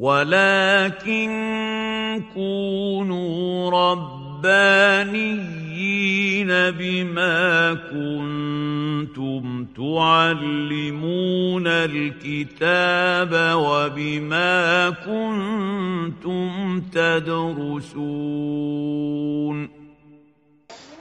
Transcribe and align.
ولكن 0.00 1.30
كونوا 2.34 3.70
ربانيين 3.70 5.20
بما 6.48 7.74
كنتم 7.92 9.66
تعلمون 9.76 11.66
الكتاب 11.66 13.32
وبما 13.60 14.90
كنتم 14.90 16.80
تدرسون. 16.80 18.20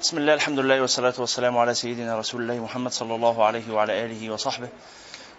بسم 0.02 0.18
الله 0.18 0.34
الحمد 0.34 0.60
لله 0.60 0.82
والصلاة 0.82 1.14
والسلام 1.20 1.58
على 1.58 1.74
سيدنا 1.74 2.20
رسول 2.20 2.42
الله 2.42 2.64
محمد 2.64 2.92
صلى 2.92 3.16
الله 3.16 3.46
عليه 3.46 3.72
وعلى 3.72 4.06
آله 4.06 4.30
وصحبه. 4.30 4.70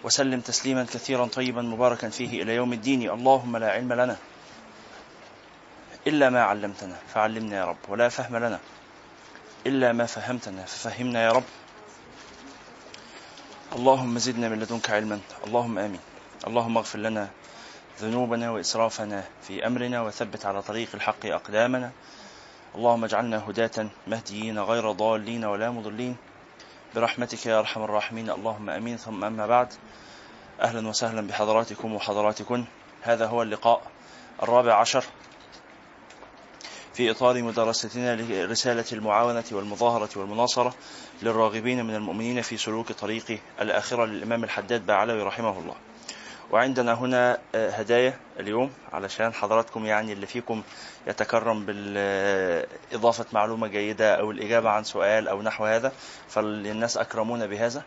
وسلم 0.05 0.41
تسليما 0.41 0.85
كثيرا 0.85 1.27
طيبا 1.27 1.63
مباركا 1.63 2.09
فيه 2.09 2.43
إلى 2.43 2.55
يوم 2.55 2.73
الدين. 2.73 3.11
اللهم 3.11 3.57
لا 3.57 3.71
علم 3.71 3.93
لنا 3.93 4.17
إلا 6.07 6.31
ما 6.31 6.43
علمتنا. 6.43 6.97
فعلمنا 7.15 7.57
يا 7.57 7.65
رب 7.65 7.77
ولا 7.89 8.09
فهم 8.09 8.37
لنا 8.37 8.59
إلا 9.67 9.93
ما 9.93 10.07
فهمتنا. 10.07 10.65
ففهمنا 10.65 11.25
يا 11.25 11.33
رب. 11.33 11.45
اللهم 13.77 14.19
زدنا 14.19 14.49
من 14.49 14.61
لدنك 14.61 14.91
علما. 14.91 15.21
اللهم 15.47 15.79
آمين. 15.79 16.01
اللهم 16.47 16.77
اغفر 16.77 16.99
لنا 16.99 17.29
ذنوبنا 18.01 18.51
وإسرافنا 18.51 19.25
في 19.43 19.67
أمرنا 19.67 20.03
وثبت 20.03 20.47
على 20.47 20.63
طريق 20.63 20.89
الحق 20.95 21.27
أقدامنا. 21.27 21.91
اللهم 22.75 23.05
اجعلنا 23.05 23.39
هداة 23.49 23.87
مهديين 24.07 24.59
غير 24.59 24.93
ضالين 24.93 25.45
ولا 25.45 25.71
مضلين. 25.71 26.17
برحمتك 26.95 27.47
يا 27.47 27.59
أرحم 27.59 27.83
الراحمين. 27.83 28.31
اللهم 28.31 28.71
آمين. 28.71 28.97
ثم 28.97 29.25
أما 29.25 29.47
بعد 29.47 29.69
أهلا 30.61 30.89
وسهلا 30.89 31.27
بحضراتكم 31.27 31.95
وحضراتكن. 31.95 32.65
هذا 33.03 33.27
هو 33.27 33.43
اللقاء 33.43 33.83
الرابع 34.43 34.75
عشر 34.75 35.05
في 36.95 37.11
إطار 37.11 37.43
مدرستنا 37.43 38.17
لرسالة 38.17 38.85
المعاونة 38.93 39.45
والمظاهرة 39.53 40.09
والمناصرة 40.17 40.75
للراغبين 41.23 41.85
من 41.85 41.95
المؤمنين 41.95 42.43
في 42.43 42.57
سلوك 42.57 42.93
طريق 42.93 43.41
الآخرة 43.61 44.05
للإمام 44.05 44.45
الحداد 44.45 44.87
باعلوي 44.87 45.23
رحمه 45.23 45.59
الله. 45.59 45.75
وعندنا 46.51 46.95
هنا 46.95 47.39
آه، 47.55 47.71
هدايا 47.71 48.15
اليوم 48.41 48.73
علشان 48.93 49.35
حضراتكم 49.35 49.87
يعني 49.87 50.13
اللي 50.13 50.27
فيكم 50.27 50.63
يتكرم 51.07 51.67
بالإضافة 51.67 53.27
معلومة 53.33 53.67
جيدة 53.67 54.15
أو 54.15 54.31
الإجابة 54.31 54.71
عن 54.71 54.85
سؤال 54.85 55.29
أو 55.29 55.43
نحو 55.43 55.65
هذا 55.65 55.93
فالناس 56.29 56.97
أكرمونا 56.97 57.47
بهذا. 57.47 57.83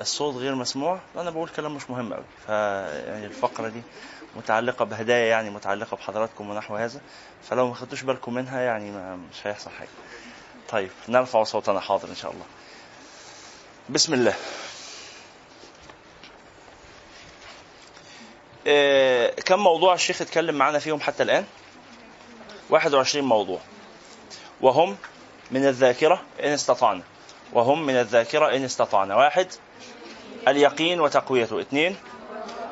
الصوت 0.00 0.34
غير 0.34 0.54
مسموع 0.54 0.98
أنا 1.16 1.30
بقول 1.30 1.48
كلام 1.48 1.74
مش 1.74 1.90
مهم 1.90 2.12
أوي. 2.12 2.24
فيعني 2.46 3.26
الفقرة 3.26 3.68
دي 3.68 3.82
متعلقة 4.36 4.84
بهدايا 4.84 5.26
يعني 5.26 5.50
متعلقة 5.50 5.96
بحضراتكم 5.96 6.50
ونحو 6.50 6.76
هذا 6.76 7.00
فلو 7.50 7.68
ما 7.68 7.74
خدتوش 7.74 8.02
بالكم 8.02 8.34
منها 8.34 8.60
يعني 8.60 8.90
مش 9.16 9.46
هيحصل 9.46 9.70
حاجة. 9.70 9.88
طيب 10.68 10.90
نرفع 11.08 11.44
صوتنا 11.44 11.80
حاضر 11.80 12.08
إن 12.08 12.14
شاء 12.14 12.30
الله. 12.32 12.44
بسم 13.90 14.14
الله. 14.14 14.34
كم 19.44 19.58
موضوع 19.58 19.94
الشيخ 19.94 20.22
اتكلم 20.22 20.54
معنا 20.54 20.78
فيهم 20.78 21.00
حتى 21.00 21.22
الآن؟ 21.22 21.44
21 22.70 23.24
موضوع. 23.24 23.58
وهم 24.60 24.96
من 25.50 25.66
الذاكرة 25.66 26.22
إن 26.44 26.52
استطعنا. 26.52 27.02
وهم 27.52 27.86
من 27.86 27.94
الذاكرة 27.94 28.56
إن 28.56 28.64
استطعنا. 28.64 29.16
واحد 29.16 29.46
اليقين 30.48 31.00
وتقويته. 31.00 31.60
اثنين 31.60 31.96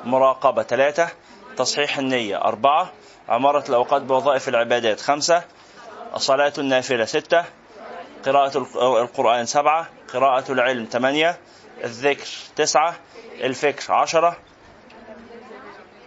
مراقبة. 0.04 0.62
ثلاثة 0.62 1.08
تصحيح 1.56 1.98
النية. 1.98 2.44
أربعة 2.44 2.92
عمارة 3.28 3.64
الأوقات 3.68 4.02
بوظائف 4.02 4.48
العبادات. 4.48 5.00
خمسة 5.00 5.44
صلاة 6.16 6.52
النافلة. 6.58 7.04
ستة 7.04 7.44
قراءة 8.24 8.58
القرآن. 9.02 9.46
سبعة 9.46 9.88
قراءة 10.12 10.52
العلم. 10.52 10.84
ثمانية 10.90 11.38
الذكر. 11.84 12.26
تسعة 12.56 12.96
الفكر. 13.40 13.92
عشرة 13.92 14.36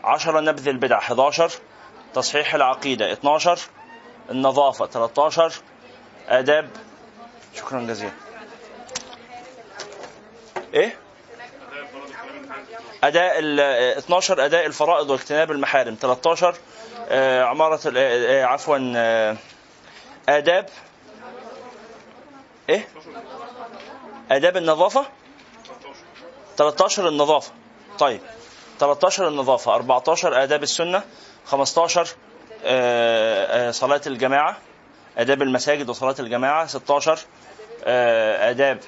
عشرة 0.07 0.39
نبذ 0.39 0.67
البدع 0.67 0.97
11 0.97 1.51
تصحيح 2.13 2.53
العقيدة 2.55 3.13
12 3.13 3.59
النظافة 4.31 4.85
13 4.85 5.53
آداب. 6.27 6.69
شكرا 7.55 7.81
جزيلا. 7.81 8.11
إيه؟ 10.73 10.97
أداء 13.03 13.39
ال 13.39 13.59
12 13.59 14.45
أداء 14.45 14.65
الفرائض 14.65 15.09
واجتناب 15.09 15.51
المحارم 15.51 15.97
13 16.01 16.55
آه 17.09 17.43
عمارة 17.43 17.79
آه 17.97 18.43
عفوا 18.43 18.93
آه 18.95 19.37
آداب. 20.29 20.69
إيه؟ 22.69 22.87
آداب 24.31 24.57
النظافة؟ 24.57 25.05
13 26.57 27.07
النظافة. 27.07 27.51
طيب. 27.99 28.21
13 28.79 29.27
النظافة 29.27 29.75
14 29.75 30.43
آداب 30.43 30.63
السنة 30.63 31.03
15 31.45 32.07
آه، 32.65 33.67
آه، 33.67 33.71
صلاة 33.71 34.01
الجماعة 34.07 34.57
آداب 35.17 35.41
المساجد 35.41 35.89
وصلاة 35.89 36.15
الجماعة 36.19 36.65
16 36.67 37.19
آه، 37.83 38.49
آداب 38.49 38.79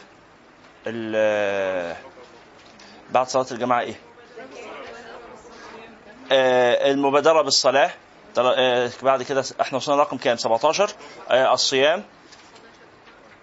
بعد 3.12 3.28
صلاة 3.28 3.46
الجماعة 3.52 3.82
إيه؟ 3.82 3.96
المبادرة 6.92 7.42
بالصلاة 7.42 7.92
بعد 9.04 9.24
كده 9.24 9.44
إحنا 9.62 9.78
وصلنا 9.78 10.02
رقم 10.02 10.18
كام 10.18 10.38
17 10.38 10.92
الصيام 11.32 12.04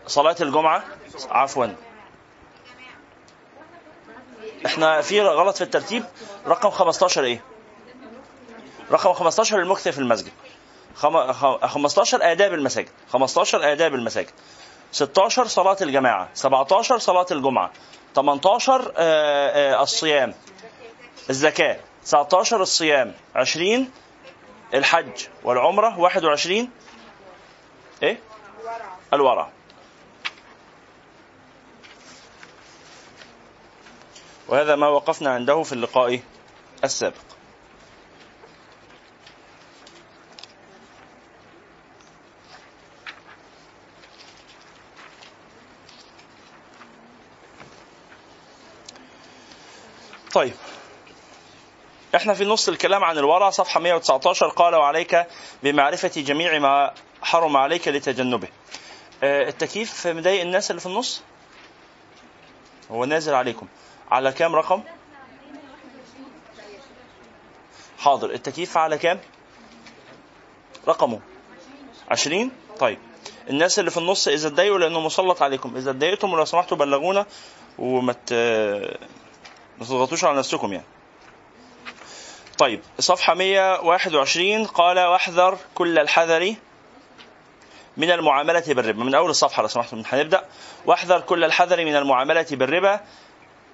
صلاة 0.06 0.36
الجمعة 0.40 0.84
عفوا 1.30 1.66
إحنا 4.66 5.00
في 5.00 5.20
غلط 5.22 5.56
في 5.56 5.64
الترتيب. 5.64 6.04
رقم 6.46 6.70
15 6.70 7.24
إيه؟ 7.24 7.42
رقم 8.92 9.12
15 9.12 9.58
المكث 9.58 9.88
في 9.88 9.98
المسجد. 9.98 10.32
15 10.96 12.32
آداب 12.32 12.54
المساجد. 12.54 12.88
15 13.12 13.72
آداب 13.72 13.94
المساجد. 13.94 14.30
16 14.92 15.46
صلاة 15.46 15.76
الجماعة. 15.82 16.28
17 16.34 16.98
صلاة 16.98 17.26
الجمعة. 17.30 17.70
18 18.14 18.92
آه، 18.96 19.74
آه، 19.76 19.82
الصيام. 19.82 20.34
الزكاة. 21.30 21.80
19 22.04 22.62
الصيام. 22.62 23.14
20 23.34 23.90
الحج 24.74 25.26
والعمرة. 25.44 25.98
21 25.98 26.70
إيه؟ 28.02 28.18
الورع. 29.12 29.48
وهذا 34.48 34.76
ما 34.76 34.88
وقفنا 34.88 35.30
عنده 35.30 35.62
في 35.62 35.72
اللقاء 35.72 36.20
السابق. 36.84 37.14
طيب. 50.32 50.54
إحنا 52.14 52.34
في 52.34 52.44
نص 52.44 52.68
الكلام 52.68 53.04
عن 53.04 53.18
الورع 53.18 53.50
صفحة 53.50 53.80
119 53.80 54.48
قال 54.48 54.74
وعليك 54.74 55.26
بمعرفة 55.62 56.08
جميع 56.08 56.58
ما 56.58 56.94
حرم 57.22 57.56
عليك 57.56 57.88
لتجنبه. 57.88 58.48
آه، 59.22 59.48
التكييف 59.48 60.06
مضايق 60.06 60.40
الناس 60.40 60.70
اللي 60.70 60.80
في 60.80 60.86
النص؟ 60.86 61.22
هو 62.90 63.04
نازل 63.04 63.34
عليكم. 63.34 63.66
على 64.10 64.32
كام 64.32 64.54
رقم؟ 64.56 64.82
حاضر 67.98 68.30
التكييف 68.30 68.76
على 68.76 68.98
كام؟ 68.98 69.20
رقمه. 70.88 71.20
عشرين؟ 72.10 72.50
طيب. 72.78 72.98
الناس 73.50 73.78
اللي 73.78 73.90
في 73.90 73.96
النص 73.96 74.28
إذا 74.28 74.48
اتضايقوا 74.48 74.78
لأنه 74.78 75.00
مسلط 75.00 75.42
عليكم. 75.42 75.76
إذا 75.76 75.90
اتضايقتم 75.90 76.32
ولو 76.32 76.44
سمحتوا 76.44 76.76
بلغونا 76.76 77.26
وما 77.78 78.14
ما 79.78 79.84
تضغطوش 79.84 80.24
على 80.24 80.38
نفسكم 80.38 80.72
يعني. 80.72 80.86
طيب. 82.58 82.80
صفحة 82.98 83.34
121 83.34 84.66
قال 84.66 84.98
واحذر 84.98 85.58
كل 85.74 85.98
الحذر 85.98 86.54
من 87.96 88.10
المعاملة 88.10 88.64
بالربا. 88.68 89.04
من 89.04 89.14
أول 89.14 89.30
الصفحة 89.30 89.62
لو 89.62 89.68
سمحتم. 89.68 90.02
هنبدأ. 90.06 90.44
واحذر 90.86 91.20
كل 91.20 91.44
الحذر 91.44 91.84
من 91.84 91.96
المعاملة 91.96 92.46
بالربا 92.50 93.00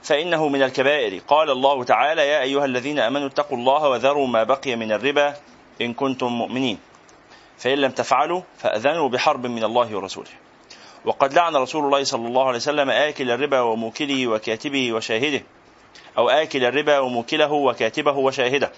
فإنه 0.02 0.49
من 0.49 0.62
الكبائر. 0.62 1.22
قال 1.28 1.50
الله 1.50 1.84
تعالى 1.84 2.28
يا 2.28 2.40
أيها 2.43 2.64
الذين 2.64 2.99
آمنوا 2.99 3.26
اتقوا 3.26 3.58
الله 3.58 3.88
وذروا 3.88 4.26
ما 4.26 4.43
بقي 4.43 4.76
من 4.76 4.93
الربا 4.93 5.34
إن 5.81 5.94
كنتم 5.94 6.26
مؤمنين. 6.26 6.78
فإن 7.58 7.78
لم 7.78 7.90
تفعلوا 7.90 8.43
فأذنوا 8.58 9.08
بحرب 9.08 9.46
من 9.46 9.64
الله 9.64 9.96
ورسوله. 9.96 10.31
وقد 11.04 11.34
لعن 11.34 11.56
رسول 11.56 11.84
الله 11.84 12.04
صلى 12.04 12.26
الله 12.28 12.46
عليه 12.46 12.56
وسلم 12.56 12.90
آكل 12.90 13.31
الربا 13.31 13.60
وموكله 13.60 14.26
وكاتبه 14.26 14.93
وشاهده 14.93 15.43
أو 16.19 16.28
آكل 16.28 16.64
الربا 16.64 16.98
وموكله 16.98 17.52
وكاتبه 17.52 18.16
وشاهده. 18.16 18.72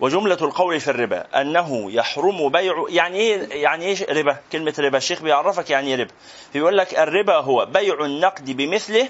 وجملة 0.00 0.38
القول 0.42 0.80
في 0.80 0.88
الربا 0.88 1.40
أنه 1.40 1.92
يحرم 1.92 2.48
بيع 2.48 2.84
يعني 2.88 3.18
إيه 3.18 3.62
يعني 3.62 3.84
إيه 3.84 4.12
ربا؟ 4.12 4.36
كلمة 4.52 4.74
ربا. 4.78 4.98
الشيخ 4.98 5.22
بيعرفك 5.22 5.70
يعني 5.70 5.88
إيه 5.88 5.96
ربا. 5.96 6.12
بيقول 6.54 6.78
لك 6.78 6.98
الربا 6.98 7.36
هو 7.36 7.66
بيع 7.66 8.04
النقد 8.04 8.50
بمثله 8.50 9.08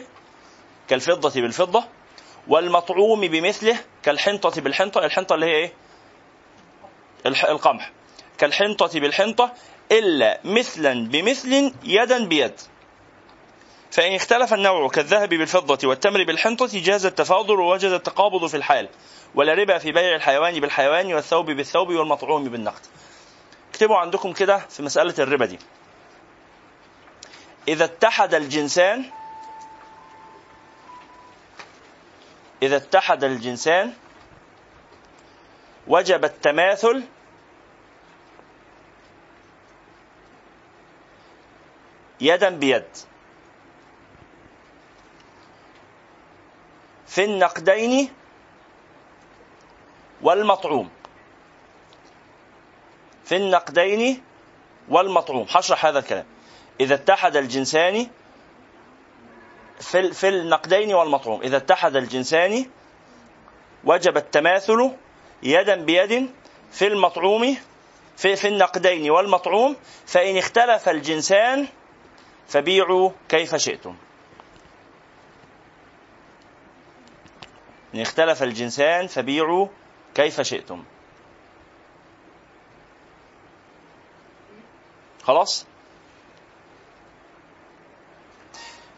كالفضة 0.92 1.40
بالفضة 1.40 1.84
والمطعوم 2.48 3.20
بمثله 3.20 3.78
كالحنطة 4.02 4.60
بالحنطة 4.60 5.04
الحنطة 5.04 5.34
اللي 5.34 5.46
هي 5.46 5.54
إيه؟ 5.54 5.72
القمح. 7.26 7.90
كالحنطة 8.38 9.00
بالحنطة 9.00 9.52
إلا 9.92 10.40
مثلا 10.44 11.08
بمثل 11.08 11.72
يدا 11.84 12.24
بيد. 12.24 12.60
فإن 13.90 14.14
اختلف 14.14 14.54
النوع 14.54 14.88
كالذهب 14.88 15.28
بالفضة 15.28 15.88
والتمر 15.88 16.24
بالحنطة 16.24 16.68
جاز 16.72 17.06
التفاضل 17.06 17.60
ووجد 17.60 17.90
التقابض 17.90 18.46
في 18.46 18.56
الحال 18.56 18.88
ولا 19.34 19.54
ربا 19.54 19.78
في 19.78 19.92
بيع 19.92 20.14
الحيوان 20.16 20.60
بالحيوان 20.60 21.14
والثوب 21.14 21.50
بالثوب 21.50 21.88
والمطعوم 21.88 22.44
بالنقد. 22.44 22.82
اكتبوا 23.70 23.96
عندكم 23.96 24.32
كده 24.32 24.58
في 24.58 24.82
مسألة 24.82 25.14
الربا 25.18 25.46
دي. 25.46 25.58
إذا 27.68 27.84
اتحد 27.84 28.34
الجنسان 28.34 29.04
إذا 32.62 32.76
اتحد 32.76 33.24
الجنسان 33.24 33.92
وجب 35.86 36.24
التماثل 36.24 37.04
يدا 42.20 42.48
بيد. 42.48 42.84
في 47.06 47.24
النقدين 47.24 48.12
والمطعوم. 50.22 50.90
في 53.24 53.36
النقدين 53.36 54.22
والمطعوم. 54.88 55.46
هشرح 55.50 55.86
هذا 55.86 55.98
الكلام. 55.98 56.26
إذا 56.80 56.94
اتحد 56.94 57.36
الجنسان 57.36 58.10
في 59.80 60.12
في 60.12 60.28
النقدين 60.28 60.94
والمطعوم. 60.94 61.42
إذا 61.42 61.56
اتحد 61.56 61.96
الجنسان 61.96 62.66
وجب 63.84 64.16
التماثل 64.16 64.90
يدا 65.42 65.84
بيد 65.84 66.30
في 66.72 66.86
المطعوم 66.86 67.56
في 68.16 68.36
في 68.36 68.48
النقدين 68.48 69.10
والمطعوم. 69.10 69.76
فإن 70.06 70.36
اختلف 70.36 70.88
الجنسان 70.88 71.68
فبيعوا 72.48 73.10
كيف 73.28 73.54
شئتم. 73.54 73.96
إن 77.94 78.00
اختلف 78.00 78.42
الجنسان 78.42 79.06
فبيعوا 79.06 79.68
كيف 80.14 80.40
شئتم. 80.40 80.84
خلاص؟ 85.22 85.66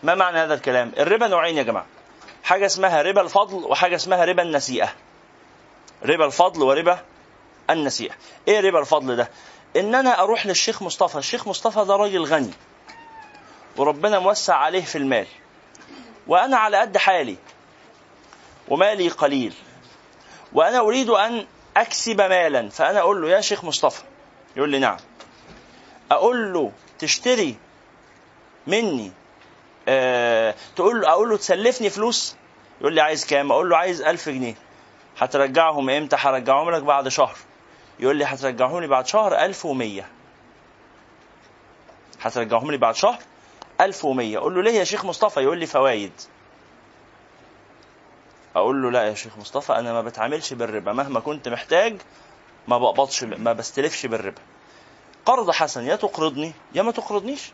ما 0.05 0.15
معنى 0.15 0.39
هذا 0.39 0.55
الكلام؟ 0.55 0.93
الربا 0.99 1.29
نوعين 1.29 1.57
يا 1.57 1.63
جماعة. 1.63 1.87
حاجة 2.43 2.67
اسمها 2.67 3.03
ربا 3.03 3.21
الفضل 3.21 3.65
وحاجة 3.65 3.97
اسمها 3.97 4.25
ربا 4.25 4.43
النسيئة. 4.43 4.93
ربا 6.05 6.27
الفضل 6.27 6.63
وربا 6.63 6.99
النسيئة. 7.71 8.15
إيه 8.49 8.61
ربا 8.61 8.81
الفضل 8.81 9.17
ده؟ 9.17 9.31
إن 9.77 9.95
أنا 9.95 10.23
أروح 10.23 10.47
للشيخ 10.47 10.83
مصطفى. 10.83 11.19
الشيخ 11.19 11.49
مصطفى 11.49 11.85
ده 11.85 11.97
راجل 11.97 12.25
غني. 12.25 12.51
وربنا 13.77 14.19
موسع 14.19 14.55
عليه 14.55 14.85
في 14.85 14.99
المال. 14.99 15.27
وأنا 16.27 16.57
على 16.57 16.77
قد 16.77 16.97
حالي. 16.97 17.37
ومالي 18.69 19.09
قليل. 19.09 19.55
وأنا 20.53 20.81
أريد 20.81 21.11
أن 21.11 21.47
أكسب 21.77 22.21
مالا. 22.21 22.69
فأنا 22.69 22.99
أقول 22.99 23.23
له 23.23 23.29
يا 23.29 23.41
شيخ 23.41 23.65
مصطفى. 23.65 24.03
يقول 24.57 24.71
لي 24.71 24.79
نعم. 24.79 24.97
أقول 26.11 26.53
له 26.53 26.73
تشتري 26.99 27.57
مني 28.67 29.13
أه 29.89 30.55
تقول 30.77 31.01
له 31.01 31.09
أقول 31.11 31.29
له 31.31 31.37
تسلفني 31.37 31.91
فلوس؟ 31.91 32.37
يقول 32.81 32.93
لي 32.95 33.01
عايز 33.01 33.27
كام؟ 33.27 33.53
أقول 33.53 33.71
له 33.71 33.77
عايز 33.77 34.03
ألف 34.03 34.29
جنيه. 34.29 34.55
هترجعهم 35.19 35.91
إمتى؟ 35.91 36.17
هرجعهم 36.19 36.71
لك 36.71 36.83
بعد 36.83 37.09
شهر. 37.09 37.37
يقول 38.01 38.17
لي 38.17 38.25
هترجعهم 38.25 38.81
لي 38.81 38.87
بعد 38.87 39.07
شهر 39.07 39.35
1100 39.35 40.05
هترجعهم 42.21 42.71
لي 42.71 42.77
بعد 42.77 42.95
شهر 42.95 43.19
1100 43.81 44.39
أقول 44.39 44.55
له 44.55 44.63
ليه 44.63 44.79
يا 44.79 44.85
شيخ 44.85 45.05
مصطفى؟ 45.05 45.41
يقول 45.41 45.59
لي 45.59 45.67
فوايد. 45.67 46.13
أقول 48.57 48.83
له 48.83 48.91
لا 48.91 49.03
يا 49.09 49.15
شيخ 49.15 49.39
مصطفى 49.39 49.73
أنا 49.73 49.93
ما 49.93 50.03
بتعاملش 50.03 50.53
بالربا. 50.53 50.93
مهما 50.93 51.21
كنت 51.21 51.49
محتاج 51.49 51.97
ما 52.69 52.79
بقبضش 52.79 53.25
ما 53.25 53.53
بستلفش 53.53 54.07
بالربا. 54.07 54.43
قرض 55.27 55.51
حسن 55.51 55.85
يا 55.87 55.97
تقرضني 55.97 56.53
يا 56.75 56.83
ما 56.83 56.93
تقرضنيش. 56.93 57.53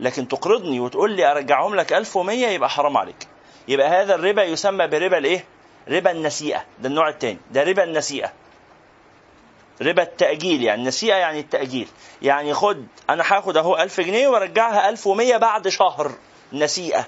لكن 0.00 0.28
تقرضني 0.28 0.80
وتقول 0.80 1.12
لي 1.12 1.30
أرجعهم 1.30 1.74
لك 1.74 1.92
1100 1.92 2.46
يبقى 2.46 2.70
حرام 2.70 2.96
عليك. 2.96 3.26
يبقى 3.68 3.88
هذا 3.88 4.14
الربا 4.14 4.42
يسمى 4.42 4.86
بربا 4.86 5.18
الإيه؟ 5.18 5.44
ربا 5.88 6.10
النسيئة. 6.10 6.64
ده 6.80 6.88
النوع 6.88 7.08
الثاني 7.08 7.38
ده 7.50 7.62
ربا 7.62 7.84
النسيئة. 7.84 8.32
ربا 9.82 10.02
التأجيل 10.02 10.62
يعني 10.62 10.80
النسيئة 10.80 11.14
يعني 11.14 11.40
التأجيل. 11.40 11.88
يعني 12.22 12.54
خد 12.54 12.86
أنا 13.10 13.24
هاخد 13.26 13.56
أهو 13.56 13.76
1000 13.76 14.00
جنيه 14.00 14.28
وأرجعها 14.28 14.88
1100 14.88 15.36
بعد 15.36 15.68
شهر. 15.68 16.12
نسيئة. 16.52 17.06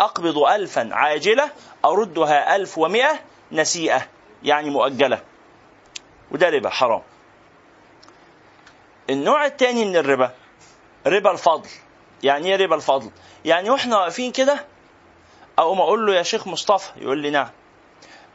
أقبض 0.00 0.38
ألفا 0.38 0.88
عاجلة 0.92 1.50
أردها 1.84 2.56
ألف 2.56 2.78
ومئة 2.78 3.20
نسيئة. 3.52 4.06
يعني 4.42 4.70
مؤجلة. 4.70 5.20
وده 6.30 6.48
ربا 6.48 6.70
حرام. 6.70 7.02
النوع 9.10 9.46
الثاني 9.46 9.84
من 9.84 9.96
الربا 9.96 10.32
ربا 11.06 11.30
الفضل. 11.30 11.68
يعني 12.22 12.48
إيه 12.48 12.56
ربا 12.64 12.74
الفضل؟ 12.76 13.10
يعني 13.44 13.70
وإحنا 13.70 13.96
واقفين 13.98 14.32
كده 14.32 14.64
أقوم 15.58 15.80
أقول 15.80 16.06
له 16.06 16.14
يا 16.14 16.22
شيخ 16.22 16.46
مصطفى 16.46 16.90
يقول 16.96 17.18
لي 17.18 17.30
نعم. 17.30 17.48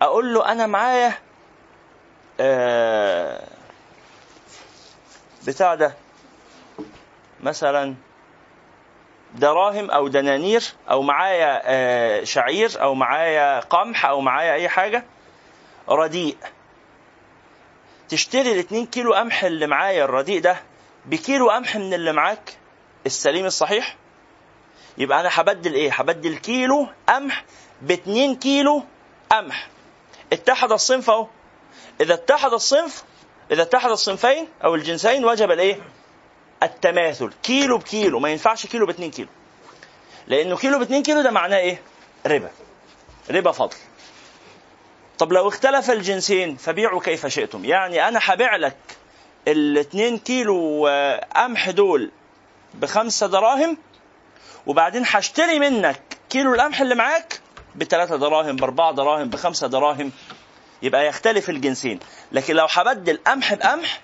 أقول 0.02 0.34
له 0.34 0.52
أنا 0.52 0.68
معايا 0.68 1.14
آه 2.40 3.48
بتاع 5.48 5.76
ده 5.76 5.96
مثلا 7.44 7.96
دراهم 9.36 9.92
أو 9.92 10.08
دنانير 10.08 10.64
أو 10.90 11.02
معايا 11.02 11.62
آه، 11.66 12.24
شعير 12.24 12.82
أو 12.82 12.94
معايا 12.96 13.60
قمح 13.60 14.06
أو 14.06 14.22
معايا 14.22 14.54
أي 14.54 14.70
حاجة 14.70 15.04
رديء. 15.90 16.38
تشتري 18.10 18.52
الاتنين 18.52 18.86
كيلو 18.86 19.14
قمح 19.14 19.44
اللي 19.44 19.68
معايا 19.68 20.06
الرديء 20.06 20.42
ده 20.42 20.58
بكيلو 21.06 21.50
قمح 21.50 21.76
من 21.76 21.94
اللي 21.94 22.14
معاك 22.14 22.58
السليم 23.06 23.46
الصحيح؟ 23.46 23.96
يبقى 24.98 25.22
أنا 25.22 25.30
هبدل 25.32 25.74
إيه؟ 25.74 25.92
هبدل 25.94 26.38
كيلو 26.38 26.88
قمح 27.10 27.46
باتنين 27.82 28.36
كيلو 28.36 28.84
قمح. 29.32 29.68
اتحد 30.34 30.72
الصنف 30.72 31.10
أهو. 31.10 31.28
إذا 32.02 32.14
اتحد 32.14 32.54
الصنف 32.54 33.04
إذا 33.52 33.62
اتحد 33.62 33.90
الصنفين 33.90 34.48
أو 34.64 34.76
الجنسين 34.76 35.26
وجب 35.26 35.52
الإيه؟ 35.52 35.80
التماثل. 36.64 37.32
كيلو 37.44 37.78
بكيلو. 37.78 38.20
ما 38.20 38.30
ينفعش 38.30 38.66
كيلو 38.66 38.86
ب 38.86 38.90
2 38.90 39.12
كيلو. 39.12 39.30
لأنه 40.28 40.58
كيلو 40.58 40.80
ب 40.80 40.82
2 40.82 41.04
كيلو 41.04 41.22
ده 41.22 41.32
معناه 41.32 41.58
إيه؟ 41.58 41.82
ربا. 42.26 42.50
ربا 43.32 43.52
فضل. 43.52 43.78
طب 45.18 45.34
لو 45.34 45.48
اختلف 45.48 45.92
الجنسين 45.92 46.56
فبيعوا 46.56 47.02
كيف 47.02 47.28
شئتم. 47.28 47.66
يعني 47.66 48.08
أنا 48.08 48.20
هبيع 48.24 48.56
لك 48.56 48.78
ال 49.48 49.78
2 49.78 50.18
كيلو 50.18 50.88
قمح 51.36 51.70
دول 51.70 52.12
بخمسة 52.74 53.28
دراهم 53.28 53.78
وبعدين 54.68 55.04
هشتري 55.06 55.60
منك 55.60 56.02
كيلو 56.30 56.54
القمح 56.54 56.82
اللي 56.82 56.96
معاك 56.96 57.40
بثلاثة 57.76 58.16
دراهم 58.16 58.56
بأربعة 58.56 58.92
دراهم 58.94 59.30
بخمسة 59.30 59.68
دراهم. 59.68 60.12
يبقى 60.82 61.08
يختلف 61.08 61.50
الجنسين. 61.50 62.00
لكن 62.32 62.56
لو 62.56 62.68
هبدل 62.70 63.20
قمح 63.28 63.54
بقمح 63.54 64.02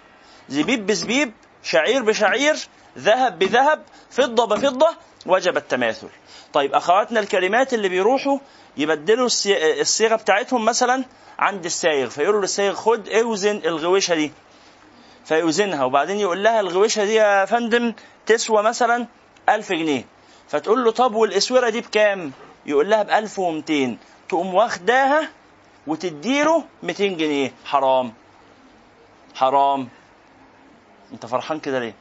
زبيب 0.49 0.87
بزبيب 0.87 1.31
شعير 1.63 2.03
بشعير 2.03 2.55
ذهب 2.97 3.39
بذهب 3.39 3.83
فضة 4.11 4.45
بفضة 4.45 4.87
وجب 5.25 5.57
التماثل. 5.57 6.07
طيب 6.53 6.73
أخواتنا 6.73 7.19
الكلمات 7.19 7.73
اللي 7.73 7.89
بيروحوا 7.89 8.37
يبدلوا 8.77 9.27
الصيغة 9.55 10.15
بتاعتهم 10.15 10.65
مثلا 10.65 11.03
عند 11.39 11.65
السايغ 11.65 12.09
فيقولوا 12.09 12.41
للسايغ 12.41 12.73
خد 12.75 13.09
اوزن 13.09 13.61
الغويشة 13.65 14.15
دي. 14.15 14.31
فيوزنها 15.25 15.83
وبعدين 15.85 16.19
يقول 16.19 16.43
لها 16.43 16.59
الغويشة 16.59 17.05
دي 17.05 17.13
يا 17.13 17.45
فندم 17.45 17.93
تسوى 18.25 18.63
مثلا 18.63 19.07
ألف 19.49 19.71
جنيه. 19.71 20.05
فتقول 20.49 20.83
له 20.83 20.91
طب 20.91 21.15
والإسورة 21.15 21.69
دي 21.69 21.81
بكام؟ 21.81 22.31
يقول 22.65 22.89
لها 22.89 23.03
بألف 23.03 23.39
ومتين. 23.39 23.97
تقوم 24.29 24.53
واخداها 24.53 25.29
وتديله 25.87 26.63
200 26.83 27.05
جنيه. 27.17 27.53
حرام. 27.65 28.13
حرام. 29.35 29.89
انت 31.13 31.25
فرحان 31.25 31.59
كده 31.59 31.79
ليه؟ 31.79 31.93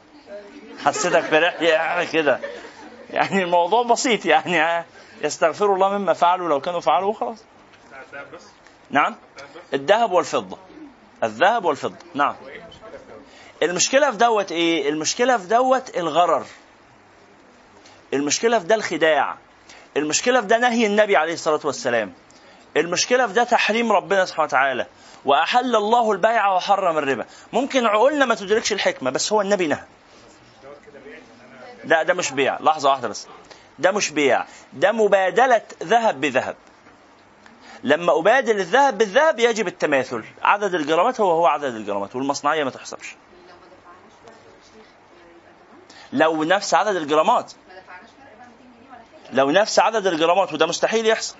حسيتك 0.84 1.20
فرح 1.20 1.62
يعني 1.62 2.06
كده. 2.06 2.40
يعني 3.10 3.42
الموضوع 3.42 3.82
بسيط 3.82 4.26
يعني 4.26 4.84
يستغفروا 5.22 5.74
الله 5.74 5.98
مما 5.98 6.12
فعلوا. 6.12 6.48
لو 6.48 6.60
كانوا 6.60 6.80
فعلوا 6.80 7.12
خلاص. 7.12 7.38
نعم. 8.90 9.16
الذهب 9.74 10.12
والفضة. 10.12 10.58
الذهب 11.22 11.64
والفضة. 11.64 11.96
نعم. 12.14 12.34
المشكلة 13.64 14.10
في 14.10 14.16
دوت 14.16 14.52
إيه؟ 14.52 14.88
المشكلة 14.88 15.36
في 15.36 15.46
دوت 15.46 15.96
الغرر. 15.96 16.46
المشكلة 18.14 18.58
في 18.58 18.66
ده 18.66 18.74
الخداع. 18.74 19.36
المشكلة 19.96 20.40
في 20.40 20.46
ده 20.46 20.58
نهي 20.58 20.86
النبي 20.86 21.16
عليه 21.16 21.32
الصلاة 21.32 21.60
والسلام. 21.64 22.12
المشكلة 22.76 23.26
في 23.26 23.32
ده 23.32 23.44
تحريم 23.44 23.92
ربنا 23.92 24.24
سبحانه 24.24 24.44
وتعالى. 24.44 24.86
وأحل 25.24 25.76
الله 25.76 26.12
البيع 26.12 26.52
وحرم 26.52 26.98
الربا. 26.98 27.26
ممكن 27.52 27.86
عقولنا 27.86 28.24
ما 28.24 28.34
تدركش 28.34 28.72
الحكمة 28.72 29.10
بس 29.10 29.32
هو 29.32 29.40
النبي 29.40 29.66
نهى. 29.66 29.84
لا 31.84 32.02
ده 32.02 32.14
مش 32.14 32.32
بيع. 32.32 32.58
لحظة 32.60 32.90
واحدة 32.90 33.08
بس. 33.08 33.26
ده 33.78 33.90
مش 33.92 34.10
بيع. 34.10 34.44
ده 34.72 34.92
مبادلة 34.92 35.62
ذهب 35.82 36.20
بذهب. 36.20 36.56
لما 37.84 38.18
أبادل 38.18 38.58
الذهب 38.60 38.98
بالذهب 38.98 39.38
يجب 39.38 39.66
التماثل. 39.68 40.24
عدد 40.42 40.74
الجرامات 40.74 41.20
هو 41.20 41.30
هو 41.30 41.46
عدد 41.46 41.74
الجرامات 41.74 42.16
والمصنعية 42.16 42.64
ما 42.64 42.70
تحسبش. 42.70 43.16
لو 46.14 46.44
نفس 46.44 46.74
عدد 46.74 46.96
الجرامات. 46.96 47.52
لو 49.32 49.50
نفس 49.50 49.78
عدد 49.78 50.06
الجرامات 50.06 50.52
وده 50.52 50.66
مستحيل 50.66 51.06
يحصل. 51.06 51.36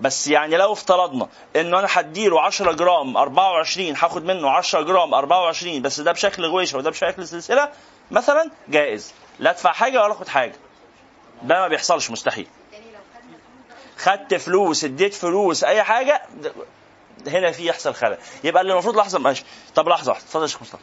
بس 0.00 0.28
يعني 0.28 0.56
لو 0.56 0.72
افترضنا 0.72 1.28
إنه 1.56 1.78
أنا 1.78 1.88
هديله 1.90 2.40
10 2.40 2.72
جرام 2.72 3.16
24 3.16 3.96
هاخد 3.96 4.24
منه 4.24 4.50
10 4.50 4.82
جرام 4.82 5.14
24 5.14 5.82
بس 5.82 6.00
ده 6.00 6.12
بشكل 6.12 6.44
غويشه 6.46 6.78
وده 6.78 6.90
بشكل 6.90 7.28
سلسلة 7.28 7.68
مثلا 8.10 8.50
جائز. 8.68 9.12
لا 9.38 9.50
أدفع 9.50 9.72
حاجة 9.72 10.02
ولا 10.02 10.12
أخد 10.12 10.28
حاجة. 10.28 10.54
ده 11.42 11.54
ما 11.54 11.68
بيحصلش 11.68 12.10
مستحيل. 12.10 12.46
خدت 13.98 14.34
فلوس 14.34 14.84
اديت 14.84 15.14
فلوس 15.14 15.64
أي 15.64 15.82
حاجة 15.82 16.22
هنا 17.26 17.50
في 17.50 17.66
يحصل 17.66 17.94
خلل. 17.94 18.18
يبقى 18.44 18.62
اللي 18.62 18.72
المفروض 18.72 18.96
لحظة 18.96 19.18
ماشي. 19.18 19.44
طب 19.74 19.88
لحظة 19.88 20.12
اتفضل 20.12 20.42
يا 20.42 20.46
شيخ 20.46 20.62
مصطفى. 20.62 20.82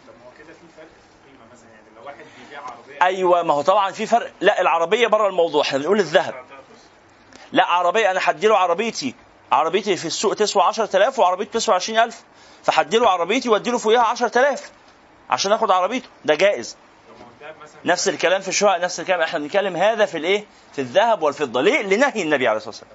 أيوه 3.03 3.43
ما 3.43 3.53
هو 3.53 3.61
طبعا 3.61 3.91
في 3.91 4.05
فرق. 4.05 4.31
لا 4.41 4.61
العربية 4.61 5.07
بره 5.07 5.27
الموضوع. 5.27 5.61
إحنا 5.61 5.77
بنقول 5.79 5.99
الذهب. 5.99 6.35
لا 7.51 7.65
عربية 7.65 8.11
أنا 8.11 8.19
هديله 8.23 8.57
عربيتي. 8.57 9.15
عربيتي 9.51 9.95
في 9.97 10.05
السوق 10.05 10.33
تسوى 10.33 10.63
10000 10.63 11.19
وعربيتي 11.19 11.51
تسوى 11.51 11.75
20000 11.75 12.23
فهديله 12.63 13.09
عربيتي 13.09 13.49
وأديله 13.49 13.77
فوقيها 13.77 14.01
10000 14.01 14.71
عشان 15.29 15.51
آخد 15.51 15.71
عربيته. 15.71 16.07
ده 16.25 16.35
جائز. 16.35 16.77
نفس 17.85 18.09
الكلام 18.09 18.41
في 18.41 18.47
الشقق 18.47 18.77
نفس 18.77 18.99
الكلام. 18.99 19.21
إحنا 19.21 19.39
بنتكلم 19.39 19.75
هذا 19.75 20.05
في 20.05 20.17
الإيه؟ 20.17 20.45
في 20.73 20.81
الذهب 20.81 21.21
والفضة. 21.21 21.61
ليه؟ 21.61 21.81
لنهي 21.81 22.21
النبي 22.21 22.47
عليه 22.47 22.57
الصلاة 22.57 22.69
والسلام. 22.69 22.93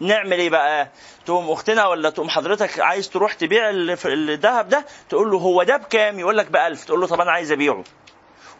نعمل 0.00 0.32
إيه 0.38 0.50
بقى؟ 0.50 0.88
تقوم 1.26 1.50
اختنا 1.50 1.86
ولا 1.86 2.10
تقوم 2.10 2.28
حضرتك 2.28 2.80
عايز 2.80 3.08
تروح 3.10 3.32
تبيع 3.32 3.70
الذهب 4.06 4.68
ده 4.68 4.84
تقول 5.08 5.30
له 5.30 5.38
هو 5.38 5.62
ده 5.62 5.76
بكام؟ 5.76 6.18
يقول 6.18 6.38
لك 6.38 6.50
ب 6.50 6.56
1000 6.56 6.84
تقول 6.84 7.00
له 7.00 7.06
طب 7.06 7.20
أنا 7.20 7.30
عايز 7.32 7.52
أبيعه. 7.52 7.84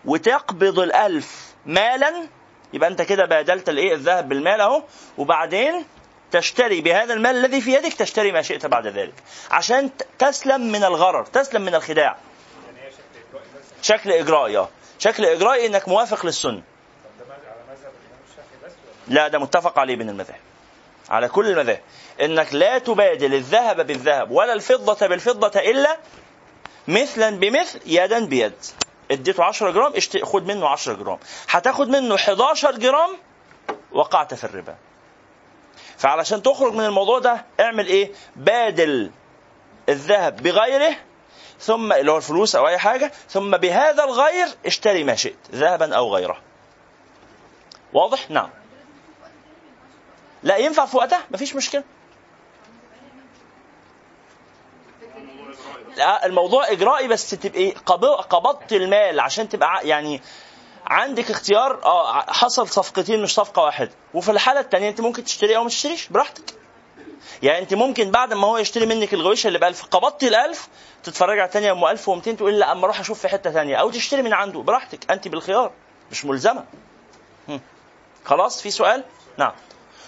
وتقبض 0.05 0.91
ال1000 0.91 1.25
مالا. 1.67 2.27
يبقى 2.73 2.89
أنت 2.89 3.03
كده 3.03 3.25
بادلت 3.25 3.69
الإيه؟ 3.69 3.95
الذهب 3.95 4.29
بالمال 4.29 4.61
أهو. 4.61 4.83
وبعدين 5.19 5.85
تشتري 6.31 6.81
بهذا 6.81 7.15
المال 7.15 7.37
الذي 7.37 7.61
في 7.61 7.75
يدك 7.75 7.93
تشتري 7.93 8.33
ما 8.33 8.43
شئت 8.43 8.67
بعد 8.67 8.87
ذلك. 8.87 9.15
عشان 9.51 9.91
تسلم 10.19 10.61
من 10.73 10.85
الغرر 10.85 11.25
تسلم 11.25 11.63
من 11.63 11.75
الخداع. 11.75 12.17
شكل 13.83 14.13
إجرائي 14.13 14.57
آه. 14.59 14.69
شكل 14.99 15.25
إجرائي 15.25 15.67
إنك 15.67 15.89
موافق 15.89 16.27
للسنة. 16.27 16.63
لا 19.09 19.29
ده 19.29 19.39
متفق 19.39 19.79
عليه 19.79 19.97
بين 19.97 20.09
المذاهب 20.09 20.41
على 21.11 21.29
كل 21.29 21.47
المذاهب 21.47 21.81
إنك 22.21 22.55
لا 22.55 22.79
تبادل 22.79 23.35
الذهب 23.35 23.87
بالذهب 23.87 24.31
ولا 24.31 24.53
الفضة 24.53 25.07
بالفضة 25.07 25.61
إلا 25.61 25.97
مثلا 26.89 27.31
بمثل 27.31 27.81
يدا 27.87 28.27
بيد. 28.27 28.55
اديته 29.11 29.45
10 29.45 29.71
جرام 29.71 29.93
خد 30.23 30.47
منه 30.47 30.69
10 30.69 30.93
جرام. 30.95 31.19
هتاخد 31.51 31.89
منه 31.89 32.15
11 32.15 32.73
جرام 32.79 33.11
وقعت 33.93 34.35
في 34.35 34.45
الربا. 34.45 34.77
فعلشان 35.99 36.43
تخرج 36.43 36.73
من 36.73 36.85
الموضوع 36.85 37.19
ده 37.19 37.45
اعمل 37.61 37.87
إيه؟ 37.87 38.13
بادل 38.37 39.11
الذهب 39.89 40.43
بغيره 40.43 40.97
ثم 41.61 41.93
اللي 41.93 42.13
هو 42.13 42.17
الفلوس 42.17 42.57
أو 42.57 42.69
أي 42.69 42.79
حاجة 42.79 43.13
ثم 43.29 43.57
بهذا 43.57 44.05
الغير 44.05 44.47
اشتري 44.67 45.05
ما 45.05 45.15
شئت 45.15 45.37
ذهبا 45.53 45.97
أو 45.97 46.15
غيره. 46.15 46.41
واضح؟ 47.93 48.31
نعم. 48.31 48.51
لا 50.49 50.57
ينفع 50.57 50.87
في 50.87 50.97
وقتها؟ 50.97 51.25
مفيش 51.31 51.57
مشكلة. 51.57 51.85
لا 55.97 56.27
الموضوع 56.27 56.71
إجرائي 56.73 57.09
بس 57.09 57.31
تبقي 57.31 57.71
قبضت 58.31 58.73
المال 58.73 59.21
عشان 59.21 59.49
تبقى 59.49 59.89
يعني 59.89 60.23
عندك 60.87 61.31
اختيار 61.31 61.85
آه 61.85 62.13
حصل 62.33 62.69
صفقتين 62.69 63.23
مش 63.23 63.35
صفقة 63.35 63.63
واحدة. 63.63 63.91
وفي 64.15 64.31
الحالة 64.31 64.61
الثانية 64.61 64.89
أنت 64.89 65.01
ممكن 65.01 65.25
تشتري 65.25 65.57
أو 65.57 65.63
ما 65.63 65.69
تشتريش 65.69 66.09
براحتك. 66.09 66.55
يعني 67.43 67.59
أنت 67.59 67.75
ممكن 67.75 68.11
بعد 68.11 68.33
ما 68.35 68.47
هو 68.47 68.59
يشتري 68.59 68.87
منك 68.87 69.15
الغويشه 69.15 69.49
اللي 69.49 69.59
ب 69.59 69.65
1000 69.65 69.85
قبضتي 69.85 70.29
ال 70.29 70.35
1000 70.35 70.69
تتفرجي 71.05 71.41
على 71.41 71.49
الثانية 71.49 71.73
ام 71.73 71.85
1200 71.85 72.33
تقول 72.33 72.59
لا 72.59 72.73
أما 72.73 72.85
أروح 72.85 73.01
أشوف 73.01 73.21
في 73.21 73.29
حتة 73.29 73.51
ثانية 73.51 73.77
أو 73.77 73.91
تشتري 73.91 74.23
من 74.23 74.33
عنده 74.33 74.61
براحتك. 74.61 75.11
أنت 75.11 75.29
بالخيار 75.29 75.73
مش 76.11 76.25
ملزمة. 76.25 76.65
خلاص 78.25 78.63
في 78.63 78.71
سؤال؟ 78.71 79.05
نعم. 79.39 79.53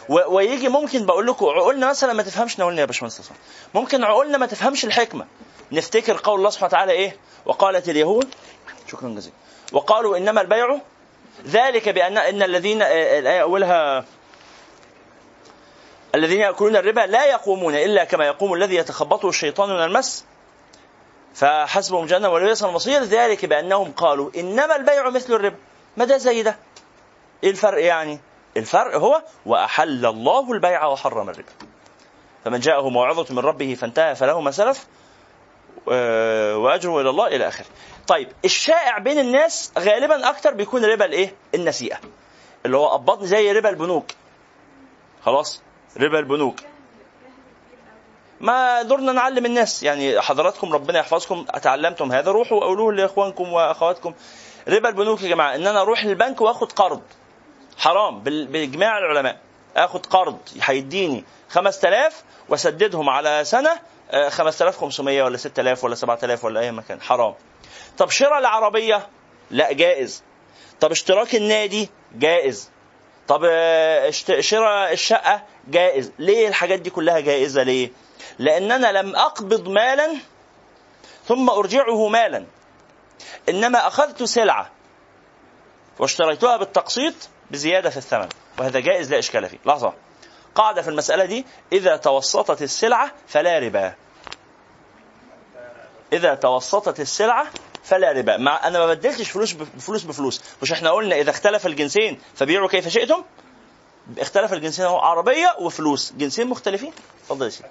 ويجي 0.08 0.68
ممكن 0.68 1.06
بقول 1.06 1.26
لكم 1.26 1.46
عقولنا 1.46 1.88
مثلا 1.90 2.12
ما 2.12 2.22
تفهمش 2.22 2.60
نقولنا 2.60 2.80
يا 2.80 2.86
باشمهندس 2.86 3.30
ممكن 3.74 4.04
عقولنا 4.04 4.38
ما 4.38 4.46
تفهمش 4.46 4.84
الحكمة. 4.84 5.26
نفتكر 5.72 6.20
قول 6.24 6.38
الله 6.38 6.50
سبحانه 6.50 6.68
وتعالى 6.68 6.92
إيه؟ 6.92 7.16
وقالت 7.46 7.88
اليهود 7.88 8.34
شكرا 8.90 9.08
جزيلا. 9.08 9.34
وقالوا 9.72 10.16
إنما 10.16 10.40
البيع 10.40 10.78
ذلك 11.46 11.88
بان 11.88 12.18
إن 12.18 12.42
الذين 12.42 12.82
الايه 12.82 13.42
اولها 13.42 14.04
الذين 16.14 16.40
يأكلون 16.40 16.76
الربا 16.76 17.00
لا 17.00 17.26
يقومون 17.26 17.74
إلا 17.74 18.04
كما 18.04 18.26
يقوم 18.26 18.54
الذي 18.54 18.74
يتخبطه 18.74 19.28
الشيطان 19.28 19.68
من 19.68 19.84
المس. 19.84 20.24
فحسبهم 21.34 22.06
جهنم 22.06 22.30
ولبئس 22.30 22.64
المصير. 22.64 23.02
ذلك 23.02 23.44
بأنهم 23.44 23.92
قالوا 23.92 24.30
إنما 24.36 24.76
البيع 24.76 25.10
مثل 25.10 25.32
الربا. 25.32 25.56
ما 25.96 26.04
ده 26.04 26.16
زي 26.16 26.42
ده؟ 26.42 26.56
إيه 27.44 27.50
الفرق 27.50 27.84
يعني؟ 27.84 28.20
الفرق 28.56 28.96
هو 28.96 29.22
وأحل 29.46 30.06
الله 30.06 30.52
البيع 30.52 30.86
وحرم 30.86 31.28
الربا 31.30 31.52
فمن 32.44 32.60
جاءه 32.60 32.88
موعظة 32.88 33.34
من 33.34 33.38
ربه 33.38 33.74
فانتهى 33.74 34.14
فله 34.14 34.40
ما 34.40 34.50
سلف 34.50 34.86
وأجره 36.56 37.00
إلى 37.00 37.10
الله 37.10 37.26
إلى 37.26 37.48
آخره. 37.48 37.66
طيب 38.06 38.28
الشائع 38.44 38.98
بين 38.98 39.18
الناس 39.18 39.72
غالبا 39.78 40.30
أكتر 40.30 40.54
بيكون 40.54 40.84
ربا 40.84 41.04
الإيه؟ 41.04 41.34
النسيئة. 41.54 42.00
اللي 42.66 42.76
هو 42.76 42.88
قبضني 42.88 43.26
زي 43.26 43.52
ربا 43.52 43.68
البنوك. 43.68 44.04
خلاص؟ 45.24 45.62
ربا 45.96 46.18
البنوك. 46.18 46.56
ما 48.40 48.82
دورنا 48.82 49.12
نعلم 49.12 49.46
الناس 49.46 49.82
يعني 49.82 50.20
حضراتكم 50.20 50.72
ربنا 50.72 50.98
يحفظكم 50.98 51.46
اتعلمتم 51.50 52.12
هذا 52.12 52.30
روحوا 52.30 52.58
وقولوه 52.58 52.92
لإخوانكم 52.92 53.52
وأخواتكم 53.52 54.14
ربا 54.68 54.88
البنوك 54.88 55.22
يا 55.22 55.28
جماعة 55.28 55.54
إن 55.54 55.66
أنا 55.66 55.80
أروح 55.80 56.04
للبنك 56.04 56.40
وآخد 56.40 56.72
قرض 56.72 57.02
حرام. 57.78 58.20
بإجماع 58.22 58.98
العلماء. 58.98 59.40
آخد 59.76 60.06
قرض 60.06 60.38
هيديني 60.62 61.24
5000 61.48 62.22
واسددهم 62.48 63.08
على 63.08 63.44
سنة 63.44 63.78
5500 64.28 65.22
ولا 65.22 65.36
6000 65.36 65.84
ولا 65.84 65.94
7000 65.94 66.44
ولا 66.44 66.60
أي 66.60 66.72
مكان. 66.72 67.00
حرام. 67.00 67.34
طب 67.98 68.10
شراء 68.10 68.38
العربية؟ 68.38 69.08
لا 69.50 69.72
جائز. 69.72 70.22
طب 70.80 70.90
اشتراك 70.90 71.34
النادي؟ 71.34 71.88
جائز. 72.14 72.70
طب 73.28 73.40
شراء 74.40 74.92
الشقة؟ 74.92 75.42
جائز. 75.68 76.12
ليه 76.18 76.48
الحاجات 76.48 76.80
دي 76.80 76.90
كلها 76.90 77.20
جائزة 77.20 77.62
ليه؟ 77.62 77.90
لأن 78.38 78.72
أنا 78.72 78.92
لم 79.02 79.16
أقبض 79.16 79.68
مالا 79.68 80.16
ثم 81.28 81.50
أرجعه 81.50 82.08
مالا. 82.08 82.46
إنما 83.48 83.86
أخذت 83.86 84.22
سلعة 84.22 84.70
واشتريتها 85.98 86.56
بالتقسيط 86.56 87.14
بزيادة 87.50 87.90
في 87.90 87.96
الثمن 87.96 88.28
وهذا 88.58 88.80
جائز 88.80 89.10
لا 89.10 89.18
إشكال 89.18 89.48
فيه. 89.48 89.58
لحظة. 89.66 89.92
قاعدة 90.54 90.82
في 90.82 90.88
المسألة 90.88 91.24
دي 91.24 91.46
إذا 91.72 91.96
توسطت 91.96 92.62
السلعة 92.62 93.12
فلا 93.28 93.58
ربا. 93.58 93.94
إذا 96.12 96.34
توسطت 96.34 97.00
السلعة 97.00 97.46
فلا 97.84 98.12
ربا. 98.12 98.36
مع 98.36 98.66
أنا 98.66 98.78
ما 98.78 98.86
بدلتش 98.86 99.30
فلوس 99.30 99.52
بفلوس 99.52 100.02
بفلوس. 100.02 100.42
مش 100.62 100.72
إحنا 100.72 100.90
قلنا 100.90 101.16
إذا 101.16 101.30
اختلف 101.30 101.66
الجنسين 101.66 102.20
فبيعوا 102.34 102.68
كيف 102.68 102.88
شئتم؟ 102.88 103.24
اختلف 104.18 104.52
الجنسين 104.52 104.84
هو 104.84 104.98
عربية 104.98 105.56
وفلوس. 105.58 106.12
جنسين 106.12 106.46
مختلفين؟ 106.46 106.92
اتفضل 107.22 107.44
يا 107.44 107.50
سيدي. 107.50 107.68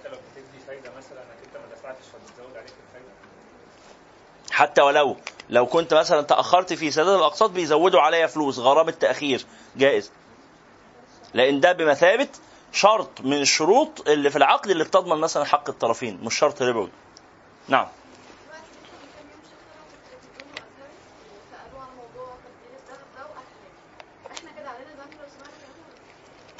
حتى 4.51 4.81
ولو. 4.81 5.17
لو 5.49 5.65
كنت 5.65 5.93
مثلا 5.93 6.21
تأخرت 6.21 6.73
في 6.73 6.91
سداد 6.91 7.07
الأقساط 7.07 7.49
بيزودوا 7.49 8.01
عليا 8.01 8.27
فلوس 8.27 8.59
غرامه 8.59 8.91
تاخير 8.91 9.45
جائز. 9.75 10.11
لأن 11.33 11.59
ده 11.59 11.71
بمثابة 11.71 12.27
شرط 12.71 13.21
من 13.21 13.41
الشروط 13.41 14.09
اللي 14.09 14.29
في 14.29 14.35
العقد 14.35 14.69
اللي 14.69 14.83
بتضمن 14.83 15.17
مثلا 15.17 15.45
حق 15.45 15.69
الطرفين 15.69 16.19
مش 16.23 16.37
شرط 16.39 16.61
ربوي 16.61 16.89
نعم. 17.67 17.87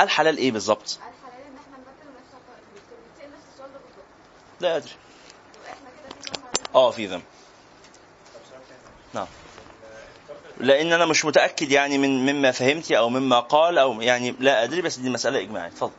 الحلال 0.01 0.37
إيه 0.37 0.51
بالظبط؟ 0.51 0.99
لا 4.59 4.77
أدري. 4.77 4.91
آه 6.75 6.91
في 6.91 7.05
ذنب. 7.07 7.21
نعم. 9.13 9.27
لأن 10.57 10.93
أنا 10.93 11.05
مش 11.05 11.25
متأكد 11.25 11.71
يعني 11.71 11.97
من 11.97 12.33
مما 12.33 12.51
فهمتي 12.51 12.97
أو 12.97 13.09
مما 13.09 13.39
قال 13.39 13.77
أو 13.77 14.01
يعني 14.01 14.35
لا 14.39 14.63
أدري 14.63 14.81
بس 14.81 14.97
دي 14.97 15.09
مسألة 15.09 15.39
إجماعية. 15.39 15.67
اتفضل 15.67 15.91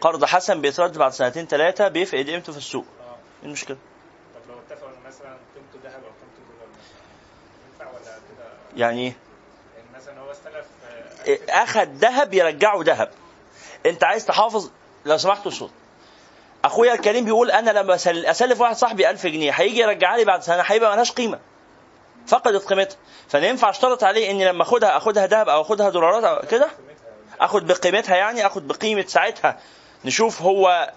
قرض 0.00 0.24
حسن 0.24 0.60
بيترد 0.60 0.98
بعد 0.98 1.12
سنتين 1.12 1.46
ثلاثة 1.46 1.88
بيفقد 1.88 2.30
قيمته 2.30 2.52
في 2.52 2.58
السوق. 2.58 2.84
إيه 3.42 3.46
المشكلة؟ 3.46 3.76
طب 4.34 4.50
لو 4.50 4.58
اتفقوا 4.58 4.90
مثلا 5.06 5.36
قيمته 5.54 5.88
ذهب 5.88 6.02
أو 6.04 6.10
قيمته 6.10 6.42
دولار 6.48 6.68
ينفع 7.72 7.90
ولا 7.90 8.00
كده؟ 8.04 8.46
يعني 8.76 9.00
إيه؟ 9.00 9.16
يعني 9.76 9.88
مثلا 9.96 10.20
هو 10.20 10.30
استلف 10.30 10.66
آه، 10.86 11.24
إيه، 11.24 11.40
اخد 11.62 11.88
ذهب 11.94 12.34
يرجعه 12.34 12.82
ذهب. 12.82 13.10
أنت 13.86 14.04
عايز 14.04 14.26
تحافظ 14.26 14.70
لو 15.06 15.16
سمحت 15.16 15.46
الصوت 15.46 15.70
أخويا 16.72 16.94
الكريم 16.94 17.24
بيقول 17.24 17.50
أنا 17.50 17.70
لما 17.70 17.94
أسلف 18.06 18.60
واحد 18.60 18.76
صاحبي 18.76 19.10
1000 19.10 19.26
جنيه 19.26 19.50
هيجي 19.52 19.80
يرجعها 19.80 20.16
لي 20.16 20.24
بعد 20.24 20.42
سنة 20.42 20.62
هيبقى 20.66 20.92
ملهاش 20.92 21.12
قيمة. 21.12 21.38
فقدت 22.26 22.64
قيمتها. 22.64 22.96
فانا 23.28 23.46
ينفع 23.46 23.70
اشترط 23.70 24.04
عليه 24.04 24.30
إني 24.30 24.44
لما 24.44 24.62
أخدها 24.62 24.96
أخدها 24.96 25.26
ذهب 25.26 25.48
أو 25.48 25.60
أخدها 25.60 25.90
دولارات 25.90 26.24
أو 26.24 26.48
كده 26.48 26.68
أخد 27.40 27.66
بقيمتها 27.66 28.16
يعني 28.16 28.46
أخد 28.46 28.68
بقيمة 28.68 29.04
ساعتها. 29.06 29.58
نشوف 30.04 30.42
هو 30.42 30.92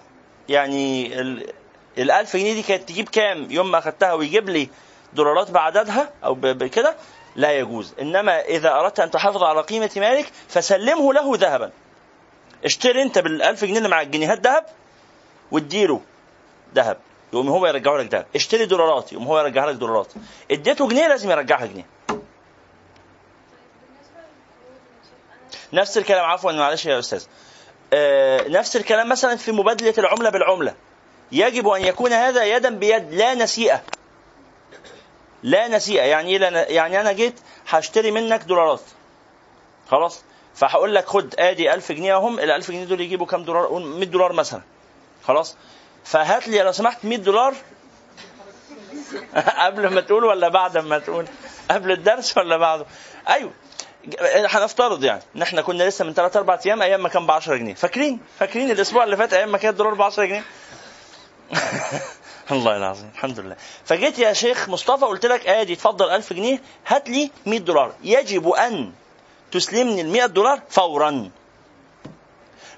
يعني 0.48 1.20
ال 1.20 1.52
ال 1.98 2.10
1000 2.10 2.36
جنيه 2.36 2.52
دي 2.54 2.62
كانت 2.62 2.88
تجيب 2.88 3.08
كام؟ 3.08 3.46
يوم 3.50 3.70
ما 3.70 3.78
أخدتها 3.78 4.12
ويجيب 4.12 4.48
لي 4.48 4.68
دولارات 5.12 5.50
بعددها 5.50 6.10
أو 6.24 6.34
بكده 6.34 6.96
لا 7.36 7.52
يجوز. 7.52 7.94
إنما 8.00 8.40
إذا 8.40 8.72
أردت 8.72 9.00
أن 9.00 9.10
تحافظ 9.10 9.42
على 9.42 9.60
قيمة 9.60 9.90
مالك 9.96 10.26
فسلمه 10.48 11.12
له 11.14 11.32
ذهبا. 11.36 11.70
اشتري 12.64 13.02
أنت 13.02 13.18
بال 13.18 13.42
1000 13.42 13.64
جنيه 13.64 13.78
اللي 13.78 13.88
مع 13.88 14.00
الجنيهات 14.00 14.40
ذهب 14.46 14.64
واديله 15.50 16.00
ذهب. 16.74 16.96
يقوم 17.32 17.48
هو 17.48 17.66
يرجعه 17.66 17.96
لك 17.96 18.14
ذهب. 18.14 18.26
اشتري 18.34 18.66
دولارات 18.66 19.12
يقوم 19.12 19.26
هو 19.26 19.40
يرجعها 19.40 19.72
لك 19.72 19.74
دولارات. 19.74 20.12
اديته 20.50 20.88
جنيه 20.88 21.08
لازم 21.08 21.30
يرجعها 21.30 21.66
جنيه. 21.66 21.86
نفس 25.72 25.98
الكلام 25.98 26.24
عفوا 26.24 26.52
معلش 26.52 26.86
يا 26.86 26.98
أستاذ. 26.98 27.24
آه 27.92 28.48
نفس 28.48 28.76
الكلام 28.76 29.08
مثلا 29.08 29.36
في 29.36 29.52
مبادلة 29.52 29.94
العملة 29.98 30.30
بالعملة. 30.30 30.74
يجب 31.32 31.68
أن 31.68 31.82
يكون 31.84 32.12
هذا 32.12 32.44
يدا 32.44 32.70
بيد 32.70 33.14
لا 33.14 33.34
نسيئة. 33.34 33.82
لا 35.42 35.68
نسيئة. 35.68 36.02
يعني 36.02 36.30
إيه 36.30 36.56
يعني 36.74 37.00
أنا 37.00 37.12
جيت 37.12 37.40
هشتري 37.68 38.10
منك 38.10 38.42
دولارات. 38.42 38.80
خلاص؟ 39.88 40.22
فهقول 40.54 40.94
لك 40.94 41.06
خد 41.06 41.34
آدي 41.38 41.74
1000 41.74 41.92
جنيه 41.92 42.16
أهم 42.16 42.38
ال 42.38 42.50
1000 42.50 42.70
جنيه 42.70 42.84
دول 42.84 43.00
يجيبوا 43.00 43.26
كام 43.26 43.44
دولار؟ 43.44 43.66
قول 43.66 43.86
100 43.86 44.04
دولار 44.04 44.32
مثلا. 44.32 44.62
خلاص. 45.26 45.56
فهات 46.04 46.48
لي 46.48 46.62
لو 46.62 46.72
سمحت 46.72 47.04
100 47.04 47.18
دولار. 47.18 47.54
قبل 49.64 49.94
ما 49.94 50.00
تقول 50.00 50.24
ولا 50.24 50.48
بعد 50.48 50.78
ما 50.78 50.98
تقول؟ 50.98 51.26
قبل 51.70 51.92
الدرس 51.92 52.38
ولا 52.38 52.56
بعده؟ 52.56 52.86
أيوه. 53.28 53.52
هنفترض 54.22 55.04
يعني. 55.04 55.22
ان 55.36 55.42
إحنا 55.42 55.62
كنا 55.62 55.84
لسه 55.84 56.04
من 56.04 56.14
3 56.14 56.38
4 56.38 56.60
أيام 56.66 56.82
أيام 56.82 57.02
ما 57.02 57.08
كان 57.08 57.26
ب 57.26 57.30
10 57.30 57.56
جنيه. 57.56 57.74
فاكرين؟ 57.74 58.20
فاكرين 58.38 58.70
الأسبوع 58.70 59.04
اللي 59.04 59.16
فات 59.16 59.32
أيام 59.32 59.52
ما 59.52 59.58
كان 59.58 59.70
الدولار 59.70 59.94
ب 59.94 60.02
10 60.02 60.24
جنيه؟ 60.24 60.44
الله 62.50 62.76
العظيم 62.76 63.10
الحمد 63.14 63.40
لله. 63.40 63.56
فجيت 63.84 64.18
يا 64.18 64.32
شيخ 64.32 64.68
مصطفى 64.68 65.04
قلت 65.04 65.26
لك 65.26 65.46
آدي 65.46 65.72
اتفضل 65.72 66.10
1000 66.10 66.32
جنيه 66.32 66.60
هات 66.86 67.08
لي 67.08 67.30
100 67.46 67.58
دولار. 67.58 67.92
يجب 68.02 68.48
أن 68.48 68.92
تسلمني 69.52 70.00
ال 70.00 70.08
100 70.08 70.26
دولار 70.26 70.60
فورا. 70.68 71.30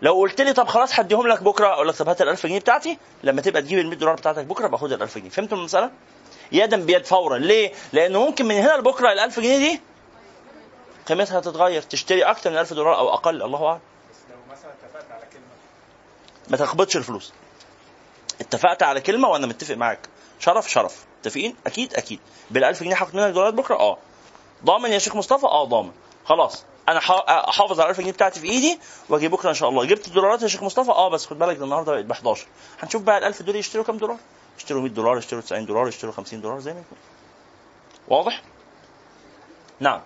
لو 0.02 0.14
قلت 0.14 0.40
لي 0.40 0.52
طب 0.52 0.68
خلاص 0.68 0.98
هديهم 1.00 1.26
لك 1.26 1.42
بكرة 1.42 1.66
أقول 1.68 1.88
لك 1.88 1.94
طب 1.96 2.08
هات 2.08 2.22
ال 2.22 2.28
1000 2.28 2.46
جنيه 2.46 2.60
بتاعتي 2.60 2.98
لما 3.24 3.40
تبقى 3.42 3.62
تجيب 3.62 3.78
ال 3.78 3.86
100 3.86 3.98
دولار 3.98 4.14
بتاعتك 4.14 4.44
بكرة 4.44 4.66
باخد 4.66 4.92
ال 4.92 5.02
1000 5.02 5.18
جنيه. 5.18 5.30
فهمتوا 5.30 5.58
المسألة؟ 5.58 5.90
يدا 6.52 6.76
بيد 6.76 7.06
فورا. 7.06 7.38
ليه؟ 7.38 7.72
لأنه 7.92 8.24
ممكن 8.26 8.46
من 8.46 8.54
هنا 8.54 8.76
لبكرة 8.76 9.12
ال 9.12 9.18
1000 9.18 9.40
جنيه 9.40 9.58
دي 9.58 9.80
قيمتها 11.08 11.40
تتغير 11.40 11.82
تشتري 11.82 12.22
أكتر 12.22 12.50
من 12.50 12.58
1000 12.58 12.72
دولار 12.72 12.98
أو 12.98 13.14
أقل 13.14 13.42
الله 13.42 13.66
أعلم. 13.66 13.80
ما 16.48 16.56
تخبطش 16.56 16.96
الفلوس. 16.96 17.32
اتفقت 18.40 18.82
على 18.82 19.00
كلمة 19.00 19.28
وأنا 19.28 19.46
متفق 19.46 19.74
معاك. 19.74 20.08
شرف 20.38 20.70
شرف. 20.70 21.04
متفقين؟ 21.20 21.56
أكيد 21.66 21.94
أكيد. 21.94 22.20
بال 22.50 22.64
1000 22.64 22.82
جنيه 22.82 22.94
هاخد 22.94 23.16
منك 23.16 23.34
دولارات 23.34 23.54
بكرة؟ 23.54 23.74
آه. 23.74 23.98
ضامن 24.64 24.92
يا 24.92 24.98
شيخ 24.98 25.16
مصطفى؟ 25.16 25.46
آه 25.46 25.64
ضامن. 25.64 25.90
خلاص. 26.24 26.64
أنا 26.88 26.98
أحافظ 27.48 27.80
على 27.80 27.90
1000 27.90 28.00
جنيه 28.00 28.12
بتاعتي 28.12 28.40
في 28.40 28.46
إيدي 28.50 28.78
واجي 29.08 29.28
بكرة 29.28 29.48
إن 29.48 29.54
شاء 29.54 29.68
الله. 29.68 29.84
جبت 29.84 30.08
الدولارات 30.08 30.42
يا 30.42 30.48
شيخ 30.48 30.62
مصطفى؟ 30.62 30.90
آه 30.90 31.08
بس 31.10 31.26
خد 31.26 31.38
بالك 31.38 31.56
ده 31.56 31.64
النهارده 31.64 31.92
بقت 31.92 32.04
ب 32.04 32.10
11 32.12 32.46
هنشوف 32.80 33.02
بقى 33.02 33.18
ال 33.18 33.24
1000 33.24 33.42
دول 33.42 33.56
يشتروا 33.56 33.84
كام 33.84 33.96
دولار؟ 33.96 34.16
يشتروا 34.58 34.80
100 34.82 34.90
دولار 34.90 35.18
يشتروا 35.18 35.42
90 35.42 35.66
دولار 35.66 35.88
يشتروا 35.88 36.12
50 36.12 36.40
دولار 36.40 36.60
زي 36.60 36.72
ما 36.74 36.80
يكون. 36.80 36.98
واضح؟ 38.08 38.42
نعم. 39.80 40.00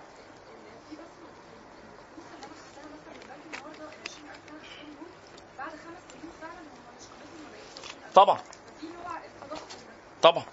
بعد 5.57 5.69
خمس 5.69 6.01
سنين 6.11 6.31
فعلا 6.41 6.59
هم 6.59 6.93
مش 6.97 7.05
قيمتهم 7.05 7.43
ما 7.43 7.49
بقتش 7.51 7.73
20000 8.05 8.13
طبعا. 8.15 8.39
طبعا. 10.21 10.43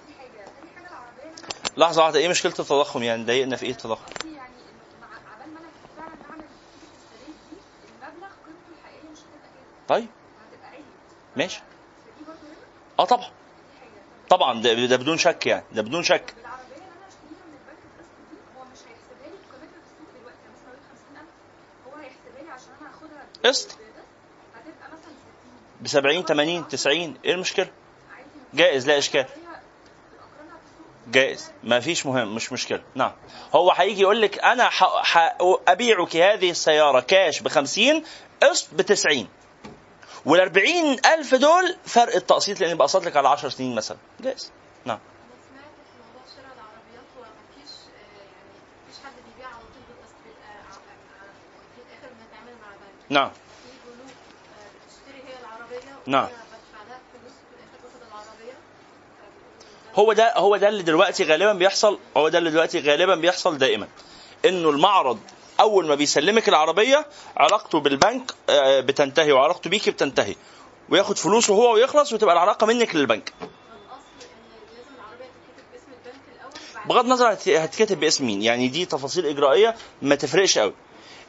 لحظة 1.77 2.03
واحدة 2.03 2.19
إيه 2.19 2.29
مشكلة 2.29 2.53
التضخم 2.53 3.03
يعني؟ 3.03 3.25
ضايقنا 3.25 3.57
في 3.57 3.67
إيه 3.67 3.71
التضخم 3.73 4.05
قصدي 4.05 4.35
يعني 4.37 4.49
انه 4.55 5.01
مع 5.01 5.07
عبال 5.35 5.55
ما 5.55 5.61
أنا 5.61 5.69
فعلا 5.97 6.15
هعمل 6.31 6.45
نتيجه 6.45 6.91
السداد 6.97 7.35
دي 7.51 7.57
المبلغ 8.05 8.29
قيمته 8.47 8.71
الحقيقيه 8.79 9.11
مش 9.13 9.19
هتبقى 9.19 9.49
كده 9.55 9.80
طيب. 9.91 10.07
ماشي. 11.37 11.63
آه 12.99 13.05
طبعا. 13.05 13.31
طبعا 14.29 14.63
ده, 14.63 14.87
ده 14.87 14.97
بدون 14.97 15.19
شك 15.19 15.47
يعني 15.47 15.65
ده 15.73 15.83
بدون 15.83 16.03
شك. 16.03 16.35
العربيه 16.41 16.65
اللي 16.75 16.85
أنا 16.87 17.07
اشتريها 17.09 17.45
من 17.47 17.55
البنك 17.55 17.79
القسط 17.85 18.11
دي 18.31 18.37
هو 18.59 18.65
مش 18.65 18.79
هيحسبها 18.79 19.29
لي 19.29 19.37
بقيمتها 19.51 19.81
في 19.81 19.87
السوق 19.87 20.09
دلوقتي 20.21 20.39
أنا 20.47 20.53
مثلا 20.55 20.81
50000 20.91 21.29
هو 21.87 21.95
هيحسبها 22.01 22.43
لي 22.43 22.51
عشان 22.51 22.69
أنا 22.81 22.91
هاخدها 22.91 23.27
قسط. 23.45 23.67
بقسط 23.69 23.79
هتبقى 24.55 24.89
مثلا 24.89 25.13
60 25.81 25.81
ب 25.81 25.87
70 25.89 26.25
80 26.25 26.69
90 26.69 27.17
إيه 27.25 27.35
المشكلة؟ 27.35 27.69
جائز 28.55 28.87
لا 28.89 28.99
إشكال. 28.99 29.27
جائز. 31.09 31.51
ما 31.65 31.81
فيش 31.81 32.07
مهم 32.07 32.35
مش 32.35 32.53
مشكلة. 32.53 32.83
نعم. 32.95 33.13
هو 33.55 33.71
هيجي 33.73 34.01
يقول 34.01 34.23
لك 34.23 34.39
أنا 34.39 34.65
ح... 34.69 34.85
ح... 34.85 35.37
أبيعك 35.69 36.17
هذه 36.17 36.51
السيارة 36.51 37.01
كاش 37.01 37.41
ب 37.41 37.49
50 37.49 38.05
قسط 38.43 38.75
ب 38.75 38.83
90 38.83 39.29
وال 40.27 40.41
40 40.41 40.97
الف 41.07 41.35
دول 41.35 41.77
فرق 41.85 42.15
التقسيط 42.15 42.61
لأن 42.61 42.77
بقسط 42.77 43.05
لك 43.05 43.17
على 43.17 43.29
10 43.29 43.49
سنين 43.49 43.75
مثلا. 43.75 43.97
جائز 44.21 44.51
نعم. 44.85 44.99
آه، 44.99 45.01
يعني 52.33 52.51
نعم. 53.11 53.25
آه، 53.25 53.31
بتشتري 54.87 55.23
هي 55.29 55.41
العربية 55.41 55.79
نعم. 56.07 56.29
هو 59.95 60.13
ده 60.13 60.35
هو 60.37 60.57
ده 60.57 60.69
اللي 60.69 60.83
دلوقتي 60.83 61.25
غالبا 61.25 61.53
بيحصل 61.53 61.99
هو 62.17 62.29
ده 62.29 62.39
اللي 62.39 62.51
دلوقتي 62.51 62.81
غالبا 62.81 63.15
بيحصل 63.15 63.59
دائما. 63.59 63.89
إنه 64.45 64.71
المعرض 64.71 65.19
أول 65.61 65.87
ما 65.87 65.95
بيسلمك 65.95 66.49
العربية 66.49 67.07
علاقته 67.37 67.81
بالبنك 67.81 68.33
آه، 68.51 68.81
بتنتهي 68.81 69.33
وعلاقته 69.33 69.71
بيكي 69.71 69.91
بتنتهي. 69.91 70.35
وياخد 70.89 71.19
فلوسه 71.19 71.55
هو 71.55 71.75
ويخلص 71.75 72.13
وتبقى 72.13 72.35
العلاقة 72.35 72.67
منك 72.67 72.95
للبنك. 72.95 73.33
بغض 76.87 77.05
النظر 77.05 77.33
هت- 77.33 77.49
هتكتب 77.49 78.01
باسم 78.01 78.27
مين 78.27 78.43
يعني 78.43 78.69
دي 78.69 78.85
تفاصيل 78.87 79.27
إجرائية 79.27 79.75
ما 80.03 80.15
تفرقش 80.15 80.59
قوي. 80.59 80.73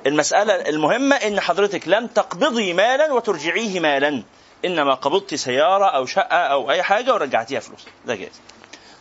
المسألة 0.06 0.54
المهمة 0.54 1.16
إن 1.16 1.40
حضرتك 1.40 1.88
لم 1.88 2.08
تقبضي 2.08 2.74
مالا 2.74 3.14
وترجعيه 3.14 3.80
مالا. 3.80 4.24
إنما 4.66 4.94
قبضتي 4.94 5.38
سيارة 5.38 5.86
أو 5.86 6.06
شقة 6.06 6.38
أو 6.38 6.72
أي 6.72 6.84
حاجة 6.84 7.14
ورجعتيها 7.14 7.60
فلوس. 7.60 7.86
ده 8.06 8.16
جائز 8.16 8.42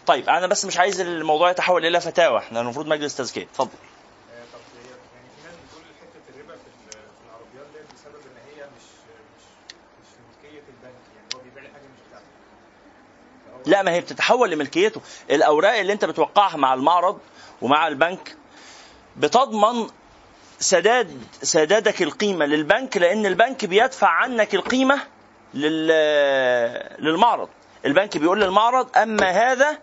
طيب 0.06 0.28
أنا 0.28 0.46
بس 0.46 0.64
مش 0.64 0.78
عايز 0.78 1.00
الموضوع 1.00 1.50
يتحول 1.50 1.86
إلى 1.86 2.00
فتاوى. 2.00 2.38
إحنا 2.38 2.60
المفروض 2.60 2.86
مجلس 2.86 3.16
تزكية. 3.16 3.42
اتفضل 3.42 3.68
آه، 3.70 4.42
طب 4.52 4.60
هي 4.76 4.90
يعني 4.90 5.28
في 5.36 5.46
ناس 5.46 5.54
بتقول 5.66 5.84
حتة 6.00 6.34
الربا 6.36 6.52
في 6.54 6.66
ال- 6.68 6.90
في 6.92 7.22
العربيات 7.26 7.66
ديت 7.72 7.86
بسبب 7.94 8.22
ان 8.26 8.36
هي 8.48 8.64
مش 8.76 8.86
مش 9.36 9.44
مش 10.00 10.08
في 10.14 10.20
ملكيه 10.28 10.62
البنك 10.68 11.02
يعني 11.16 11.28
هو 11.34 11.38
بيبيع 11.44 11.62
لي 11.62 11.68
حاجة 11.68 11.82
مش 11.94 12.00
بتاعته 12.08 12.26
فهو 13.46 13.59
لا 13.70 13.82
ما 13.82 13.92
هي 13.92 14.00
بتتحول 14.00 14.50
لملكيته. 14.50 15.00
الأوراق 15.30 15.74
اللي 15.78 15.92
أنت 15.92 16.04
بتوقعها 16.04 16.56
مع 16.56 16.74
المعرض 16.74 17.18
ومع 17.62 17.88
البنك 17.88 18.36
بتضمن 19.16 19.86
سداد 20.58 21.22
سدادك 21.42 22.02
القيمة 22.02 22.46
للبنك 22.46 22.96
لأن 22.96 23.26
البنك 23.26 23.64
بيدفع 23.64 24.08
عنك 24.08 24.54
القيمة 24.54 25.00
لل 25.54 25.88
للمعرض. 26.98 27.48
البنك 27.86 28.16
بيقول 28.18 28.40
للمعرض 28.40 28.98
أما 28.98 29.30
هذا 29.30 29.78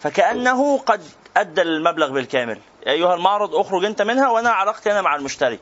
فكأنه 0.00 0.78
قد 0.78 1.02
أدى 1.36 1.62
المبلغ 1.62 2.10
بالكامل. 2.10 2.60
أيها 2.86 3.14
المعرض 3.14 3.54
أخرج 3.54 3.84
أنت 3.84 4.02
منها 4.02 4.30
وأنا 4.30 4.50
علاقتي 4.50 4.92
أنا 4.92 5.02
مع 5.02 5.16
المشتري. 5.16 5.58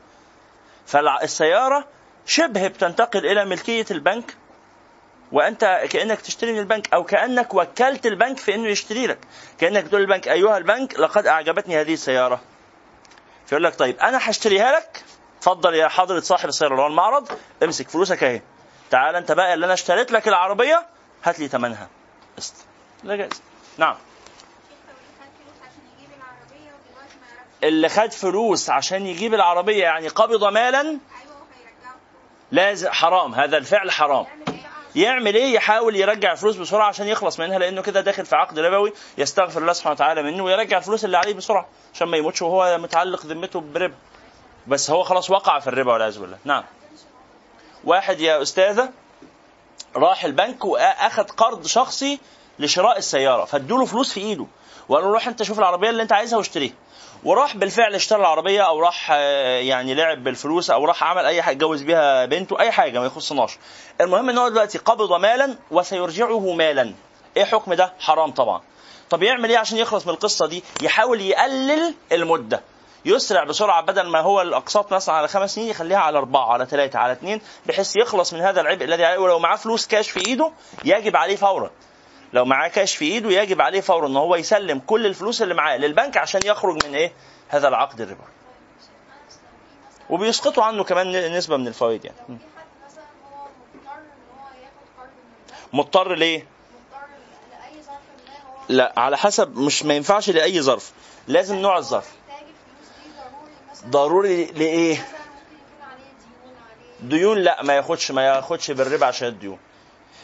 فالسياره 0.85 1.87
شبه 2.25 2.67
بتنتقل 2.67 3.25
إلى 3.25 3.45
ملكية 3.45 3.85
البنك 3.91 4.35
وأنت 5.31 5.81
كأنك 5.89 6.21
تشتري 6.21 6.53
من 6.53 6.59
البنك 6.59 6.93
أو 6.93 7.03
كأنك 7.03 7.53
وكلت 7.53 8.05
البنك 8.05 8.37
في 8.37 8.55
إنه 8.55 8.67
يشتري 8.69 9.07
لك. 9.07 9.19
كأنك 9.59 9.87
تقول 9.87 10.01
للبنك 10.01 10.27
أيها 10.27 10.57
البنك 10.57 10.99
لقد 10.99 11.27
أعجبتني 11.27 11.81
هذه 11.81 11.93
السيارة. 11.93 12.41
فيقول 13.45 13.63
لك 13.63 13.75
طيب 13.75 13.99
أنا 13.99 14.29
هشتريها 14.29 14.71
لك؟ 14.71 15.03
اتفضل 15.39 15.75
يا 15.75 15.87
حضرة 15.87 16.19
صاحب 16.19 16.49
السيارة 16.49 16.71
اللي 16.71 16.81
هو 16.81 16.87
المعرض 16.87 17.39
امسك 17.63 17.89
فلوسك 17.89 18.23
أهي. 18.23 18.41
تعال 18.91 19.15
أنت 19.15 19.31
بقى 19.31 19.53
اللي 19.53 19.65
أنا 19.65 19.73
اشتريت 19.73 20.11
لك 20.11 20.27
العربية 20.27 20.85
هات 21.23 21.39
لي 21.39 21.47
ثمنها. 21.47 21.87
قسط 22.37 22.53
لا 23.03 23.15
جائز 23.15 23.41
نعم. 23.77 23.95
اللي 27.63 27.89
خد 27.89 28.11
فلوس 28.11 28.69
عشان 28.69 29.05
يجيب 29.05 29.33
العربية 29.33 29.83
يعني 29.83 30.07
قبض 30.07 30.43
مالا 30.43 30.81
وهيرجعه 30.81 30.99
لازم 32.51 32.89
حرام 32.91 33.35
هذا 33.35 33.57
الفعل 33.57 33.91
حرام. 33.91 34.25
يعمل 34.97 35.35
إيه؟ 35.35 35.53
يحاول 35.53 35.95
يرجع 35.95 36.31
الفلوس 36.31 36.55
بسرعة 36.55 36.87
عشان 36.87 37.07
يخلص 37.07 37.39
منها 37.39 37.59
لأنه 37.59 37.81
كده 37.81 38.01
داخل 38.01 38.25
في 38.25 38.35
عقد 38.35 38.59
ربوي 38.59 38.93
يستغفر 39.17 39.61
الله 39.61 39.73
سبحانه 39.73 39.93
وتعالى 39.93 40.23
منه 40.23 40.43
ويرجع 40.43 40.77
الفلوس 40.77 41.05
اللي 41.05 41.17
عليه 41.17 41.33
بسرعة 41.33 41.67
عشان 41.93 42.07
ما 42.07 42.17
يموتش 42.17 42.41
وهو 42.41 42.77
متعلق 42.77 43.25
ذمته 43.25 43.59
بربا. 43.59 43.95
بس 44.67 44.89
هو 44.89 45.03
خلاص 45.03 45.29
وقع 45.29 45.59
في 45.59 45.67
الربا 45.67 45.93
والعياذ 45.93 46.19
بالله. 46.19 46.37
نعم. 46.45 46.63
واحد 47.83 48.19
يا 48.19 48.41
أستاذة 48.41 48.89
راح 49.95 50.23
البنك 50.23 50.65
وأخذ 50.65 51.23
قرض 51.23 51.65
شخصي 51.65 52.19
لشراء 52.59 52.97
السيارة 52.97 53.45
فادوا 53.45 53.77
له 53.77 53.85
فلوس 53.85 54.13
في 54.13 54.19
إيده. 54.19 54.45
وقال 54.89 55.03
له 55.03 55.09
روح 55.11 55.27
أنت 55.27 55.43
شوف 55.43 55.59
العربية 55.59 55.89
اللي 55.89 56.03
أنت 56.03 56.13
عايزها 56.13 56.37
واشتريها. 56.37 56.73
وراح 57.23 57.57
بالفعل 57.57 57.95
اشترى 57.95 58.19
العربية 58.19 58.61
أو 58.61 58.79
راح 58.79 59.11
آه، 59.11 59.59
يعني 59.59 59.93
لعب 59.93 60.23
بالفلوس 60.23 60.69
أو 60.69 60.85
راح 60.85 61.03
عمل 61.03 61.25
أي 61.25 61.41
حاجة 61.41 61.55
اتجوز 61.55 61.81
بيها 61.81 62.25
بنته 62.25 62.59
أي 62.59 62.71
حاجة 62.71 62.99
ما 62.99 63.05
يخصناش 63.05 63.57
المهم 64.01 64.29
إن 64.29 64.37
هو 64.37 64.49
دلوقتي 64.49 64.77
قبض 64.77 65.13
مالا 65.13 65.55
وسيرجعه 65.71 66.53
مالا. 66.53 66.93
إيه 67.37 67.43
حكم 67.45 67.73
ده؟ 67.73 67.93
حرام 67.99 68.31
طبعا. 68.31 68.61
طب 69.09 69.23
يعمل 69.23 69.49
إيه 69.49 69.57
عشان 69.57 69.77
يخلص 69.77 70.07
من 70.07 70.13
القصة 70.13 70.47
دي؟ 70.47 70.63
يحاول 70.81 71.21
يقلل 71.21 71.93
المدة. 72.11 72.61
يسرع 73.05 73.43
بسرعة 73.43 73.81
بدل 73.81 74.07
ما 74.07 74.19
هو 74.19 74.41
الأقساط 74.41 74.93
مثلا 74.93 75.15
على 75.15 75.27
خمس 75.27 75.55
سنين 75.55 75.67
يخليها 75.67 75.97
على 75.97 76.17
أربعة 76.17 76.53
على 76.53 76.65
ثلاثة 76.65 76.99
على 76.99 77.13
اثنين 77.13 77.41
بحيث 77.65 77.95
يخلص 77.95 78.33
من 78.33 78.41
هذا 78.41 78.61
العبء 78.61 78.85
الذي 78.85 79.05
عليه 79.05 79.17
ولو 79.19 79.39
معاه 79.39 79.55
فلوس 79.55 79.87
كاش 79.87 80.09
في 80.09 80.27
إيده 80.27 80.51
يجب 80.85 81.15
عليه 81.15 81.35
فورا. 81.35 81.71
لو 82.33 82.45
معاه 82.45 82.67
كاش 82.67 82.95
في 82.95 83.05
ايده 83.05 83.29
يجب 83.29 83.61
عليه 83.61 83.81
فورا 83.81 84.07
ان 84.07 84.17
هو 84.17 84.35
يسلم 84.35 84.79
كل 84.79 85.05
الفلوس 85.05 85.41
اللي 85.41 85.53
معاه 85.53 85.77
للبنك 85.77 86.17
عشان 86.17 86.41
يخرج 86.45 86.85
من 86.87 86.95
إيه 86.95 87.11
هذا 87.49 87.67
العقد 87.67 88.01
الربوي. 88.01 88.27
وبيسقطوا 90.09 90.63
عنه 90.63 90.83
كمان 90.83 91.33
نسبة 91.37 91.57
من 91.57 91.67
الفوائد 91.67 92.05
يعني. 92.05 92.37
مضطر 95.73 96.15
ليه؟ 96.15 96.47
لا 98.69 98.93
على 98.97 99.17
حسب 99.17 99.57
مش 99.57 99.83
ما 99.83 99.93
ينفعش 99.93 100.29
لأي 100.29 100.61
ظرف. 100.61 100.91
لازم 101.27 101.55
نوع 101.55 101.77
الظرف. 101.77 102.11
ضروري 103.85 104.45
لإيه؟ 104.45 105.07
ديون 107.01 107.37
لا 107.37 107.63
ما 107.63 107.73
ياخدش 107.73 108.11
ما 108.11 108.27
ياخدش 108.27 108.71
بالربا 108.71 109.05
عشان 109.05 109.27
الديون. 109.27 109.59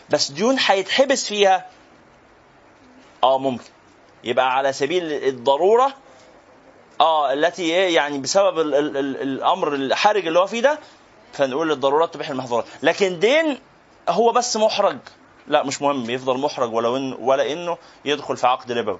بس 0.09 0.31
ديون 0.31 0.57
هيتحبس 0.59 1.27
فيها 1.27 1.69
آه 3.23 3.37
ممكن. 3.37 3.63
يبقى 4.23 4.55
على 4.57 4.73
سبيل 4.73 5.03
الضرورة 5.13 5.93
آه 7.01 7.33
التي 7.33 7.61
إيه 7.61 7.95
يعني 7.95 8.17
بسبب 8.17 8.59
ال 8.59 8.75
ال 8.75 8.97
ال 8.97 9.21
الأمر 9.21 9.73
الحرج 9.75 10.27
اللي 10.27 10.39
هو 10.39 10.47
فيه 10.47 10.61
ده 10.61 10.79
فنقول 11.33 11.71
الضرورات 11.71 12.13
تبيح 12.13 12.29
المحظورات 12.29 12.65
لكن 12.83 13.19
دين 13.19 13.59
هو 14.09 14.31
بس 14.31 14.57
محرج. 14.57 14.97
لا 15.47 15.63
مش 15.63 15.81
مهم. 15.81 16.09
يفضل 16.09 16.37
محرج 16.37 16.73
ولو 16.73 16.97
إن 16.97 17.13
ولا 17.19 17.51
إنه 17.51 17.77
يدخل 18.05 18.37
في 18.37 18.47
عقد 18.47 18.71
من 18.71 18.97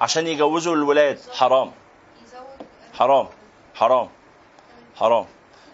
عشان 0.00 0.26
يجوزوا 0.26 0.74
الولاد. 0.74 1.18
حرام. 1.32 1.72
حرام. 2.94 3.28
حرام. 3.74 4.08
حرام. 4.96 5.26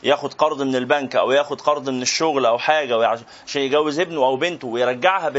ياخد 0.05 0.35
قرض 0.35 0.63
من 0.63 0.77
البنك 0.77 1.17
أو 1.17 1.33
ياخد 1.33 1.61
قرض 1.61 1.91
من 1.91 2.03
الشغل 2.03 2.47
أو 2.47 2.59
حاجة 2.59 3.07
عشان 3.47 3.63
يجوز 3.63 4.01
ابنه 4.01 4.25
أو 4.25 4.37
بنته 4.37 4.69
ويرجعها 4.69 5.31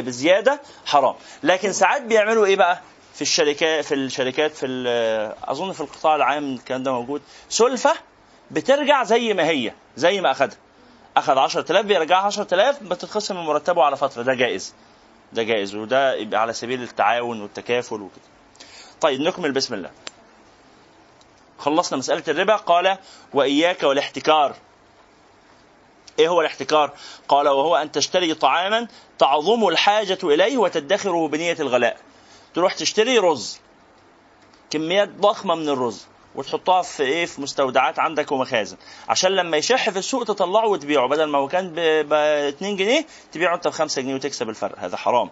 بزيادة 0.00 0.60
حرام. 0.86 1.14
لكن 1.42 1.72
ساعات 1.72 2.02
بيعملوا 2.02 2.46
إيه 2.46 2.56
بقى؟ 2.56 2.80
في 3.14 3.22
الشركات 3.22 3.84
في 3.84 3.94
الشركات 3.94 4.50
في 4.50 4.66
أظن 5.44 5.72
في 5.72 5.80
القطاع 5.80 6.16
العام 6.16 6.54
الكلام 6.54 6.82
ده 6.82 6.92
موجود. 6.92 7.22
سلفة 7.48 7.92
بترجع 8.50 9.04
زي 9.04 9.34
ما 9.34 9.48
هي 9.48 9.72
زي 9.96 10.20
ما 10.20 10.30
أخدها. 10.30 10.56
اخذ 11.16 11.38
10000 11.38 11.86
بيرجعها 11.86 12.26
10000 12.26 12.82
بتتخصم 12.82 13.36
من 13.36 13.42
مرتبه 13.44 13.82
على 13.84 13.96
فترة. 13.96 14.22
ده 14.22 14.34
جائز. 14.34 14.74
ده 15.32 15.42
جائز 15.42 15.74
وده 15.74 16.14
يبقى 16.14 16.40
على 16.40 16.52
سبيل 16.52 16.82
التعاون 16.82 17.42
والتكافل 17.42 17.94
وكده. 17.94 18.22
طيب 19.00 19.20
نكمل 19.20 19.52
بسم 19.52 19.74
الله. 19.74 19.90
خلصنا 21.60 21.98
مسألة 21.98 22.22
الربا 22.28 22.56
قال 22.56 22.98
وإياك 23.34 23.82
والاحتكار. 23.82 24.56
إيه 26.18 26.28
هو 26.28 26.40
الاحتكار؟ 26.40 26.90
قال 27.28 27.48
وهو 27.48 27.76
أن 27.76 27.92
تشتري 27.92 28.34
طعاما 28.34 28.88
تعظم 29.18 29.68
الحاجة 29.68 30.18
إليه 30.24 30.58
وتدخره 30.58 31.28
بنية 31.28 31.56
الغلاء. 31.60 31.96
تروح 32.54 32.74
تشتري 32.74 33.18
رز 33.18 33.60
كميات 34.70 35.08
ضخمة 35.08 35.54
من 35.54 35.68
الرز 35.68 36.06
وتحطها 36.34 36.82
في 36.82 37.02
إيه؟ 37.02 37.26
في 37.26 37.40
مستودعات 37.40 37.98
عندك 37.98 38.32
ومخازن. 38.32 38.76
عشان 39.08 39.30
لما 39.30 39.56
يشح 39.56 39.90
في 39.90 39.98
السوق 39.98 40.24
تطلعه 40.24 40.66
وتبيعه 40.66 41.08
بدل 41.08 41.24
ما 41.24 41.38
هو 41.38 41.48
كان 41.48 41.72
ب 41.74 42.12
2 42.12 42.76
جنيه 42.76 43.06
تبيعه 43.32 43.54
أنت 43.54 43.68
ب 43.68 43.70
5 43.70 44.02
جنيه 44.02 44.14
وتكسب 44.14 44.48
الفرق. 44.48 44.78
هذا 44.78 44.96
حرام. 44.96 45.30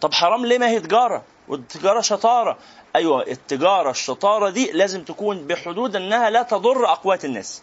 طب 0.00 0.14
حرام 0.14 0.46
ليه؟ 0.46 0.58
ما 0.58 0.68
هي 0.68 0.80
تجارة. 0.80 1.24
والتجارة 1.48 2.00
شطارة. 2.00 2.58
أيوة 2.96 3.22
التجارة 3.22 3.90
الشطارة 3.90 4.50
دي 4.50 4.72
لازم 4.72 5.04
تكون 5.04 5.46
بحدود 5.46 5.96
أنها 5.96 6.30
لا 6.30 6.42
تضر 6.42 6.86
أقوات 6.92 7.24
الناس. 7.24 7.62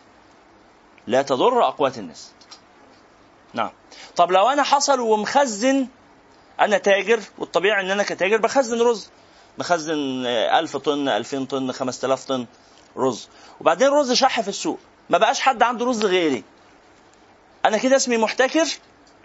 لا 1.08 1.21
تضر 1.21 1.67
أقوات 1.67 1.98
الناس. 1.98 2.32
نعم. 3.54 3.71
طب 4.15 4.32
لو 4.32 4.50
أنا 4.50 4.63
حصل 4.63 5.00
ومخزن 5.00 5.88
أنا 6.60 6.78
تاجر 6.78 7.19
والطبيعي 7.38 7.82
أن 7.82 7.91
أنا 7.91 8.04
كتاجر 8.04 8.38
بخزن 8.38 8.82
رز. 8.82 9.10
بخزن 9.58 10.26
آه، 10.26 10.60
ألف 10.60 10.78
طن 10.78 11.08
ألفين 11.10 11.45
طن 11.45 11.71
خمسة 11.71 12.06
آلاف 12.06 12.26
طن 12.26 12.45
رز. 12.98 13.30
وبعدين 13.62 13.88
الرز 13.88 14.12
شح 14.13 14.41
في 14.41 14.48
السوق. 14.48 14.80
ما 15.10 15.17
بقاش 15.17 15.39
حد 15.39 15.63
عنده 15.63 15.86
رز 15.86 16.06
غيري. 16.06 16.43
أنا 17.65 17.78
كده 17.78 17.95
اسمي 17.95 18.17
محتكر؟ 18.17 18.67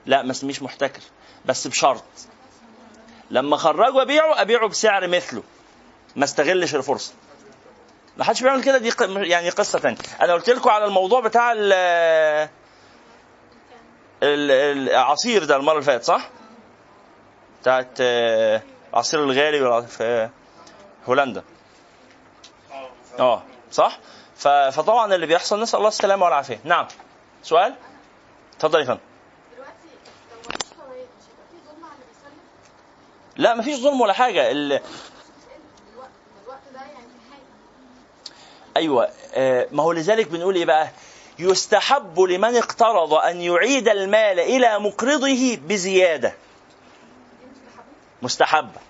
لا 0.06 0.22
ما 0.22 0.30
اسميش 0.30 0.62
محتكر. 0.62 1.02
بس 1.46 1.66
بشرط. 1.66 2.04
لما 3.30 3.54
اخرجه 3.54 4.02
ابيعه 4.02 4.40
ابيعه 4.42 4.68
بسعر 4.68 5.08
مثله. 5.08 5.42
ما 6.16 6.24
استغلش 6.24 6.74
الفرصة. 6.74 7.12
ما 8.16 8.24
حدش 8.24 8.42
بيعمل 8.42 8.62
كده 8.62 8.78
دي 8.78 8.92
يعني 9.28 9.48
قصة 9.50 9.78
ثانية 9.78 9.96
أنا 10.20 10.32
قلت 10.32 10.50
لكم 10.50 10.70
على 10.70 10.84
الموضوع 10.84 11.20
بتاع 11.20 11.52
ال 11.52 11.72
ال- 14.22 14.88
العصير 14.90 15.44
ده 15.44 15.56
المرة 15.56 15.72
اللي 15.72 15.84
فاتت 15.84 16.04
صح؟ 16.04 16.28
بتاعت 17.62 17.88
آه، 18.00 18.62
عصير 18.94 19.24
الغالي 19.24 19.86
في 19.88 20.28
هولندا. 21.08 21.42
آه 23.18 23.42
صح؟ 23.72 23.98
ف- 24.36 24.48
فطبعا 24.48 25.14
اللي 25.14 25.26
بيحصل 25.26 25.62
نسأل 25.62 25.78
الله 25.78 25.88
السلامة 25.88 26.24
والعافية. 26.24 26.60
نعم 26.64 26.86
سؤال؟ 27.42 27.74
اتفضل 28.56 28.80
يا 28.80 28.84
فندم 28.84 29.00
دلوقتي 29.56 29.72
لو 30.32 30.38
مفيش 30.38 30.68
فوائد 30.78 31.08
مش 31.18 31.24
هيبقى 31.28 31.46
في 31.50 31.56
ظلم 31.68 31.84
على 31.84 31.94
اللي 31.94 32.04
بيسلم 32.06 32.38
لا 33.40 33.54
مفيش 33.54 33.76
ظلم 33.78 34.00
ولا 34.00 34.12
حاجة. 34.12 34.50
ال- 34.50 34.80
أيوه 38.76 39.08
آه، 39.34 39.66
ما 39.72 39.82
هو 39.82 39.92
لذلك 39.92 40.28
بنقول 40.28 40.54
إيه 40.54 40.64
بقى؟ 40.64 40.88
يستحب 41.38 42.20
لمن 42.20 42.56
اقترض 42.56 43.14
أن 43.14 43.40
يعيد 43.40 43.88
المال 43.88 44.40
إلى 44.40 44.78
مقرضه 44.78 45.56
بزيادة. 45.56 46.34
مستحبه 48.22 48.80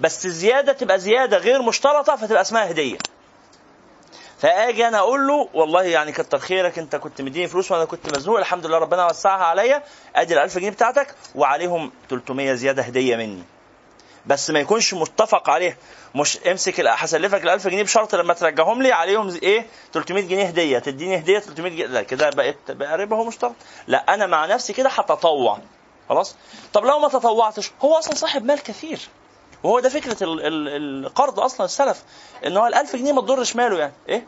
بس 0.00 0.26
الزيادة 0.26 0.72
تبقى 0.72 0.98
زيادة 0.98 1.36
غير 1.38 1.62
مشترطة 1.62 2.16
فتبقى 2.16 2.40
اسمها 2.40 2.70
هدية. 2.70 2.98
فآجي 4.38 4.88
أنا 4.88 4.98
أقول 4.98 5.26
له 5.28 5.48
والله 5.54 5.82
يعني 5.82 6.12
كتر 6.12 6.38
خيرك 6.38 6.78
أنت 6.78 6.96
كنت 6.96 7.20
مديني 7.22 7.48
فلوس 7.48 7.72
وأنا 7.72 7.84
كنت 7.84 8.16
مزنوق 8.16 8.38
الحمد 8.38 8.66
لله 8.66 8.78
ربنا 8.78 9.06
وسعها 9.06 9.44
عليا 9.44 9.82
أدي 10.16 10.34
ال 10.34 10.38
1000 10.38 10.58
جنيه 10.58 10.70
بتاعتك 10.70 11.14
وعليهم 11.34 11.92
300 12.10 12.54
زيادة 12.54 12.82
هدية 12.82 13.16
مني. 13.16 13.42
بس 14.28 14.50
ما 14.50 14.60
يكونش 14.60 14.94
متفق 14.94 15.50
عليه. 15.50 15.78
مش 16.14 16.38
امسك 16.38 16.80
هسلفك 16.80 17.42
ال 17.42 17.48
1000 17.48 17.68
جنيه 17.68 17.82
بشرط 17.82 18.14
لما 18.14 18.34
ترجعهم 18.34 18.82
لي 18.82 18.92
عليهم 18.92 19.38
إيه؟ 19.42 19.66
300 19.92 20.22
جنيه 20.24 20.44
هدية. 20.46 20.78
تديني 20.78 21.16
هدية 21.18 21.38
300 21.38 21.72
جنيه. 21.72 21.86
لا 21.86 22.02
كده 22.02 22.30
بقت 22.30 22.70
بقى 22.70 22.96
ربا 22.98 23.16
هو 23.16 23.24
مشترط. 23.24 23.54
لا 23.86 24.14
أنا 24.14 24.26
مع 24.26 24.46
نفسي 24.46 24.72
كده 24.72 24.88
هتطوع. 24.90 25.58
خلاص؟ 26.08 26.36
طب 26.72 26.84
لو 26.84 26.98
ما 26.98 27.08
تطوعتش 27.08 27.70
هو 27.82 27.94
أصلا 27.94 28.14
صاحب 28.14 28.44
مال 28.44 28.62
كثير. 28.62 29.00
وهو 29.62 29.80
ده 29.80 29.88
فكرة 29.88 30.24
ال- 30.24 30.46
ال- 30.46 31.04
القرض 31.06 31.40
أصلا 31.40 31.64
السلف 31.66 32.02
إن 32.46 32.56
هو 32.56 32.66
ال 32.66 32.74
1000 32.74 32.96
جنيه 32.96 33.12
ما 33.12 33.20
تضرش 33.20 33.56
ماله 33.56 33.78
يعني. 33.78 33.92
إيه؟ 34.08 34.26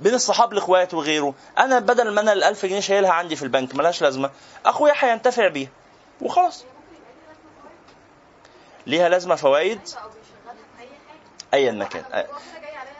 بين 0.00 0.14
الصحاب 0.14 0.52
الاخوات 0.52 0.94
وغيره. 0.94 1.34
أنا 1.58 1.78
بدل 1.78 2.10
ما 2.10 2.20
أنا 2.20 2.32
ال 2.32 2.44
1000 2.44 2.66
جنيه 2.66 2.80
شايلها 2.80 3.10
عندي 3.12 3.36
في 3.36 3.42
البنك 3.42 3.74
ملهاش 3.74 4.02
لازمة. 4.02 4.30
أخويا 4.66 4.92
هينتفع 4.96 5.48
بيها 5.48 5.68
وخلاص. 6.20 6.64
ليها 8.86 9.08
لازمة 9.08 9.34
فوائد؟ 9.34 9.80
ايا 11.54 11.72
ما 11.72 11.84
كان. 11.84 12.02
واحدة 12.02 12.60
جاي 12.60 12.76
عليها 12.76 12.92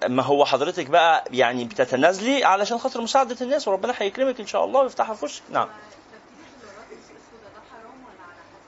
بخساره 0.00 0.08
ما 0.08 0.22
هو 0.22 0.44
حضرتك 0.44 0.86
بقى 0.86 1.24
يعني 1.30 1.64
بتتنازلي 1.64 2.44
علشان 2.44 2.78
خاطر 2.78 3.00
مساعدة 3.00 3.36
الناس 3.40 3.68
وربنا 3.68 3.94
هيكرمك 3.98 4.40
إن 4.40 4.46
شاء 4.46 4.64
الله 4.64 4.80
ويفتحها 4.80 5.14
في 5.14 5.24
وشك. 5.24 5.42
نعم. 5.50 5.68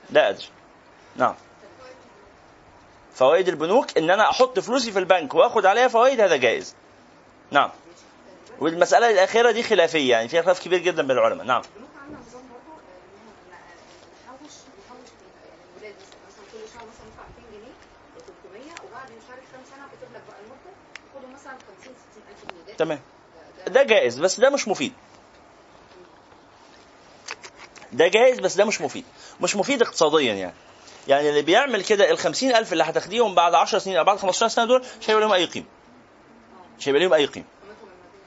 لا 0.09 0.29
أدري. 0.29 0.45
نعم. 1.15 1.35
فوائد 3.13 3.47
البنوك 3.47 3.97
إن 3.97 4.11
أنا 4.11 4.29
أحط 4.29 4.59
فلوسي 4.59 4.91
في 4.91 4.99
البنك 4.99 5.33
وآخد 5.35 5.65
عليها 5.65 5.87
فوائد 5.87 6.21
هذا 6.21 6.35
جائز. 6.35 6.75
نعم. 7.51 7.69
والمسألة 8.59 9.09
الأخيرة 9.09 9.51
دي 9.51 9.63
خلافية 9.63 10.11
يعني 10.11 10.27
فيها 10.27 10.41
خلاف 10.41 10.63
كبير 10.63 10.79
جدا 10.79 11.01
بين 11.07 11.17
العلماء. 11.17 11.45
نعم. 11.45 11.61
مثلا 16.39 16.51
كل 16.51 16.67
شهر 16.73 16.87
مثلا 16.87 17.05
ندفع 17.07 17.23
200 17.37 17.51
جنيه 17.51 17.73
ب 18.15 18.19
300 18.19 18.63
وبعد 18.89 19.07
مش 19.11 19.23
عارف 19.31 19.43
كام 19.51 19.61
سنة 19.71 19.85
لك 20.13 20.21
بقى 20.27 20.37
المده 20.39 20.71
خدوا 21.15 21.29
مثلا 21.33 21.51
50 21.51 21.93
60 22.11 22.23
الف 22.29 22.51
جنيه 22.51 22.63
ده 22.67 22.73
تمام. 22.73 22.99
ده- 23.67 23.83
جائز 23.83 24.19
بس 24.19 24.39
ده 24.39 24.49
مش 24.49 24.67
مفيد. 24.67 24.93
ده 27.91 28.07
جائز 28.07 28.39
بس 28.39 28.55
ده 28.55 28.65
مش 28.65 28.81
مفيد. 28.81 29.05
مش 29.41 29.55
مفيد 29.55 29.81
اقتصاديا 29.81 30.33
يعني. 30.33 30.53
يعني 31.07 31.29
اللي 31.29 31.41
بيعمل 31.41 31.83
كده 31.83 32.11
ال 32.11 32.17
50000 32.17 32.73
اللي 32.73 32.83
هتاخديهم 32.83 33.35
بعد 33.35 33.53
10 33.53 33.79
سنين 33.79 33.97
أو 33.97 34.03
بعد 34.03 34.17
15 34.17 34.47
سنة 34.55 34.65
دول 34.65 34.85
مش 35.01 35.09
هيبقى 35.09 35.21
لهم 35.23 35.31
أي 35.33 35.45
قيمة. 35.45 35.65
مش 36.79 36.87
هيبقى 36.87 37.01
لهم 37.01 37.13
أي 37.13 37.25
قيمة. 37.25 37.45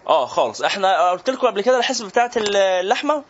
آه 0.06 0.26
خالص. 0.26 0.62
إحنا 0.62 1.10
قلت 1.10 1.30
لكم 1.30 1.46
قبل 1.46 1.60
كده 1.60 1.78
الحسبة 1.78 2.08
بتاعت 2.08 2.36
اللحمة؟ 2.36 3.24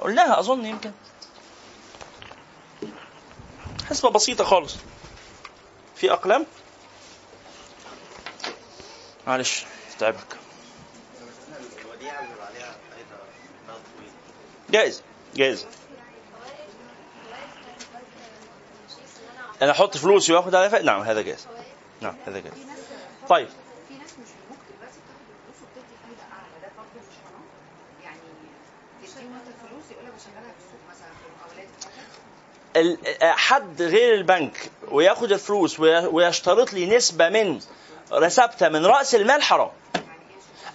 قلناها 0.00 0.38
أظن 0.40 0.64
يمكن. 0.66 0.92
حسبة 3.90 4.10
بسيطة 4.10 4.44
خالص. 4.44 4.76
في 5.96 6.12
أقلام؟ 6.12 6.46
معلش 9.26 9.64
تعبك. 9.98 10.36
جائز 14.70 15.02
جائز. 15.36 15.66
أنا 19.62 19.70
أحط 19.70 19.96
فلوسي 19.96 20.32
وآخد 20.32 20.54
عليها 20.54 20.82
نعم 20.82 21.00
هذا 21.02 21.22
جائز. 21.22 21.46
نعم 22.00 22.14
هذا 22.26 22.38
جائز. 22.40 22.58
طيب 23.28 23.48
في 23.88 23.94
ناس 23.94 24.10
مش 24.10 24.28
بنكتب 24.48 24.74
بس 24.82 24.94
بتاخد 24.98 25.26
الفلوس 25.32 25.58
وبتدي 25.62 25.94
فايده 26.02 26.22
اعلى 26.32 26.56
ده 26.62 26.68
برضه 26.76 27.06
مش 27.08 27.16
حرام 27.24 27.44
يعني 28.04 28.18
تديهم 29.02 29.34
انت 29.34 29.46
الفلوس 29.54 29.84
يقول 29.90 30.04
لك 30.06 30.12
بشغلها 30.12 30.52
في 30.52 30.60
السوق 30.64 30.82
مثلا 30.90 31.10
في 31.20 31.24
المقاولات 31.28 31.68
ال- 31.68 31.92
حد 33.22 33.82
غير 33.82 34.14
البنك 34.14 34.70
وياخد 34.90 35.32
الفلوس 35.32 35.80
وي- 35.80 36.06
ويشترط 36.06 36.72
لي 36.72 36.96
نسبة 36.96 37.28
من 37.28 37.60
ثابته 38.28 38.68
من 38.68 38.86
رأس 38.86 39.14
المال 39.14 39.42
حرام. 39.42 39.70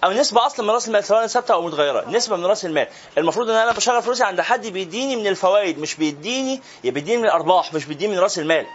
أو 0.04 0.12
نسبة 0.12 0.46
أصلا 0.46 0.66
من 0.66 0.70
رأس 0.70 0.88
المال 0.88 1.04
سواء 1.04 1.26
ثابته 1.26 1.54
أو 1.54 1.62
متغيرة 1.62 2.10
نسبة 2.10 2.36
من 2.36 2.44
رأس 2.46 2.64
المال. 2.64 2.88
المفروض 3.18 3.50
إن 3.50 3.56
أنا 3.56 3.72
بشغل 3.72 4.02
فلوسي 4.02 4.24
عند 4.24 4.40
حد 4.40 4.66
بيديني 4.66 5.16
من 5.16 5.26
الفوائد 5.26 5.78
مش 5.78 5.94
بيديني 5.94 6.60
يا 6.84 6.90
بيديني 6.90 7.16
من 7.16 7.24
الأرباح 7.24 7.74
مش 7.74 7.84
بيديني 7.84 8.12
من 8.12 8.18
رأس 8.18 8.38
المال. 8.38 8.66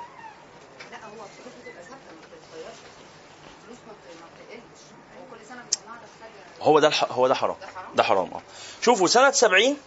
لا 0.91 0.97
هو 6.61 6.79
ده. 6.79 6.91
هو 7.11 7.27
ده 7.27 7.35
حرام. 7.35 7.55
ده 7.59 7.65
حرام؟ 7.75 7.95
ده 7.95 8.03
حرام 8.03 8.33
آه. 8.33 8.41
شوفوا 8.81 9.07
سنة 9.07 9.31
70 9.31 9.77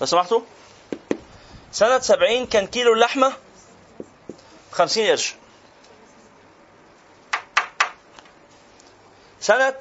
لو 0.00 0.06
سمحتوا 0.06 0.40
سنة 1.72 1.98
70 1.98 2.46
كان 2.46 2.66
كيلو 2.66 2.92
اللحمة 2.92 3.32
50 4.72 5.06
قرش 5.06 5.34
سنة 9.40 9.74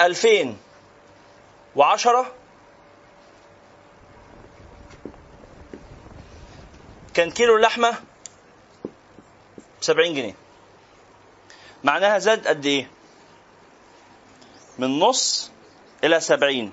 2010 0.00 2.32
كان 7.14 7.30
كيلو 7.30 7.56
اللحمة 7.56 7.94
70 9.80 10.14
جنيه 10.14 10.34
معناها 11.84 12.18
زاد 12.18 12.48
قد 12.48 12.66
إيه؟ 12.66 12.90
من 14.78 14.98
نص 14.98 15.50
إلى 16.04 16.20
70 16.20 16.72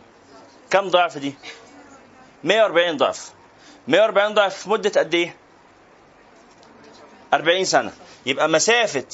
كم 0.69 0.89
ضعف 0.89 1.17
دي؟ 1.17 1.36
140 2.43 2.97
ضعف. 2.97 3.32
140 3.88 4.34
ضعف 4.34 4.56
في 4.63 4.69
مدة 4.69 5.00
قد 5.00 5.13
إيه؟ 5.13 5.36
40 7.34 7.65
سنة. 7.65 7.93
يبقى 8.26 8.50
مسافة 8.50 9.06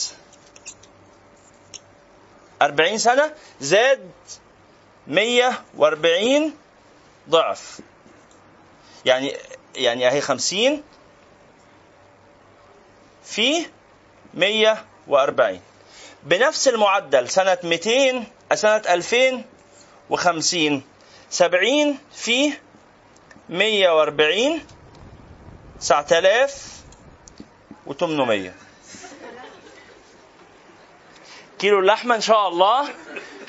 40 2.61 2.97
سنة 2.97 3.33
زاد 3.61 4.11
140 5.07 6.53
ضعف. 7.29 7.79
يعني 9.05 9.37
يعني 9.75 10.07
أهي 10.07 10.21
50 10.21 10.83
في 13.23 13.65
140 14.33 15.61
بنفس 16.23 16.67
المعدل 16.67 17.29
سنة 17.29 17.57
200 17.63 18.23
سنة 18.53 18.75
2050 18.89 20.83
70 21.29 21.97
في 22.13 22.53
140 23.53 24.61
9800 25.79 28.53
كيلو 31.59 31.79
اللحمة 31.79 32.15
إن 32.15 32.21
شاء 32.21 32.47
الله 32.47 32.89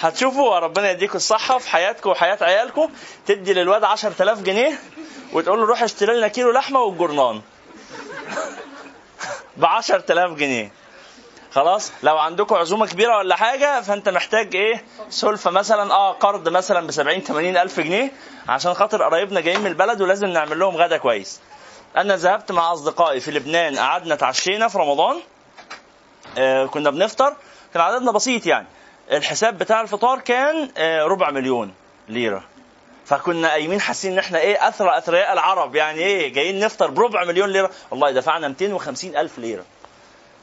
هتشوفوا 0.00 0.58
ربنا 0.58 0.90
يديكم 0.90 1.16
الصحة 1.16 1.58
في 1.58 1.68
حياتكم 1.68 2.10
وحياة 2.10 2.38
عيالكم. 2.40 2.90
تدي 3.26 3.52
للواد 3.52 3.84
10000 3.84 4.42
جنيه 4.42 4.78
وتقول 5.32 5.58
له 5.58 5.66
روح 5.66 5.82
اشتري 5.82 6.16
لنا 6.16 6.28
كيلو 6.28 6.50
لحمة 6.50 6.80
والجرنان. 6.80 7.42
ب 9.56 9.64
10000 9.64 10.32
جنيه. 10.32 10.72
خلاص؟ 11.54 11.92
لو 12.02 12.18
عندكم 12.18 12.54
عزومة 12.54 12.86
كبيرة 12.86 13.16
ولا 13.18 13.36
حاجة 13.36 13.80
فأنت 13.80 14.08
محتاج 14.08 14.56
إيه؟ 14.56 14.84
سلفة 15.10 15.50
مثلا 15.50 15.92
آه 15.92 16.12
قرض 16.12 16.48
مثلا 16.48 16.86
ب 16.86 16.90
70 16.90 17.20
80 17.20 17.56
ألف 17.56 17.80
جنيه 17.80 18.12
عشان 18.48 18.74
خاطر 18.74 19.02
قرايبنا 19.02 19.40
جايين 19.40 19.60
من 19.60 19.66
البلد 19.66 20.00
ولازم 20.00 20.26
نعمل 20.26 20.58
لهم 20.58 20.76
غدا 20.76 20.96
كويس. 20.96 21.40
أنا 21.96 22.16
ذهبت 22.16 22.52
مع 22.52 22.72
أصدقائي 22.72 23.20
في 23.20 23.30
لبنان 23.30 23.78
قعدنا 23.78 24.14
اتعشينا 24.14 24.68
في 24.68 24.78
رمضان. 24.78 25.20
آه 26.38 26.66
كنا 26.66 26.90
بنفطر. 26.90 27.36
كان 27.74 27.82
عددنا 27.82 28.12
بسيط 28.12 28.46
يعني. 28.46 28.66
الحساب 29.12 29.58
بتاع 29.58 29.80
الفطار 29.80 30.20
كان 30.20 30.70
آه 30.76 31.02
ربع 31.04 31.30
مليون 31.30 31.74
ليرة. 32.08 32.44
فكنا 33.06 33.48
قايمين 33.48 33.80
حاسين 33.80 34.12
إن 34.12 34.18
إحنا 34.18 34.38
إيه 34.38 34.68
أثرى 34.68 34.98
أثرياء 34.98 35.32
العرب. 35.32 35.74
يعني 35.74 35.98
إيه 35.98 36.32
جايين 36.32 36.60
نفطر 36.64 36.90
بربع 36.90 37.24
مليون 37.24 37.48
ليرة. 37.48 37.70
والله 37.90 38.10
دفعنا 38.10 38.48
250 38.48 39.16
ألف 39.16 39.38
ليرة 39.38 39.64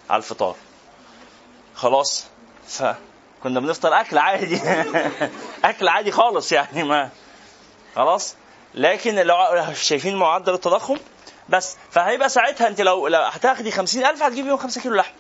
على 0.10 0.18
الفطار. 0.18 0.56
خلاص. 1.76 2.26
فكنا 2.68 3.60
بنفطر 3.60 4.00
أكل 4.02 4.18
عادي. 4.18 4.62
أكل 5.66 5.88
عادي 5.88 6.12
خالص 6.12 6.52
يعني 6.52 6.84
ما. 6.84 7.10
خلاص. 7.96 8.36
لكن 8.76 9.16
لو 9.16 9.36
شايفين 9.74 10.16
معدل 10.16 10.54
التضخم 10.54 10.98
بس. 11.50 11.78
فهيبقى 11.92 12.30
ساعتها 12.30 12.68
أنت 12.68 12.82
لو, 12.82 13.08
لو 13.08 13.22
هتاخدي 13.22 13.72
50000 13.72 14.24
هتجيبي 14.24 14.48
يوم 14.50 14.58
5 14.58 14.82
كيلو 14.82 14.96
لحم. 14.96 15.14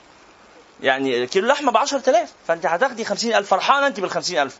يعني 0.82 1.28
كيلو 1.28 1.48
لحمة 1.48 1.72
ب 1.72 1.78
10000 1.78 2.30
فأنت 2.48 2.66
هتاخدي 2.66 3.06
50000 3.06 3.48
فرحانة 3.50 3.88
أنت 3.88 4.00
بال 4.00 4.10
50000 4.10 4.58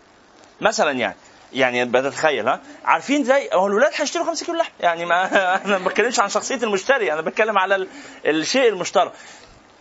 مثلا 0.62 0.92
يعني. 0.92 1.16
يعني 1.54 1.86
بتتخيل 1.86 2.48
ها؟ 2.48 2.62
عارفين 2.86 3.24
زي 3.24 3.50
هو 3.54 3.68
الولاد 3.68 3.92
هيشتروا 3.96 4.26
5 4.26 4.46
كيلو 4.46 4.58
لحم. 4.58 4.72
يعني 4.80 5.06
ما 5.06 5.26
أنا 5.66 5.78
ما 5.78 5.88
بتكلمش 5.88 6.20
عن 6.20 6.30
شخصية 6.30 6.56
المشتري. 6.56 7.14
أنا 7.14 7.22
بتكلم 7.22 7.58
على 7.58 7.76
ال- 7.76 7.88
الشيء 8.26 8.68
المشترى 8.70 9.12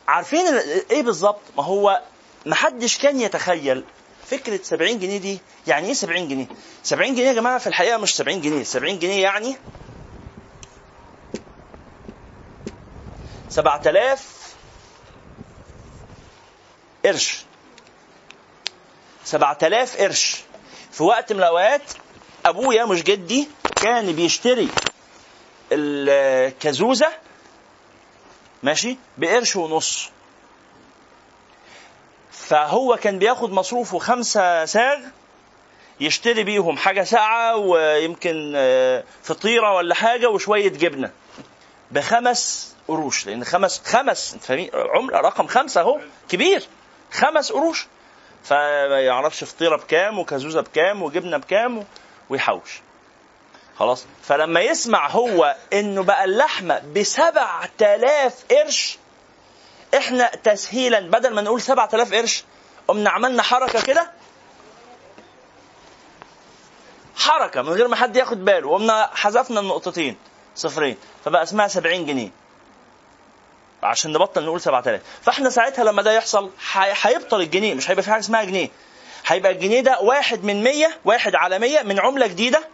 عارفين 0.09 0.47
إيه 0.91 1.03
بالظبط؟ 1.03 1.41
ما 1.57 1.65
هو 1.65 2.03
ما 2.47 2.55
حدش 2.55 2.99
كان 2.99 3.21
يتخيل 3.21 3.85
فكرة 4.27 4.61
70 4.63 4.99
جنيه 4.99 5.19
دي 5.19 5.41
يعني 5.67 5.87
إيه 5.89 5.95
70 5.95 6.29
جنيه؟ 6.29 6.47
70 6.83 7.15
جنيه 7.15 7.27
يا 7.27 7.33
جماعة 7.33 7.59
في 7.59 7.67
الحقيقة 7.67 7.99
مش 7.99 8.15
70 8.15 8.41
جنيه. 8.41 8.63
70 8.65 8.99
جنيه 8.99 9.23
يعني 9.23 9.57
7000 13.49 14.55
قرش. 17.05 17.45
7000 19.25 19.97
قرش. 19.97 20.37
في 20.93 21.03
وقت 21.03 21.33
من 21.33 21.39
الأوقات 21.39 21.83
أبويا 22.47 22.85
مش 22.85 23.03
جدي 23.03 23.49
كان 23.77 24.13
بيشتري 24.13 24.69
الكازوزه 25.73 27.09
ماشي؟ 28.63 28.97
بقرش 29.19 29.57
ونص. 29.57 30.11
فهو 32.33 32.97
كان 32.97 33.19
بياخد 33.19 33.53
مصروفه 33.53 33.99
خمسة 33.99 34.65
ساغ 34.65 34.99
يشتري 36.01 36.45
بيهم 36.45 36.77
حاجة 36.77 37.03
ساعة 37.05 37.57
ويمكن 37.57 38.53
آه، 38.57 39.05
فطيرة 39.23 39.75
ولا 39.75 39.95
حاجة 39.95 40.29
وشوية 40.29 40.69
جبنة. 40.69 41.11
بخمس 41.91 42.75
قروش 42.89 43.27
لأن 43.27 43.45
خمس 43.45 43.83
خمس 43.85 44.35
أنت 44.35 44.45
فاهمين؟ 44.45 44.71
عملة 44.75 45.19
رقم 45.21 45.47
خمسة 45.47 45.81
أهو 45.81 46.01
كبير. 46.29 46.63
خمس 47.13 47.53
قروش. 47.53 47.87
فما 48.45 49.01
يعرفش 49.01 49.45
فطيرة 49.45 49.77
بكام 49.77 50.19
وكازوزة 50.19 50.61
بكام 50.61 51.03
وجبنة 51.03 51.37
بكام 51.37 51.85
ويحوش. 52.31 52.81
خلاص؟ 53.81 54.05
فلما 54.23 54.61
يسمع 54.61 55.09
هو 55.11 55.57
إنه 55.73 56.03
بقى 56.03 56.25
اللحمه 56.25 56.79
ب 56.79 57.03
7000 57.03 58.35
قرش 58.51 58.99
إحنا 59.97 60.27
تسهيلا 60.45 61.01
بدل 61.01 61.35
ما 61.35 61.43
نقول 61.43 61.61
7000 61.63 62.15
قرش 62.15 62.45
قمنا 62.89 63.11
عملنا 63.11 63.43
حركة 63.43 63.83
كده؟ 63.83 64.11
حركة 67.17 67.63
من 67.63 67.69
غير 67.69 67.89
ما 67.89 67.97
حد 67.97 68.17
ياخد 68.17 68.45
باله. 68.45 68.71
قمنا 68.75 69.11
حذفنا 69.15 69.61
النقطتين 69.61 70.17
صفرين. 70.57 70.97
فبقى 71.25 71.43
اسمها 71.43 71.69
70 71.69 72.07
جنيه. 72.07 72.29
عشان 73.83 74.13
نبطل 74.13 74.45
نقول 74.45 74.61
7000 74.61 75.01
فإحنا 75.23 75.51
ساعتها 75.51 75.85
لما 75.85 76.03
ده 76.03 76.13
يحصل 76.13 76.51
هي- 76.73 76.95
هيبطل 77.03 77.41
الجنيه. 77.41 77.75
مش 77.75 77.91
هيبقى 77.91 78.03
في 78.03 78.11
حاجة 78.11 78.21
اسمها 78.21 78.45
جنيه. 78.45 78.69
هيبقى 79.27 79.53
الجنيه 79.53 79.81
ده 79.81 80.01
واحد 80.01 80.45
من 80.45 80.63
100 80.65 80.87
واحد 81.05 81.35
على 81.35 81.59
100 81.59 81.83
من 81.83 82.01
عملة 82.01 82.27
جديدة 82.27 82.69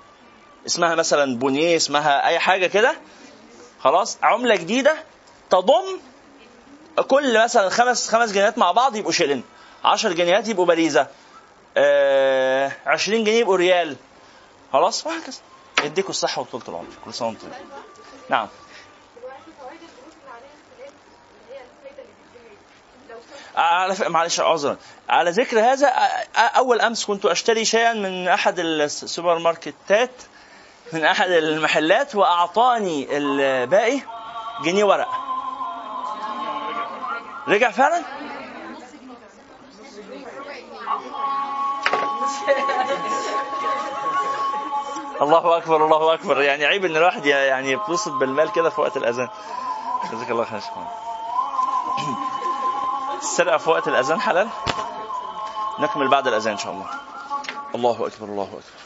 اسمها 0.67 0.95
مثلا 0.95 1.39
بونيه 1.39 1.77
اسمها 1.77 2.27
أي 2.27 2.39
حاجة 2.39 2.67
كده 2.67 2.97
خلاص 3.81 4.19
عملة 4.23 4.57
جديدة 4.57 4.97
تضم 5.51 6.01
كل 7.09 7.45
مثلا 7.45 7.69
خمس 7.69 8.09
خمس 8.09 8.33
جنيهات 8.33 8.59
مع 8.59 8.73
بعض 8.73 8.97
يبقوا 8.97 9.13
شيلين 9.13 9.45
10 9.85 10.13
جنيهات 10.13 10.49
يبقوا 10.49 10.67
باريزة. 10.67 11.07
آه 11.77 12.73
20 12.87 13.25
جنيه 13.25 13.41
يبقوا 13.41 13.57
ريال. 13.57 13.97
خلاص 14.73 15.07
وهكذا. 15.07 15.39
يديكوا 15.85 16.11
الصحة 16.11 16.43
وطولة 16.43 16.65
العمر. 16.69 16.87
كل 17.05 17.15
سنة 17.15 17.29
وأنتم. 17.29 17.49
نعم. 18.31 18.49
على 23.57 23.95
ف... 23.95 24.03
معلش 24.03 24.41
عذرا. 24.41 24.77
على 25.09 25.31
ذكر 25.31 25.61
هذا 25.61 25.87
أول 26.37 26.81
أمس 26.81 27.05
كنت 27.05 27.27
أشتري 27.27 27.65
شيئا 27.65 27.93
من 27.93 28.29
أحد 28.29 28.59
السوبر 28.59 29.39
ماركتات. 29.39 30.11
من 30.93 31.05
أحد 31.05 31.31
المحلات 31.31 32.15
وأعطاني 32.15 33.17
الباقي 33.17 34.01
جنيه 34.63 34.85
ورق. 34.85 35.09
رجع 37.49 37.71
فعلا؟ 37.71 38.03
الله 45.21 45.57
أكبر 45.57 45.85
الله 45.85 46.15
أكبر. 46.15 46.43
يعني 46.43 46.65
عيب 46.65 46.85
إن 46.85 46.97
الواحد 46.97 47.27
يعني 47.27 47.73
يتبسط 47.73 48.13
بالمال 48.13 48.53
كده 48.53 48.71
في 48.71 48.81
وقت 48.81 48.97
الأذان. 48.97 49.29
جزاك 50.13 50.31
الله 50.31 50.45
خير 50.45 50.61
السرقه 53.19 53.57
في 53.57 53.71
وقت 53.71 53.89
الأذان 53.89 54.21
حلال؟ 54.21 54.49
نكمل 55.79 56.09
بعد 56.09 56.27
الأذان 56.27 56.53
إن 56.53 56.59
شاء 56.59 56.73
الله. 56.73 56.87
الله 57.75 58.07
أكبر 58.07 58.27
الله 58.27 58.45
أكبر. 58.45 58.86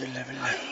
11, 0.00 0.36
11. 0.36 0.67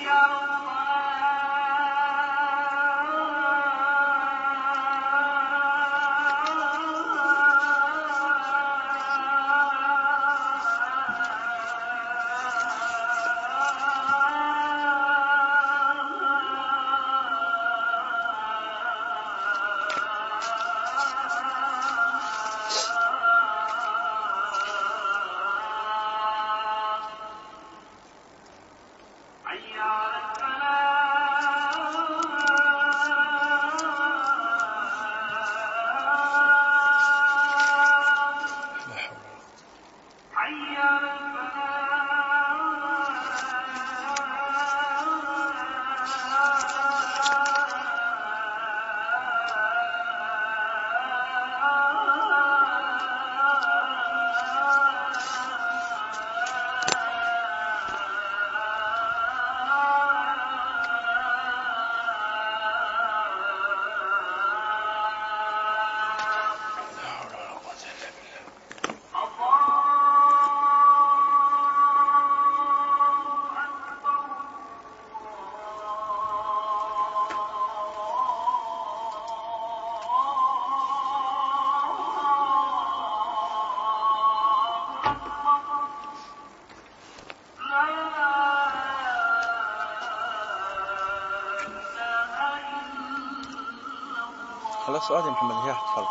اقعد 95.10 95.24
يا 95.26 95.30
محمد 95.30 95.54
هي 95.54 95.72
هتتفرج 95.72 96.06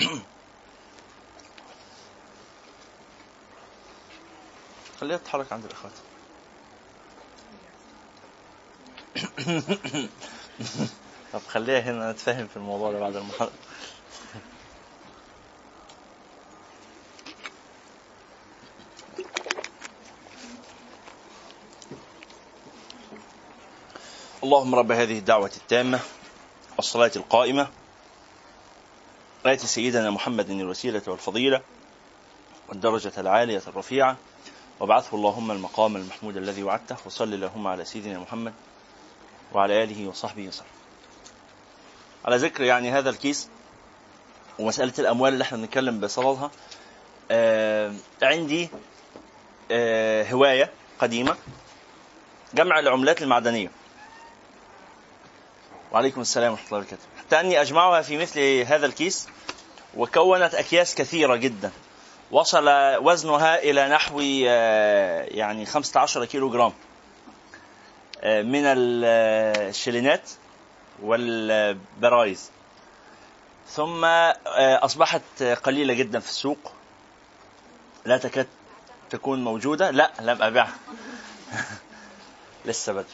خليها 5.00 5.16
تتحرك 5.16 5.52
عند 5.52 5.64
الإخوات. 5.64 5.92
طب 11.32 11.40
خليها 11.48 11.80
هنا 11.80 12.12
نتفاهم 12.12 12.46
في 12.46 12.56
الموضوع 12.56 12.92
ده 12.92 13.00
بعد 13.00 13.16
المحاضرة 13.16 13.52
اللهم 24.46 24.74
رب 24.74 24.92
هذه 24.92 25.18
الدعوة 25.18 25.50
التامة 25.56 26.00
والصلاة 26.76 27.10
القائمة. 27.16 27.68
آت 29.46 29.60
سيدنا 29.60 30.10
محمد 30.10 30.50
الوسيلة 30.50 31.02
والفضيلة 31.06 31.62
والدرجة 32.68 33.12
العالية 33.18 33.62
الرفيعة. 33.66 34.16
وابعثه 34.80 35.16
اللهم 35.16 35.50
المقام 35.50 35.96
المحمود 35.96 36.36
الذي 36.36 36.62
وعدته. 36.62 36.96
وصل 37.06 37.34
اللهم 37.34 37.66
على 37.66 37.84
سيدنا 37.84 38.18
محمد 38.18 38.54
وعلى 39.52 39.82
آله 39.82 40.08
وصحبه 40.08 40.48
وسلم. 40.48 40.66
على 42.24 42.36
ذكر 42.36 42.62
يعني 42.64 42.90
هذا 42.90 43.10
الكيس 43.10 43.48
ومسألة 44.58 44.92
الأموال 44.98 45.32
اللي 45.32 45.42
إحنا 45.42 45.58
بنتكلم 45.58 46.00
بصددها 46.00 46.50
آه 47.30 47.94
عندي 48.22 48.68
آه 49.70 50.30
هواية 50.30 50.70
قديمة 50.98 51.36
جمع 52.54 52.78
العملات 52.78 53.22
المعدنية. 53.22 53.70
وعليكم 55.96 56.20
السلام 56.20 56.52
ورحمة 56.52 56.66
الله 56.66 56.78
وبركاته. 56.78 57.02
حتى 57.18 57.40
أني 57.40 57.60
أجمعها 57.60 58.02
في 58.02 58.16
مثل 58.16 58.40
هذا 58.40 58.86
الكيس 58.86 59.28
وكونت 59.96 60.54
أكياس 60.54 60.94
كثيرة 60.94 61.36
جدا. 61.36 61.70
وصل 62.30 62.68
وزنها 63.02 63.58
إلى 63.58 63.88
نحو 63.88 64.22
آه، 64.48 65.22
يعني 65.22 65.66
15 65.66 66.24
كيلو 66.24 66.50
جرام 66.50 66.72
آه، 68.20 68.42
من 68.42 68.62
الشلينات 68.64 70.30
والبرايز. 71.02 72.50
ثم 73.68 74.04
آه، 74.04 74.34
أصبحت 74.84 75.42
قليلة 75.42 75.94
جدا 75.94 76.20
في 76.20 76.28
السوق. 76.28 76.72
لا 78.04 78.18
تكاد 78.18 78.46
تكون 79.10 79.44
موجودة. 79.44 79.90
لا 79.90 80.12
لم 80.20 80.42
أبيعها. 80.42 80.76
لسه 82.66 82.92
بدري. 82.92 83.06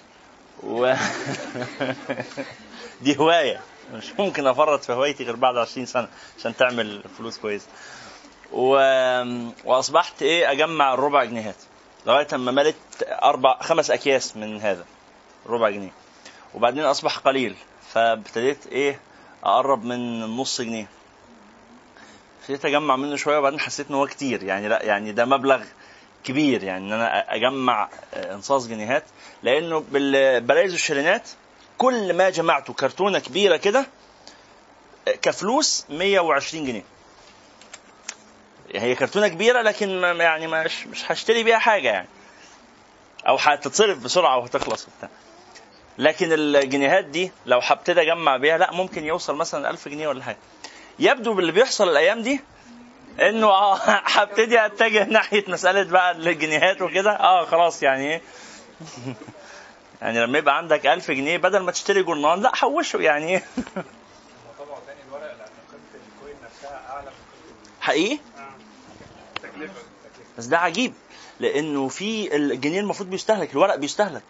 و... 0.63 0.95
دي 3.03 3.19
هواية. 3.19 3.61
مش 3.95 4.13
ممكن 4.19 4.47
أفرط 4.47 4.85
في 4.85 4.93
هوايتي 4.93 5.25
غير 5.25 5.37
بعد 5.37 5.57
20 5.57 5.87
سنة 5.87 6.09
عشان 6.39 6.57
تعمل 6.57 7.03
فلوس 7.19 7.39
كويسة. 7.39 7.67
و... 8.53 8.69
وأصبحت 9.65 10.23
إيه 10.23 10.51
أجمع 10.51 10.95
الربع 10.95 11.25
جنيهات. 11.25 11.57
لغاية 12.07 12.27
اما 12.35 12.53
ملت 12.53 12.77
أربع 13.03 13.59
خمس 13.63 13.91
أكياس 13.91 14.37
من 14.37 14.61
هذا 14.61 14.85
ربع 15.47 15.71
جنيه. 15.71 15.93
وبعدين 16.55 16.85
أصبح 16.85 17.19
قليل 17.19 17.55
فابتديت 17.93 18.67
إيه 18.67 19.01
أقرب 19.45 19.85
من 19.85 20.23
النص 20.23 20.61
جنيه. 20.61 20.87
ابتديت 22.41 22.65
أجمع 22.65 22.97
منه 22.97 23.17
شوية 23.17 23.39
وبعدين 23.39 23.61
حسيت 23.61 23.89
إن 23.91 23.95
هو 23.95 24.07
كتير. 24.07 24.43
يعني 24.43 24.69
لا 24.69 24.83
يعني 24.83 25.13
ده 25.13 25.25
مبلغ 25.25 25.65
كبير. 26.25 26.63
يعني 26.65 26.87
إن 26.87 26.93
أنا 26.93 27.35
أجمع 27.35 27.89
إنصاص 28.15 28.67
جنيهات. 28.67 29.05
لأنه 29.43 29.85
بالبلايز 29.91 30.73
والشرينات 30.73 31.29
كل 31.83 32.13
ما 32.13 32.31
جمعته 32.31 32.73
كرتونة 32.73 33.19
كبيرة 33.19 33.57
كده 33.57 33.87
كفلوس 35.23 35.87
120 35.91 36.65
جنيه. 36.65 36.85
هي 38.75 38.95
كرتونة 38.95 39.29
كبيرة 39.29 39.63
لكن 39.63 40.01
ما 40.01 40.25
يعني 40.25 40.47
مش 40.47 40.87
مش 40.87 41.13
هشتري 41.13 41.43
بيها 41.43 41.59
حاجة 41.59 41.89
يعني. 41.89 42.09
أو 43.29 43.37
هتتصرف 43.37 43.99
بسرعة 43.99 44.39
وهتخلص 44.39 44.89
وبتاع. 44.89 45.09
لكن 45.99 46.33
الجنيهات 46.33 47.05
دي 47.05 47.33
لو 47.47 47.61
هبتدي 47.63 48.03
أجمع 48.03 48.37
بيها 48.37 48.59
لا 48.59 48.73
ممكن 48.73 49.05
يوصل 49.05 49.37
مثلا 49.37 49.71
1000 49.71 49.89
جنيه 49.89 50.09
ولا 50.09 50.25
حاجة. 50.25 50.39
يبدو 50.99 51.35
باللي 51.35 51.53
بيحصل 51.53 51.89
الأيام 51.89 52.23
دي 52.23 52.41
إنه 53.21 53.47
آه 53.47 53.77
هبتدي 54.17 54.67
أتجه 54.67 55.05
ناحية 55.05 55.45
مسألة 55.49 55.83
بقى 55.83 56.11
الجنيهات 56.13 56.83
وكده. 56.83 57.11
آه 57.11 57.45
خلاص 57.45 57.83
يعني 57.83 58.13
إيه. 58.13 58.23
يعني 60.03 60.21
لما 60.21 60.39
يبقى 60.39 60.57
عندك 60.59 60.87
1000 60.87 61.11
جنيه 61.11 61.37
بدل 61.37 61.59
ما 61.59 61.73
تشتري 61.73 62.03
جرنان 62.03 62.41
لا 62.41 62.55
حوشه 62.55 62.97
يعني. 63.01 63.39
تاني 63.39 63.47
حقيقي؟ 67.81 68.19
بس 70.39 70.45
ده 70.45 70.59
عجيب 70.59 70.93
لأنه 71.41 71.89
في 71.89 72.37
الجنيه 72.37 72.81
المفروض 72.81 73.11
بيستهلك 73.11 73.53
الورق 73.53 73.75
بيستهلك. 73.77 74.23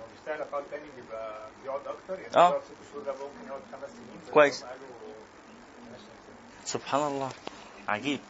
هو 0.00 0.04
بيستهلك 0.16 0.48
آه. 0.54 0.58
التاني 0.58 0.82
بيبقى 0.96 1.40
بيقعد 1.62 1.80
أكتر 1.80 2.20
يعني. 2.22 2.28
بيقعد 2.30 2.60
ست 2.62 2.92
شهور 2.92 3.04
ده 3.04 3.12
ممكن 3.12 3.46
يقعد 3.48 3.60
خمس 3.72 3.90
سنين 3.90 4.32
كويس. 4.34 4.64
سبحان 6.64 7.00
الله. 7.00 7.30
عجيب. 7.88 8.20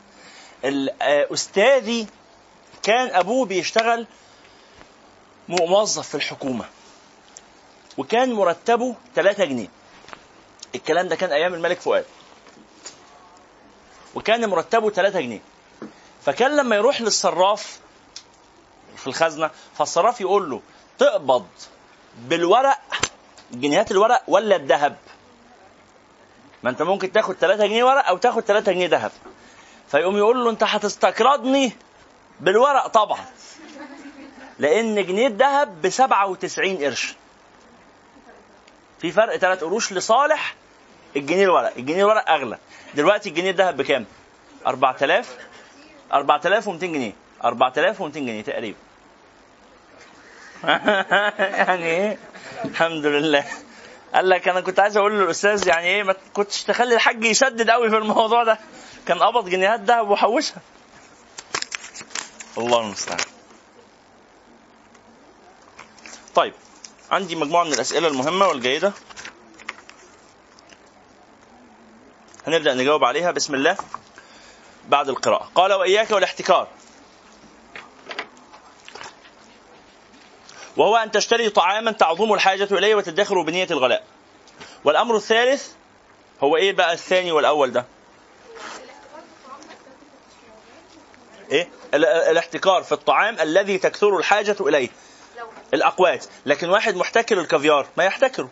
آه، 0.64 1.26
أستاذي 1.32 2.06
كان 2.82 3.14
أبوه 3.14 3.46
بيشتغل 3.46 4.06
موظف 5.48 6.08
في 6.08 6.14
الحكومة. 6.14 6.64
وكان 7.98 8.32
مرتبه 8.32 8.94
3 9.14 9.44
جنيه. 9.44 9.68
الكلام 10.74 11.08
ده 11.08 11.16
كان 11.16 11.32
أيام 11.32 11.54
الملك 11.54 11.80
فؤاد. 11.80 12.04
وكان 14.14 14.48
مرتبه 14.48 14.90
3 14.90 15.20
جنيه. 15.20 15.40
فكان 16.24 16.56
لما 16.56 16.76
يروح 16.76 17.00
للصراف 17.00 17.80
في 18.96 19.06
الخزنة 19.06 19.50
فالصراف 19.78 20.20
يقول 20.20 20.50
له 20.50 20.60
تقبض 20.98 21.46
بالورق 22.18 22.78
جنيهات 23.52 23.90
الورق 23.90 24.22
ولا 24.28 24.56
الذهب؟ 24.56 24.96
ما 26.62 26.70
أنت 26.70 26.82
ممكن 26.82 27.12
تاخد 27.12 27.34
3 27.34 27.66
جنيه 27.66 27.84
ورق 27.84 28.06
أو 28.08 28.16
تاخد 28.16 28.42
3 28.42 28.72
جنيه 28.72 28.88
ذهب. 28.88 29.12
فيقوم 29.90 30.16
يقول 30.16 30.44
له 30.44 30.50
أنت 30.50 30.62
هتستقرضني 30.62 31.72
بالورق 32.40 32.86
طبعا 32.86 33.24
لأن 34.58 35.06
جنيه 35.06 35.26
الذهب 35.26 35.82
ب 35.82 35.88
97 35.88 36.76
قرش. 36.76 37.14
في 39.00 39.12
فرق 39.12 39.36
ثلاث 39.36 39.64
قروش 39.64 39.92
لصالح 39.92 40.54
الجنيه 41.16 41.44
الورق. 41.44 41.72
الجنيه 41.76 42.02
الورق 42.02 42.30
أغلى. 42.30 42.58
دلوقتي 42.94 43.28
الجنيه 43.28 43.50
الذهب 43.50 43.76
بكام؟ 43.76 44.06
4000 44.66 45.36
4200 46.12 46.86
جنيه. 46.86 47.12
4200 47.44 48.20
جنيه 48.20 48.42
تقريبا. 48.42 48.78
يعني 51.38 51.84
إيه؟ 51.84 52.18
الحمد 52.64 53.06
لله. 53.06 53.44
قال 54.14 54.28
لك 54.28 54.48
أنا 54.48 54.60
كنت 54.60 54.80
عايز 54.80 54.96
أقول 54.96 55.12
للأستاذ 55.12 55.68
يعني 55.68 55.86
إيه 55.86 56.02
ما 56.02 56.14
كنتش 56.32 56.62
تخلي 56.62 56.94
الحاج 56.94 57.24
يسدد 57.24 57.70
قوي 57.70 57.90
في 57.90 57.96
الموضوع 57.96 58.44
ده. 58.44 58.58
كان 59.06 59.18
قبض 59.18 59.48
جنيهات 59.48 59.80
دهب 59.80 60.10
وحوشها. 60.10 60.60
الله 62.58 62.80
المستعان. 62.80 63.18
طيب. 66.34 66.54
عندي 67.10 67.36
مجموعة 67.36 67.64
من 67.64 67.72
الأسئلة 67.72 68.08
المهمة 68.08 68.46
والجيدة. 68.48 68.92
هنبدأ 72.46 72.74
نجاوب 72.74 73.04
عليها. 73.04 73.30
بسم 73.30 73.54
الله. 73.54 73.76
بعد 74.88 75.08
القراءة. 75.08 75.50
قال 75.54 75.72
وإياك 75.72 76.10
والاحتكار. 76.10 76.68
وهو 80.76 80.96
أن 80.96 81.10
تشتري 81.10 81.50
طعاما 81.50 81.92
تعظم 81.92 82.32
الحاجة 82.32 82.68
إليه 82.70 82.94
وتدخر 82.94 83.42
بنية 83.42 83.66
الغلاء. 83.70 84.04
والأمر 84.84 85.16
الثالث 85.16 85.68
هو 86.40 86.56
إيه 86.56 86.72
بقى 86.72 86.92
الثاني 86.92 87.32
والأول 87.32 87.72
ده؟ 87.72 87.86
إيه؟ 91.50 91.68
ال- 91.94 92.04
ال- 92.04 92.30
الاحتكار 92.30 92.82
في 92.82 92.92
الطعام 92.92 93.40
الذي 93.40 93.78
تكثر 93.78 94.16
الحاجة 94.16 94.56
إليه. 94.60 94.88
الأقوات 95.74 96.24
لكن 96.46 96.68
واحد 96.68 96.96
محتكر 96.96 97.40
الكافيار 97.40 97.86
ما 97.96 98.04
يحتكره. 98.04 98.48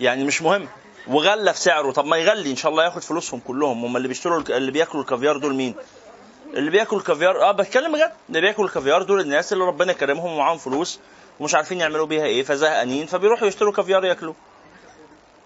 يعني 0.00 0.24
مش 0.24 0.42
مهم. 0.42 0.68
وغلى 1.06 1.52
في 1.54 1.60
سعره. 1.60 1.92
طب 1.92 2.04
ما 2.04 2.16
يغلي. 2.16 2.50
إن 2.50 2.56
شاء 2.56 2.72
الله 2.72 2.84
ياخد 2.84 3.02
فلوسهم 3.02 3.40
كلهم. 3.40 3.84
هم 3.84 3.96
اللي 3.96 4.08
بيشتروا 4.08 4.42
اللي 4.48 4.70
بياكلوا 4.70 5.02
الكافيار 5.02 5.36
دول 5.36 5.54
مين؟ 5.54 5.74
اللي 6.54 6.70
بياكل 6.70 6.96
الكافيار. 6.96 7.42
آه 7.42 7.52
بتكلم 7.52 7.92
بجد. 7.92 8.12
اللي 8.28 8.40
بياكل 8.40 8.64
الكافيار 8.64 9.02
دول 9.02 9.20
الناس 9.20 9.52
اللي 9.52 9.64
ربنا 9.64 9.92
كرمهم 9.92 10.32
ومعاهم 10.32 10.58
فلوس 10.58 11.00
ومش 11.40 11.54
عارفين 11.54 11.80
يعملوا 11.80 12.06
بيها 12.06 12.24
إيه 12.24 12.42
فزهقانين 12.42 13.06
فبيروحوا 13.06 13.48
يشتروا 13.48 13.72
كافيار 13.72 14.04
ياكلوه 14.04 14.34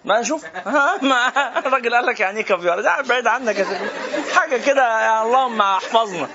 ما 0.05 0.21
ما 1.01 1.59
الراجل 1.59 1.95
قال 1.95 2.05
لك 2.05 2.19
يعني 2.19 2.39
إيه 2.39 2.45
كافيار؟ 2.45 2.81
ده 2.81 3.01
بعيد 3.01 3.27
عنك 3.27 3.55
يا 3.59 3.91
حاجة 4.35 4.57
كده. 4.57 5.05
يا 5.05 5.23
اللهم 5.23 5.61
احفظنا. 5.61 6.27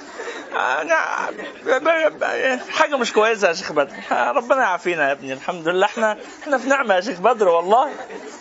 أنا- 0.53 1.31
حاجة 2.71 2.97
مش 2.97 3.13
كويسة 3.13 3.49
يا 3.49 3.53
شيخ 3.55 3.73
بدر. 3.73 3.95
ربنا 4.11 4.63
يعافينا 4.63 5.07
يا 5.09 5.13
ابني. 5.13 5.33
الحمد 5.33 5.69
لله. 5.69 5.87
إحنا 5.87 6.19
إحنا 6.43 6.59
في 6.59 6.69
نعمة 6.69 6.95
يا 6.95 7.01
شيخ 7.01 7.19
بدر 7.21 7.49
والله. 7.49 7.93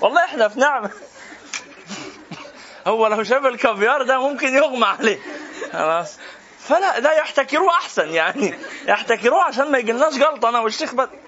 والله 0.01 0.26
إحنا 0.26 0.47
في 0.47 0.60
نعمة. 0.60 0.89
هو 2.88 3.08
لو 3.08 3.24
شاف 3.24 3.45
الكافيار 3.45 4.03
ده 4.03 4.20
ممكن 4.20 4.56
يغمى 4.56 4.86
عليه. 4.86 5.20
خلاص. 5.74 6.18
فلا 6.60 6.99
ده 6.99 7.12
يحتكروه 7.18 7.70
أحسن 7.70 8.10
يعني. 8.10 8.53
يحتكروه 8.88 9.43
عشان 9.43 9.72
ما 9.72 9.78
يجيلناش 9.78 10.14
جلطه 10.14 10.49
أنا 10.49 10.60
والشيخ 10.60 10.93
بدر. 10.95 11.20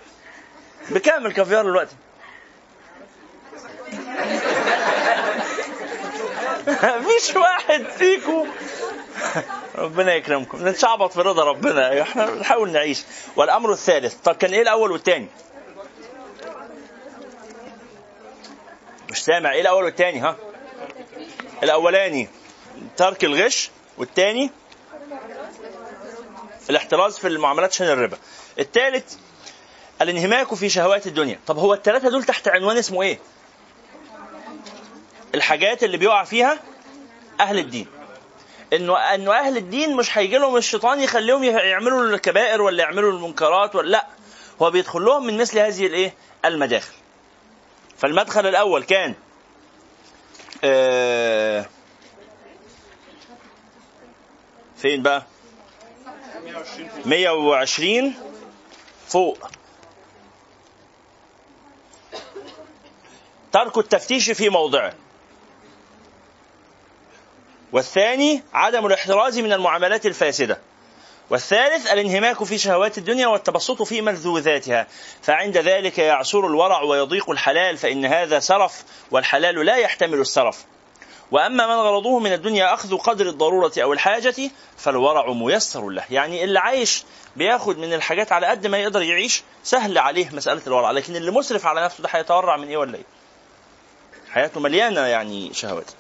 بكام 0.89 1.25
الكافيار 1.25 1.63
دلوقتي؟ 1.65 1.95
مفيش 6.84 7.36
واحد 7.36 7.84
فيكم 7.97 8.47
ربنا 9.76 10.13
يكرمكم. 10.15 10.68
نتشعبط 10.68 11.13
في 11.13 11.22
رضا 11.22 11.43
ربنا. 11.43 12.01
إحنا 12.01 12.26
بنحاول 12.26 12.72
نعيش. 12.72 13.03
والأمر 13.36 13.72
الثالث. 13.72 14.15
طب 14.24 14.36
كان 14.36 14.53
إيه 14.53 14.61
الأول 14.61 14.91
والثاني 14.91 15.28
مش 19.11 19.24
سامع. 19.24 19.51
إيه 19.51 19.61
الأول 19.61 19.84
والثاني 19.84 20.20
ها؟ 20.20 20.36
الأولاني. 21.63 22.30
ترك 22.97 23.24
الغش. 23.24 23.72
والثاني 23.97 24.51
الاحتراز 26.70 27.18
في 27.18 27.28
المعاملات 27.28 27.74
عشان 27.74 27.88
الربا. 27.88 28.18
الثالث 28.59 29.15
الانهماك 30.01 30.53
في 30.53 30.70
شهوات 30.70 31.07
الدنيا. 31.07 31.39
طب 31.47 31.57
هو 31.57 31.74
الثلاثه 31.74 32.09
دول 32.09 32.24
تحت 32.24 32.47
عنوان 32.47 32.78
اسمه 32.78 33.01
إيه؟ 33.01 33.20
الحاجات 35.36 35.84
اللي 35.84 35.97
بيقع 35.97 36.24
فيها 36.24 36.59
أهل 37.39 37.59
الدين. 37.59 37.97
إنه 38.74 38.97
إنه 38.97 39.34
أهل 39.34 39.57
الدين 39.57 39.95
مش 39.95 40.18
هيجي 40.18 40.38
لهم 40.38 40.57
الشيطان 40.57 40.99
يخليهم 40.99 41.43
يعملوا 41.43 42.03
الكبائر 42.03 42.61
ولا 42.61 42.84
يعملوا 42.84 43.11
المنكرات 43.11 43.76
ولا 43.76 43.89
لأ. 43.89 44.07
هو 44.61 44.72
بيدخل 44.72 45.01
لهم 45.05 45.26
من 45.26 45.38
مثل 45.38 45.59
هذه 45.59 45.86
الإيه؟ 45.88 46.13
المداخل. 46.45 46.93
فالمدخل 47.97 48.47
الأول 48.47 48.84
كان 48.84 49.15
آه 50.63 51.65
فين 54.78 55.03
بقى؟ 55.03 55.26
120 57.05 58.13
فوق. 59.07 59.38
ترك 63.51 63.78
التفتيش 63.78 64.30
في 64.32 64.49
موضعه. 64.49 64.93
والثاني 67.78 68.43
عدم 68.53 68.86
الاحتراز 68.86 69.39
من 69.39 69.53
المعاملات 69.53 70.05
الفاسدة. 70.05 70.59
والثالث 71.30 71.91
الانهماك 71.91 72.43
في 72.43 72.57
شهوات 72.57 72.97
الدنيا 72.97 73.28
والتبسط 73.28 73.82
في 73.82 74.01
ملذوذاتها. 74.01 74.88
فعند 75.21 75.57
ذلك 75.57 75.97
يعسر 75.97 76.47
الورع 76.47 76.82
ويضيق 76.82 77.30
الحلال 77.30 77.78
فإن 77.78 78.05
هذا 78.05 78.39
سرف 78.39 78.84
والحلال 79.11 79.65
لا 79.65 79.75
يحتمل 79.75 80.19
السرف. 80.19 80.65
وأما 81.32 81.67
من 81.67 81.73
غرضه 81.73 82.19
من 82.19 82.34
الدنيا 82.34 82.73
أخذ 82.73 82.97
قدر 82.97 83.25
الضرورة 83.25 83.71
أو 83.78 83.93
الحاجة 83.93 84.51
فالورع 84.78 85.34
ميسر 85.34 85.89
له. 85.89 86.03
يعني 86.09 86.43
اللي 86.43 86.59
عايش 86.59 87.03
بياخد 87.36 87.78
من 87.78 87.93
الحاجات 87.93 88.32
على 88.32 88.47
قد 88.47 88.67
ما 88.67 88.78
يقدر 88.78 89.01
يعيش 89.01 89.43
سهل 89.63 89.97
عليه 89.97 90.30
مسألة 90.34 90.61
الورع. 90.67 90.91
لكن 90.91 91.15
اللي 91.15 91.32
مسرف 91.32 91.65
على 91.65 91.84
نفسه 91.84 92.03
ده 92.03 92.09
هيتورع 92.11 92.57
من 92.57 92.67
إيه 92.67 92.78
ولا 92.78 92.95
إيه؟ 92.97 93.05
حياته 94.32 94.59
مليانة 94.59 95.01
يعني 95.01 95.53
شهوات. 95.53 95.91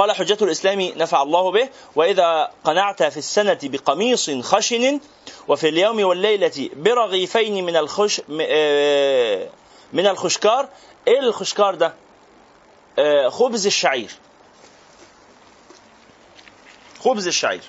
قال 0.00 0.12
حجة 0.12 0.38
الإسلام 0.42 0.80
نفع 0.80 1.22
الله 1.22 1.50
به 1.50 1.68
وإذا 1.96 2.50
قنعت 2.64 3.02
في 3.02 3.16
السنة 3.16 3.58
بقميص 3.62 4.30
خشن 4.30 5.00
وفي 5.48 5.68
اليوم 5.68 6.04
والليلة 6.04 6.70
برغيفين 6.76 7.64
من 7.64 7.76
الخش 7.76 8.22
آه، 8.40 9.48
من 9.92 10.06
الخشكار 10.06 10.68
إيه 11.08 11.18
الخشكار 11.20 11.74
ده؟ 11.74 11.94
آه، 12.98 13.28
خبز 13.28 13.66
الشعير. 13.66 14.10
خبز 17.00 17.26
الشعير. 17.26 17.62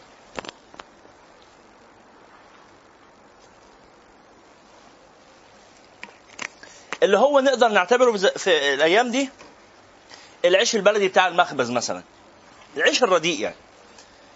اللي 7.04 7.18
هو 7.18 7.40
نقدر 7.40 7.68
نعتبره 7.68 8.18
في 8.18 8.74
الأيام 8.74 9.12
دي 9.12 9.30
العيش 10.46 10.76
البلدي 10.76 11.08
بتاع 11.08 11.28
المخبز 11.28 11.72
مثلا. 11.72 12.04
العيش 12.78 13.04
الرديء 13.04 13.40
يعني. 13.40 13.56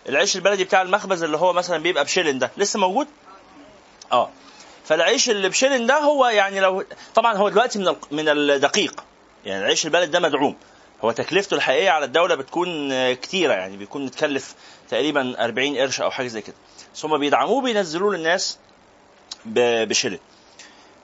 العيش 0.09 0.35
البلدي 0.35 0.63
بتاع 0.63 0.81
المخبز 0.81 1.23
اللي 1.23 1.37
هو 1.37 1.53
مثلا 1.53 1.77
بيبقى 1.77 2.03
بشيلن 2.03 2.39
ده 2.39 2.51
لسه 2.57 2.79
موجود؟ 2.79 3.07
آه. 4.11 4.29
فالعيش 4.85 5.29
اللي 5.29 5.49
بشيلن 5.49 5.85
ده 5.85 5.99
هو 5.99 6.25
يعني 6.25 6.59
لو 6.59 6.85
طبعا 7.15 7.37
هو 7.37 7.49
دلوقتي 7.49 7.79
من 7.79 7.95
من 8.11 8.29
الدقيق. 8.29 9.03
يعني 9.45 9.61
العيش 9.61 9.85
البلد 9.85 10.11
ده 10.11 10.19
مدعوم. 10.19 10.55
هو 11.03 11.11
تكلفته 11.11 11.53
الحقيقية 11.55 11.89
على 11.89 12.05
الدولة 12.05 12.35
بتكون 12.35 12.91
آه، 12.91 13.13
كتيرة 13.13 13.53
يعني 13.53 13.77
بيكون 13.77 14.05
متكلف 14.05 14.55
تقريبا 14.89 15.43
40 15.45 15.77
قرش 15.77 16.01
أو 16.01 16.11
حاجة 16.11 16.27
زي 16.27 16.41
كده. 16.41 16.55
بس 16.93 17.05
هم 17.05 17.17
بيدعموه 17.17 17.61
بينزلوه 17.61 18.13
للناس 18.15 18.57
بشيلن. 19.45 20.19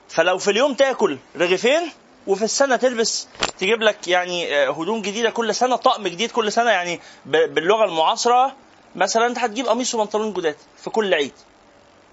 فلو 0.08 0.38
في 0.38 0.50
اليوم 0.50 0.74
تاكل 0.74 1.18
رغيفين 1.36 1.92
وفي 2.26 2.44
السنة 2.44 2.76
تلبس 2.76 3.28
تجيب 3.58 3.82
لك 3.82 4.08
يعني 4.08 4.54
آه، 4.56 4.70
هدوم 4.70 5.02
جديدة 5.02 5.30
كل 5.30 5.54
سنة 5.54 5.76
طقم 5.76 6.08
جديد 6.08 6.30
كل 6.30 6.52
سنة 6.52 6.70
يعني 6.70 7.00
باللغة 7.26 7.84
المعاصرة. 7.84 8.56
مثلا 8.96 9.26
أنت 9.26 9.38
هتجيب 9.38 9.66
قميص 9.66 9.94
وبنطلون 9.94 10.32
جداد 10.32 10.56
في 10.76 10.90
كل 10.90 11.14
عيد. 11.14 11.32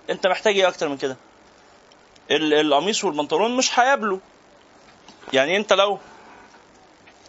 أنت 0.10 0.28
محتاج 0.28 0.57
إيه 0.60 0.68
أكتر 0.68 0.89
من 0.89 0.97
كده؟ 0.97 1.18
ال- 2.32 2.53
القميص 2.53 3.03
والبنطلون 3.03 3.55
مش 3.57 3.80
هيقابلوا 3.80 4.20
يعني 5.34 5.57
أنت 5.57 5.74
لو 5.74 5.99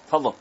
اتفضل. 0.07 0.33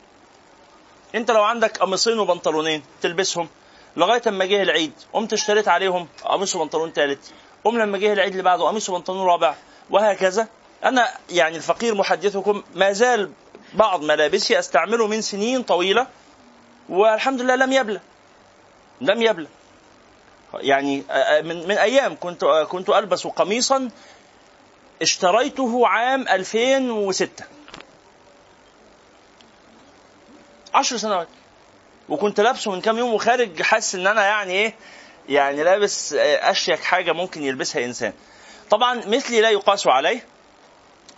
أنت 1.15 1.31
لو 1.31 1.43
عندك 1.43 1.77
قميصين 1.77 2.19
وبنطلونين 2.19 2.83
تلبسهم 3.01 3.49
لغاية 3.97 4.21
أما 4.27 4.45
جه 4.45 4.63
العيد 4.63 4.93
قمت 5.13 5.33
اشتريت 5.33 5.67
عليهم 5.67 6.07
قميص 6.25 6.55
وبنطلون 6.55 6.91
ثالث 6.91 7.29
قم 7.63 7.77
لما 7.79 7.97
جه 7.97 8.13
العيد 8.13 8.31
اللي 8.31 8.43
بعده 8.43 8.63
قميص 8.67 8.89
وبنطلون 8.89 9.27
رابع 9.27 9.55
وهكذا. 9.89 10.47
أنا 10.83 11.09
يعني 11.29 11.57
الفقير 11.57 11.95
محدثكم 11.95 12.63
ما 12.75 12.91
زال 12.91 13.31
بعض 13.73 14.03
ملابسي 14.03 14.59
أستعمله 14.59 15.07
من 15.07 15.21
سنين 15.21 15.63
طويلة 15.63 16.07
والحمد 16.89 17.41
لله 17.41 17.55
لم 17.55 17.73
يبلى 17.73 17.99
لم 19.01 19.21
يبلى 19.21 19.47
يعني 20.53 21.03
آه، 21.11 21.41
من 21.41 21.67
من 21.67 21.77
أيام 21.77 22.15
كنت 22.19 22.43
آه، 22.43 22.63
كنت 22.63 22.89
ألبس 22.89 23.27
قميصا 23.27 23.89
اشتريته 25.01 25.87
عام 25.87 26.27
2006 26.27 27.43
عشر 30.73 30.97
سنوات. 30.97 31.27
وكنت 32.09 32.39
لابسه 32.39 32.71
من 32.71 32.81
كام 32.81 32.97
يوم 32.97 33.13
وخارج 33.13 33.61
حاسس 33.61 33.95
إن 33.95 34.07
أنا 34.07 34.25
يعني 34.25 34.53
إيه 34.53 34.73
يعني 35.29 35.63
لابس 35.63 36.13
آه، 36.13 36.51
أشيك 36.51 36.79
حاجة 36.79 37.11
ممكن 37.11 37.43
يلبسها 37.43 37.85
إنسان. 37.85 38.13
طبعا 38.69 39.01
مثلي 39.05 39.41
لا 39.41 39.49
يقاس 39.49 39.87
عليه. 39.87 40.25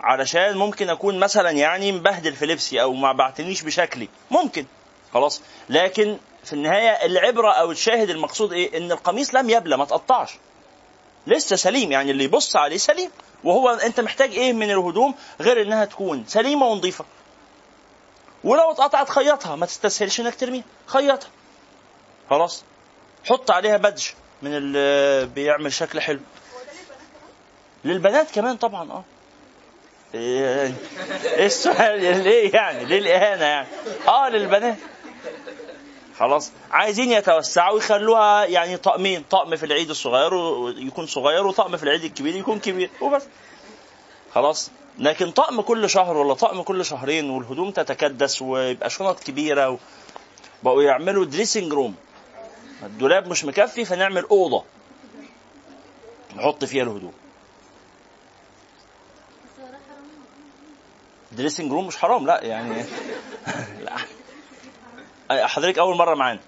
علشان 0.02 0.56
ممكن 0.56 0.90
أكون 0.90 1.18
مثلا 1.18 1.50
يعني 1.50 1.92
مبهدل 1.92 2.32
في 2.32 2.46
لبسي 2.46 2.82
أو 2.82 2.92
ما 2.92 3.12
بعتنيش 3.12 3.62
بشكلي. 3.62 4.08
ممكن. 4.30 4.66
خلاص. 5.14 5.42
لكن 5.68 6.18
في 6.44 6.52
النهاية 6.52 7.06
العبرة 7.06 7.52
أو 7.52 7.70
الشاهد 7.70 8.10
المقصود 8.10 8.52
إيه؟ 8.52 8.78
إن 8.78 8.92
القميص 8.92 9.34
لم 9.34 9.50
يبلى 9.50 9.76
ما 9.76 9.84
تقطعش. 9.84 10.34
لسه 11.26 11.56
سليم. 11.56 11.92
يعني 11.92 12.10
اللي 12.10 12.24
يبص 12.24 12.56
عليه 12.56 12.76
سليم. 12.76 13.10
وهو 13.44 13.70
أنت 13.70 14.00
محتاج 14.00 14.30
إيه 14.30 14.52
من 14.52 14.70
الهدوم 14.70 15.14
غير 15.40 15.62
إنها 15.62 15.84
تكون 15.84 16.24
سليمة 16.28 16.66
ونظيفة. 16.66 17.04
ولو 18.44 18.70
اتقطعت 18.70 19.10
خيطها. 19.10 19.56
ما 19.56 19.66
تستسهلش 19.66 20.20
إنك 20.20 20.34
ترميها. 20.34 20.64
خيطها. 20.86 21.30
خلاص. 22.30 22.64
حط 23.24 23.50
عليها 23.50 23.76
بدج 23.76 24.04
من 24.42 24.56
اللي 24.56 25.26
بيعمل 25.26 25.72
شكل 25.72 26.00
حلو. 26.00 26.20
للبنات 27.84 28.30
كمان 28.30 28.56
طبعا 28.56 28.90
آه. 28.92 29.04
إيه 30.14 30.74
السؤال 31.46 32.00
ليه 32.24 32.54
يعني؟ 32.54 32.84
ليه 32.84 32.98
الإهانة 32.98 33.44
يعني؟ 33.44 33.68
آه 34.08 34.28
للبنات. 34.28 34.76
خلاص. 36.18 36.50
عايزين 36.70 37.12
يتوسعوا 37.12 37.78
يخلوها 37.78 38.44
يعني 38.44 38.76
طقمين 38.76 39.24
طقم 39.30 39.56
في 39.56 39.66
العيد 39.66 39.90
الصغير 39.90 40.32
يكون 40.78 41.06
صغير 41.06 41.46
وطقم 41.46 41.76
في 41.76 41.82
العيد 41.82 42.04
الكبير 42.04 42.36
يكون 42.36 42.58
كبير 42.58 42.90
وبس. 43.00 43.22
خلاص. 44.34 44.70
لكن 44.98 45.30
طقم 45.30 45.60
كل 45.60 45.90
شهر 45.90 46.16
ولا 46.16 46.34
طقم 46.34 46.62
كل 46.62 46.84
شهرين 46.84 47.30
والهدوم 47.30 47.70
تتكدس 47.70 48.42
ويبقى 48.42 48.90
شنط 48.90 49.20
كبيرة 49.20 49.70
و... 49.70 49.76
بقوا 50.62 50.82
يعملوا 50.82 51.24
dressing 51.24 51.72
room 51.72 51.94
الدولاب 52.82 53.28
مش 53.28 53.44
مكفي 53.44 53.84
فنعمل 53.84 54.22
أوضة 54.24 54.64
نحط 56.36 56.64
فيها 56.64 56.82
الهدوم. 56.82 57.12
dressing 61.36 61.72
room 61.72 61.86
مش 61.86 61.96
حرام 61.96 62.26
لا 62.26 62.44
يعني 62.44 62.84
لا. 65.30 65.46
حضرتك 65.46 65.78
أول 65.78 65.96
مرة 65.96 66.14
معانا. 66.14 66.40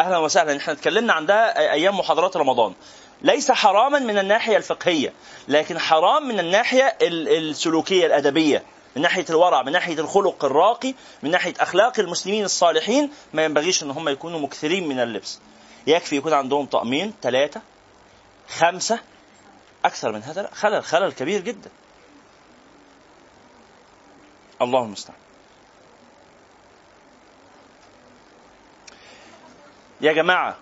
أهلا 0.00 0.18
وسهلا. 0.18 0.56
إحنا 0.56 0.72
اتكلمنا 0.72 1.12
عن 1.12 1.26
ده 1.26 1.34
أيام 1.58 1.98
محاضرات 1.98 2.36
رمضان. 2.36 2.74
ليس 3.22 3.50
حراما 3.52 3.98
من 3.98 4.18
الناحية 4.18 4.56
الفقهية 4.56 5.12
لكن 5.48 5.78
حرام 5.78 6.28
من 6.28 6.40
الناحية 6.40 6.96
ال- 7.02 7.28
السلوكية 7.28 8.06
الأدبية 8.06 8.62
من 8.96 9.02
ناحية 9.02 9.24
الورع 9.30 9.62
من 9.62 9.72
ناحية 9.72 9.94
الخلق 9.98 10.44
الراقي 10.44 10.94
من 11.22 11.30
ناحية 11.30 11.54
أخلاق 11.60 12.00
المسلمين 12.00 12.44
الصالحين. 12.44 13.10
ما 13.32 13.44
ينبغيش 13.44 13.82
إن 13.82 13.90
هم 13.90 14.08
يكونوا 14.08 14.40
مكثرين 14.40 14.88
من 14.88 15.00
اللبس. 15.00 15.40
يكفي 15.86 16.16
يكون 16.16 16.32
عندهم 16.32 16.66
طقمين 16.66 17.14
ثلاثة 17.22 17.60
خمسة 18.48 18.98
أكثر 19.84 20.12
من 20.12 20.22
هذا 20.22 20.42
لا. 20.42 20.50
خلل 20.54 20.84
خلل 20.84 21.12
كبير 21.12 21.40
جدا. 21.40 21.70
الله 24.62 24.82
المستعان. 24.82 25.18
يا 30.00 30.12
جماعة 30.12 30.56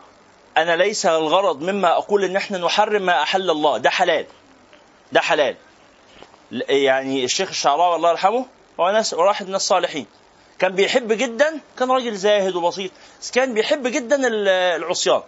أنا 0.56 0.76
ليس 0.76 1.06
الغرض 1.06 1.62
مما 1.62 1.92
أقول 1.92 2.24
إن 2.24 2.36
إحنا 2.36 2.58
نحرم 2.58 3.02
ما 3.02 3.22
أحل 3.22 3.50
الله. 3.50 3.78
ده 3.78 3.90
حلال. 3.90 4.26
ده 5.12 5.20
حلال. 5.20 5.56
يعني 6.68 7.24
الشيخ 7.24 7.48
الشعراوي 7.48 7.96
الله 7.96 8.10
يرحمه 8.10 8.46
هو 8.80 8.90
ناس 8.90 9.14
واحد 9.14 9.48
من 9.48 9.54
الصالحين. 9.54 10.06
كان 10.58 10.72
بيحب 10.74 11.12
جدا 11.12 11.60
كان 11.78 11.90
راجل 11.90 12.16
زاهد 12.16 12.54
وبسيط. 12.56 12.90
بس 13.20 13.30
كان 13.30 13.54
بيحب 13.54 13.86
جدا 13.86 14.26
ال- 14.26 14.48
العصيان. 14.48 15.22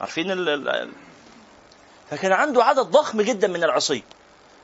عارفين 0.00 0.30
ال- 0.30 0.90
فكان 2.10 2.32
عنده 2.32 2.64
عدد 2.64 2.80
ضخم 2.86 3.22
جدا 3.22 3.48
من 3.48 3.64
العصي. 3.64 4.02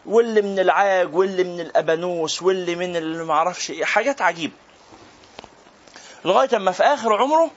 واللي 0.07 0.43
من 0.43 0.59
العاج 0.59 1.15
واللي 1.15 1.45
من 1.45 1.61
الأبانوس 1.61 2.43
واللي 2.43 2.75
من 2.75 2.97
اللي 2.97 3.25
معرفش 3.25 3.71
إيه 3.71 3.85
حاجات 3.85 4.23
عجيبة. 4.23 4.53
لغاية 6.25 6.57
أما 6.57 6.73
في 6.73 6.83
آخر 6.83 7.15
عمره 7.23 7.51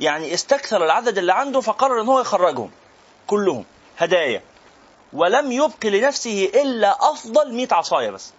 يعني 0.00 0.34
استكثر 0.34 0.84
العدد 0.84 1.18
اللي 1.18 1.32
عنده 1.32 1.60
فقرر 1.60 2.00
إن 2.00 2.06
هو 2.06 2.20
يخرجهم 2.20 2.70
كلهم 3.26 3.64
هدايا. 3.98 4.42
ولم 5.12 5.52
يبق 5.52 5.86
لنفسه 5.86 6.50
إلا 6.54 7.10
أفضل 7.10 7.54
100 7.54 7.68
عصاية 7.72 8.10
بس. 8.10 8.32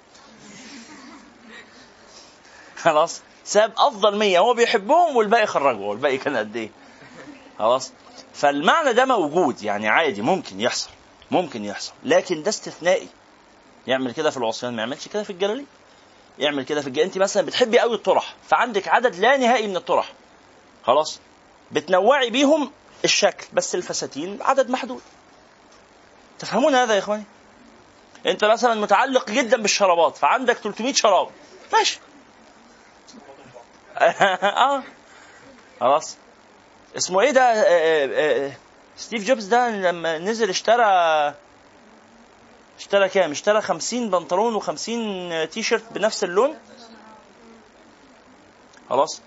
خلاص؟ 2.78 3.22
ساب 3.44 3.74
أفضل 3.78 4.18
100 4.18 4.40
هو 4.40 4.54
بيحبهم 4.54 5.16
والباقي 5.16 5.48
خرجه 5.48 5.78
والباقي 5.80 6.18
كان 6.18 6.38
قد 6.38 6.56
إيه؟ 6.56 6.70
خلاص؟ 7.60 7.92
فالمعنى 8.34 8.94
ده 8.94 9.06
موجود 9.06 9.64
يعني 9.64 9.88
عادي 9.90 10.22
ممكن 10.22 10.62
يحصل 10.62 10.90
ممكن 11.32 11.66
يحصل 11.66 11.94
لكن 12.04 12.44
ده 12.44 12.50
استثنائي. 12.50 13.08
يعمل 13.88 14.12
كده 14.12 14.30
في 14.30 14.38
العصيان 14.38 14.74
ما 14.74 14.80
يعملش 14.80 15.08
كده 15.08 15.24
في 15.24 15.30
الجلاليه 15.30 15.66
يعمل 16.40 16.64
كده 16.64 16.82
في 16.82 16.88
الج... 16.88 17.00
انت 17.00 17.18
مثلا 17.18 17.46
بتحبي 17.46 17.80
قوي 17.80 17.96
الطرح 17.96 18.36
فعندك 18.50 18.88
عدد 18.88 19.16
لا 19.16 19.38
نهائي 19.38 19.68
من 19.68 19.76
الطرح. 19.78 20.14
خلاص؟ 20.84 21.20
بتنوعي 21.72 22.30
بيهم 22.30 22.72
الشكل 23.04 23.48
بس 23.54 23.76
الفساتين 23.76 24.40
عدد 24.42 24.70
محدود. 24.70 25.02
تفهمون 26.40 26.76
هذا 26.76 26.94
يا 26.94 27.00
إخواني؟ 27.00 27.24
انت 28.26 28.46
مثلا 28.46 28.74
متعلق 28.74 29.32
جدا 29.32 29.62
بالشرابات 29.62 30.18
فعندك 30.18 30.58
300 30.58 30.94
شراب. 30.94 31.30
ماشي. 31.74 32.00
آه. 34.44 34.84
خلاص. 35.80 36.18
اسمه 36.98 37.22
إيه 37.22 37.32
ده؟ 37.32 37.42
آه، 37.42 37.64
آه، 37.64 38.48
آه، 38.48 38.52
ستيف 38.98 39.24
جوبز 39.24 39.46
ده 39.46 39.70
لما 39.70 40.18
نزل 40.18 40.50
اشترى 40.50 41.34
اشترى 42.82 43.10
كام؟ 43.10 43.32
اشترى 43.32 43.62
50 43.62 44.10
بنطلون 44.10 44.62
و50 44.62 45.50
تي 45.52 45.64
شيرت 45.64 45.84
بنفس 45.92 46.24
اللون. 46.24 46.58
خلاص. 48.90 49.22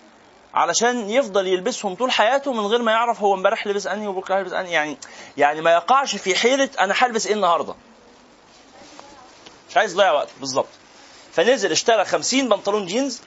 علشان 0.55 1.11
يفضل 1.11 1.47
يلبسهم 1.47 1.95
طول 1.95 2.11
حياته 2.11 2.53
من 2.53 2.67
غير 2.67 2.83
ما 2.83 2.93
يعرف 2.93 3.21
هو 3.21 3.35
امبارح 3.35 3.67
لبس 3.67 3.87
أنهي 3.87 4.07
وبكرة 4.07 4.37
هيلبس 4.37 4.53
أنهي. 4.53 4.73
يعني 4.73 4.99
يعني 5.37 5.61
ما 5.61 5.73
يقعش 5.73 6.17
في 6.17 6.35
حيرة 6.35 6.71
أنا 6.81 6.95
هلبس 6.99 7.27
إيه 7.27 7.35
النهارده؟ 7.35 7.75
مش 9.71 9.77
عايز 9.77 9.93
يضيع 9.93 10.13
وقت. 10.13 10.29
بالظبط. 10.41 10.69
فنزل 11.33 11.73
اشترى 11.73 12.05
50 12.05 12.49
بنطلون 12.49 12.87
جينز 12.87 13.21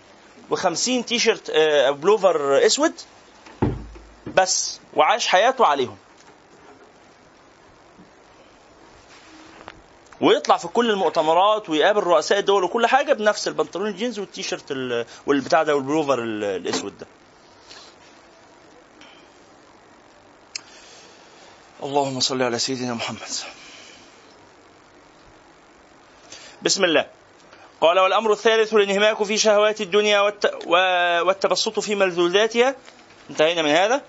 و50 0.52 1.06
تي 1.06 1.20
شيرت 1.20 1.50
آه، 1.50 1.90
بلوفر 1.90 2.66
أسود 2.66 2.94
بس 4.36 4.80
وعاش 4.94 5.28
حياته 5.28 5.66
عليهم. 5.66 5.98
ويطلع 10.22 10.58
في 10.58 10.68
كل 10.68 10.90
المؤتمرات 10.92 11.70
ويقابل 11.70 12.04
رؤساء 12.04 12.40
الدول 12.40 12.64
وكل 12.64 12.88
حاجة 12.88 13.14
بنفس 13.14 13.48
البنطلون 13.48 13.88
الجينز 13.88 14.20
والتيشيرت 14.20 14.72
ال- 14.72 15.06
والبتاع 15.26 15.64
ده 15.64 15.76
والبلوفر 15.76 16.20
ال- 16.24 16.44
الأسود 16.44 16.98
ده. 16.98 17.08
اللهم 21.84 22.20
صل 22.20 22.42
على 22.42 22.60
سيدنا 22.60 22.94
محمد. 22.94 23.20
بسم 26.62 26.84
الله. 26.84 27.06
قال 27.82 28.00
والأمر 28.00 28.32
الثالث 28.32 28.74
الانهماك 28.74 29.24
في 29.24 29.38
شهوات 29.38 29.82
الدنيا 29.82 30.20
والت... 30.22 30.52
والتبسط 31.26 31.80
في 31.80 31.96
ملذوذاتها. 31.96 32.76
انتهينا 33.30 33.62
من 33.62 33.70
هذا. 33.70 34.02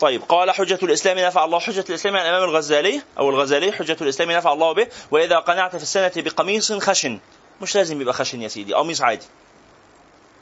طيب 0.00 0.22
قال 0.22 0.50
حجة 0.50 0.78
الإسلام 0.82 1.18
نفع 1.18 1.44
الله. 1.44 1.58
حجة 1.58 1.84
الإسلام 1.88 2.16
عن 2.16 2.22
الإمام 2.22 2.44
الغزالي 2.48 3.02
أو 3.18 3.30
الغزالي 3.30 3.72
حجة 3.72 3.96
الإسلام 4.00 4.30
نفع 4.30 4.52
الله 4.52 4.72
به. 4.72 4.86
وإذا 5.10 5.38
قنعت 5.38 5.76
في 5.76 5.82
السنة 5.82 6.12
بقميص 6.16 6.72
خشن. 6.72 7.20
مش 7.60 7.74
لازم 7.76 8.00
يبقى 8.00 8.14
خشن 8.14 8.42
يا 8.42 8.48
سيدي 8.48 8.74
قميص 8.74 9.02
عادي. 9.02 9.26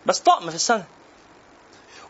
بس 0.06 0.18
طقم 0.18 0.48
في 0.50 0.54
السنة. 0.54 0.84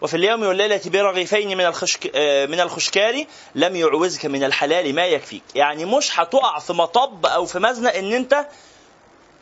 وفي 0.01 0.17
اليوم 0.17 0.43
والليلة 0.43 0.81
برغيفين 0.87 1.59
من 1.59 1.65
الخشك 1.67 2.11
آه، 2.15 2.47
من 2.47 2.61
الخشكار 2.61 3.25
لم 3.55 3.77
يعوزك 3.77 4.27
من 4.27 4.45
الحلال 4.45 4.95
ما 4.95 5.07
يكفيك. 5.07 5.43
يعني 5.55 5.85
مش 5.85 6.21
هتقع 6.21 6.59
في 6.59 6.73
مطب 6.73 7.27
أو 7.27 7.47
في 7.47 7.59
مزنق 7.59 7.95
إن 7.95 8.13
أنت 8.13 8.47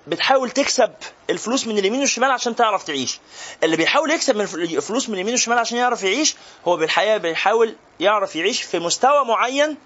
بتحاول 0.07 0.51
تكسب 0.51 0.93
الفلوس 1.31 1.67
من 1.67 1.79
اليمين 1.79 2.01
والشمال 2.01 2.31
عشان 2.31 2.57
تعرف 2.57 2.85
تعيش. 2.85 3.21
اللي 3.63 3.77
بيحاول 3.77 4.11
يكسب 4.11 4.37
من 4.37 4.43
الفلوس 4.43 5.09
من 5.09 5.15
اليمين 5.15 5.33
والشمال 5.33 5.59
عشان 5.59 5.79
يعرف 5.79 6.03
يعيش 6.03 6.37
هو 6.69 6.77
بالحقيقة 6.77 7.17
بيحاول 7.17 7.77
يعرف 8.01 8.37
يعيش 8.37 8.63
في 8.63 8.79
مستوى 8.79 9.25
معين 9.25 9.77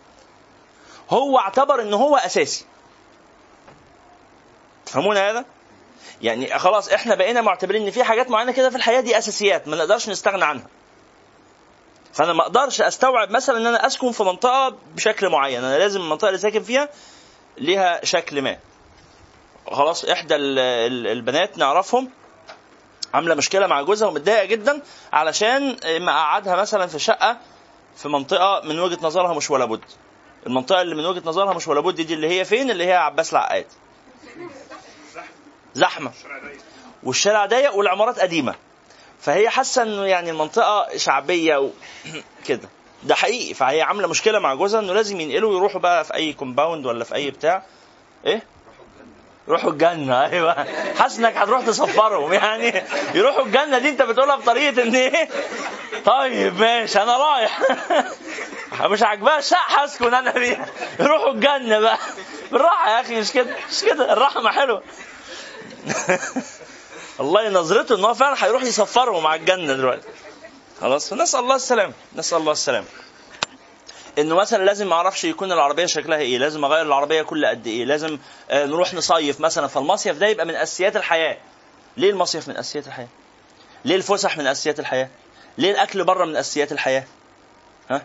هو 1.11 1.39
اعتبر 1.39 1.83
إن 1.83 1.95
هو 1.95 2.17
أساسي. 2.17 2.65
تفهمون 4.87 5.17
هذا؟ 5.17 5.45
يعني 6.23 6.59
خلاص 6.59 6.89
إحنا 6.89 7.15
بقينا 7.15 7.41
معتبرين 7.41 7.83
إن 7.83 7.91
في 7.91 8.05
حاجات 8.05 8.31
معينة 8.31 8.53
كده 8.53 8.71
في 8.71 8.77
الحياة 8.77 9.01
دي 9.01 9.19
أساسيات 9.19 9.69
ما 9.69 9.77
نقدرش 9.77 10.09
نستغنى 10.09 10.45
عنها. 10.45 10.67
فأنا 12.13 12.33
ما 12.33 12.43
أقدرش 12.43 12.81
أستوعب 12.81 13.31
مثلا 13.31 13.59
إن 13.59 13.67
أنا 13.67 13.87
أسكن 13.87 14.13
في 14.13 14.23
منطقة 14.23 14.77
بشكل 14.95 15.29
معين 15.29 15.65
أنا 15.65 15.79
لازم 15.79 16.01
المنطقة 16.01 16.29
اللي 16.29 16.39
ساكن 16.39 16.63
فيها 16.63 16.89
ليها 17.59 18.05
شكل 18.05 18.43
ما. 18.43 18.59
خلاص 19.71 20.05
إحدى 20.05 20.37
ال- 20.37 20.59
ال- 20.59 21.07
البنات 21.07 21.59
نعرفهم. 21.59 22.11
عاملة 23.15 23.35
مشكلة 23.35 23.67
مع 23.67 23.83
جوزها 23.83 24.09
ومتضايقة 24.09 24.45
جدا 24.45 24.83
علشان 25.13 25.77
مقعدها 25.87 26.57
مثلا 26.57 26.87
في 26.87 26.99
شقة 26.99 27.39
في 27.97 28.09
منطقة 28.09 28.61
من 28.65 28.79
وجهة 28.81 28.99
نظرها 29.03 29.35
مش 29.35 29.51
ولا 29.51 29.65
بد. 29.65 29.81
المنطقة 30.47 30.83
اللي 30.83 30.95
من 30.95 31.07
وجهة 31.07 31.23
نظرها 31.25 31.53
مش 31.55 31.69
ولا 31.69 31.81
بد 31.81 31.95
دي 32.01 32.15
اللي 32.15 32.29
هي 32.29 32.45
فين؟ 32.45 32.71
اللي 32.71 32.85
هي 32.87 32.95
عباس 32.95 33.33
العقاد. 33.33 33.67
زحمة. 35.75 36.11
والشارع 37.03 37.47
ضيق 37.47 37.75
والعمارات 37.75 38.19
قديمة. 38.21 38.55
فهي 39.21 39.51
حاسة 39.51 39.83
إنه 39.83 40.05
يعني 40.05 40.31
المنطقة 40.31 40.97
شعبية 40.97 41.57
وكده 41.57 42.69
ده 43.03 43.15
حقيقي. 43.15 43.55
فهي 43.55 43.83
عاملة 43.83 44.09
مشكلة 44.09 44.39
مع 44.39 44.55
جوزها 44.55 44.81
إنه 44.81 44.93
لازم 44.93 45.21
ينقلوا 45.21 45.51
ويروحوا 45.53 45.81
بقى 45.81 46.05
في 46.05 46.15
أي 46.15 46.33
كومباوند 46.33 46.87
ولا 46.87 47.05
في 47.05 47.15
أي 47.15 47.31
بتاع. 47.31 47.63
إيه؟ 48.27 48.43
يروحوا 49.49 49.71
الجنة. 49.71 50.25
أيوة. 50.33 50.67
حاسس 50.99 51.19
إنك 51.19 51.37
هتروح 51.37 51.67
تسفرهم 51.67 52.33
يعني. 52.33 52.85
يروحوا 53.15 53.43
الجنة 53.45 53.79
دي 53.79 53.89
أنت 53.89 54.03
بتقولها 54.03 54.37
بطريقة 54.37 54.83
إن 54.83 54.95
إيه؟ 54.97 55.29
طيب 56.05 56.61
ماشي. 56.61 57.03
أنا 57.03 57.17
رايح. 57.17 57.61
مش 58.91 59.03
عاجباها 59.03 59.39
الشقة 59.39 59.59
هسكن 59.69 60.15
أنا 60.15 60.33
فيها. 60.33 60.67
يروحوا 61.01 61.31
الجنة 61.33 61.79
بقى. 61.79 61.99
بالراحة 62.53 62.91
يا 62.91 63.01
أخي 63.01 63.21
مش 63.21 63.33
كده؟ 63.33 63.57
مش 63.71 63.81
كده؟ 63.85 64.13
الرحمة 64.13 64.51
حلوة. 64.51 64.83
والله 67.19 67.49
نظرته 67.49 67.95
إن 67.95 68.05
هو 68.05 68.15
فعلا 68.15 68.45
هيروح 68.45 68.63
يسفرهم 68.63 69.27
على 69.27 69.41
الجنة 69.41 69.73
دلوقتي. 69.73 70.09
خلاص 70.81 71.11
فنسأل 71.11 71.41
الله 71.41 71.55
السلام 71.57 71.93
نسأل 72.17 72.39
الله 72.39 72.53
السلام 72.53 72.85
انه 74.19 74.35
مثلا 74.35 74.65
لازم 74.65 74.93
أعرفش 74.93 75.25
يكون 75.25 75.53
العربية 75.53 75.87
شكلها 75.87 76.19
إيه 76.19 76.39
لازم 76.39 76.65
أغير 76.65 76.83
العربية 76.87 77.23
كل 77.23 77.47
قد 77.47 77.67
إيه 77.67 77.85
لازم 77.85 78.19
آه، 78.51 78.67
نروح 78.67 78.95
نصيف 78.95 79.41
مثلا. 79.41 79.67
فالمصيف 79.67 80.19
ده 80.19 80.27
يبقى 80.27 80.47
من 80.47 80.55
أساسيات 80.55 80.97
الحياة. 80.97 81.37
ليه 81.97 82.11
المصيف 82.11 82.49
من 82.49 82.57
أساسيات 82.57 82.87
الحياة؟ 82.87 83.09
ليه 83.85 83.97
الفسح 83.97 84.39
من 84.39 84.47
أساسيات 84.47 84.81
الحياة؟ 84.81 85.09
ليه 85.59 85.71
الأكل 85.71 86.05
بره 86.05 86.25
من 86.25 86.37
أساسيات 86.37 86.73
الحياة؟ 86.73 87.05
ها؟ 87.91 88.03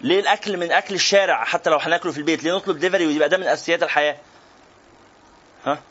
ليه 0.00 0.20
الأكل 0.20 0.56
من 0.56 0.72
أكل 0.72 0.94
الشارع 0.94 1.44
حتى 1.44 1.70
لو 1.70 1.76
هناكله 1.78 2.12
في 2.12 2.18
البيت؟ 2.18 2.44
ليه 2.44 2.52
نطلب 2.56 2.78
ديفري 2.78 3.06
ويبقى 3.06 3.28
ده 3.28 3.36
من 3.36 3.46
أساسيات 3.46 3.82
الحياة؟ 3.82 4.16
ها؟ 5.66 5.82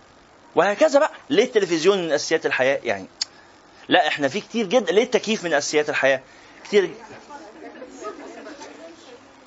وهكذا 0.56 1.00
بقى. 1.00 1.12
ليه 1.30 1.44
التلفزيون 1.44 1.98
من 1.98 2.12
أساسيات 2.12 2.46
الحياة؟ 2.46 2.80
يعني 2.84 3.06
لا 3.90 4.08
إحنا 4.08 4.28
في 4.28 4.42
كتير 4.42 4.66
جدا 4.66 4.92
ليه 4.92 5.04
التكييف 5.04 5.44
من 5.44 5.54
أساسيات 5.54 5.90
الحياة؟ 5.90 6.22
كتير 6.64 6.90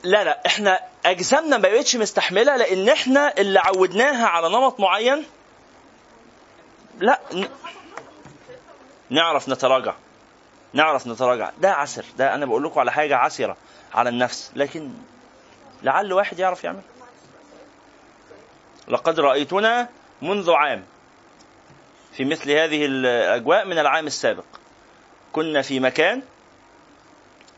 لا 0.02 0.24
لا 0.24 0.42
إحنا 0.46 0.80
أجسامنا 1.06 1.56
ما 1.56 1.68
بقتش 1.68 1.96
مستحملة 1.96 2.56
لأن 2.56 2.88
إحنا 2.88 3.34
اللي 3.38 3.58
عودناها 3.58 4.26
على 4.26 4.48
نمط 4.48 4.80
معين. 4.80 5.24
لا. 6.98 7.20
نعرف 9.10 9.48
نتراجع 9.48 9.94
نعرف 10.72 11.06
نتراجع. 11.06 11.50
ده 11.58 11.72
عسر 11.72 12.04
ده 12.18 12.34
أنا 12.34 12.46
بقول 12.46 12.64
لكم 12.64 12.80
على 12.80 12.92
حاجة 12.92 13.16
عسرة 13.16 13.56
على 13.94 14.08
النفس. 14.08 14.50
لكن 14.56 14.90
لعل 15.82 16.12
واحد 16.12 16.38
يعرف 16.38 16.64
يعمل. 16.64 16.82
لقد 18.88 19.20
رأيتنا 19.20 19.88
منذ 20.22 20.50
عام 20.50 20.84
في 22.12 22.24
مثل 22.24 22.50
هذه 22.50 22.86
الأجواء 22.86 23.66
من 23.66 23.78
العام 23.78 24.06
السابق. 24.06 24.44
كنا 25.32 25.62
في 25.62 25.80
مكان 25.80 26.22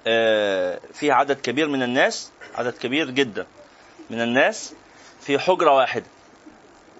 آه، 0.06 0.80
فيه 0.94 1.12
عدد 1.12 1.40
كبير 1.40 1.68
من 1.68 1.82
الناس. 1.82 2.30
عدد 2.54 2.78
كبير 2.78 3.10
جدا 3.10 3.46
من 4.10 4.20
الناس 4.20 4.74
في 5.20 5.38
حجرة 5.38 5.70
واحدة. 5.70 6.06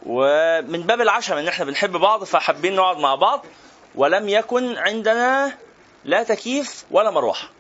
ومن 0.07 0.82
باب 0.82 1.00
العشم 1.00 1.36
إن 1.36 1.48
إحنا 1.48 1.64
بنحب 1.64 1.92
بعض 1.92 2.24
فحابين 2.24 2.76
نقعد 2.76 2.98
مع 2.98 3.14
بعض 3.14 3.46
ولم 3.94 4.28
يكن 4.28 4.78
عندنا 4.78 5.57
لا 6.05 6.22
تكييف 6.22 6.84
ولا 6.90 7.11
مروحة. 7.11 7.50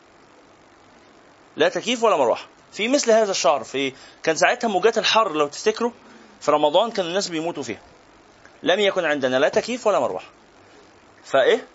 لا 1.56 1.68
تكييف 1.68 2.02
ولا 2.02 2.16
مروحة. 2.16 2.46
في 2.72 2.88
مثل 2.88 3.10
هذا 3.10 3.30
الشهر 3.30 3.64
في 3.64 3.92
كان 4.22 4.36
ساعتها 4.36 4.68
موجات 4.68 4.98
الحر 4.98 5.32
لو 5.32 5.48
تفتكروا 5.48 5.90
في 6.40 6.50
رمضان 6.50 6.90
كان 6.90 7.06
الناس 7.06 7.28
بيموتوا 7.28 7.62
فيها. 7.62 7.80
لم 8.62 8.80
يكن 8.80 9.04
عندنا 9.04 9.36
لا 9.36 9.48
تكييف 9.48 9.86
ولا 9.86 10.00
مروحة. 10.00 10.30
فإيه؟ 11.24 11.66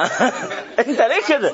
انت 0.86 1.00
ليه 1.00 1.22
كده؟ 1.28 1.52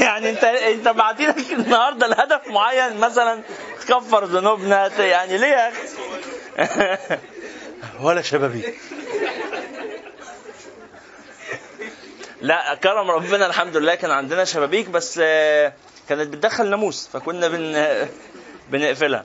يعني 0.00 0.30
انت 0.30 0.44
انت 0.44 0.88
بعتينك 0.88 1.52
النهارده 1.52 2.06
لهدف 2.06 2.48
معين 2.48 2.96
مثلا 2.96 3.42
تكفر 3.80 4.24
ذنوبنا 4.24 4.90
يعني 4.98 5.38
ليه 5.38 5.46
يا 5.46 5.68
أخي؟ 5.68 7.18
ولا 8.04 8.22
شبابي 8.22 8.74
لا 12.40 12.74
كرم 12.74 13.10
ربنا 13.10 13.46
الحمد 13.46 13.76
لله 13.76 13.94
كان 13.94 14.10
عندنا 14.10 14.44
شبابيك 14.44 14.88
بس 14.88 15.20
آه، 15.22 15.72
كانت 16.08 16.28
بتدخل 16.28 16.70
ناموس 16.70 17.08
فكنا 17.12 17.48
بن 17.48 17.88
بنقفلها 18.70 19.24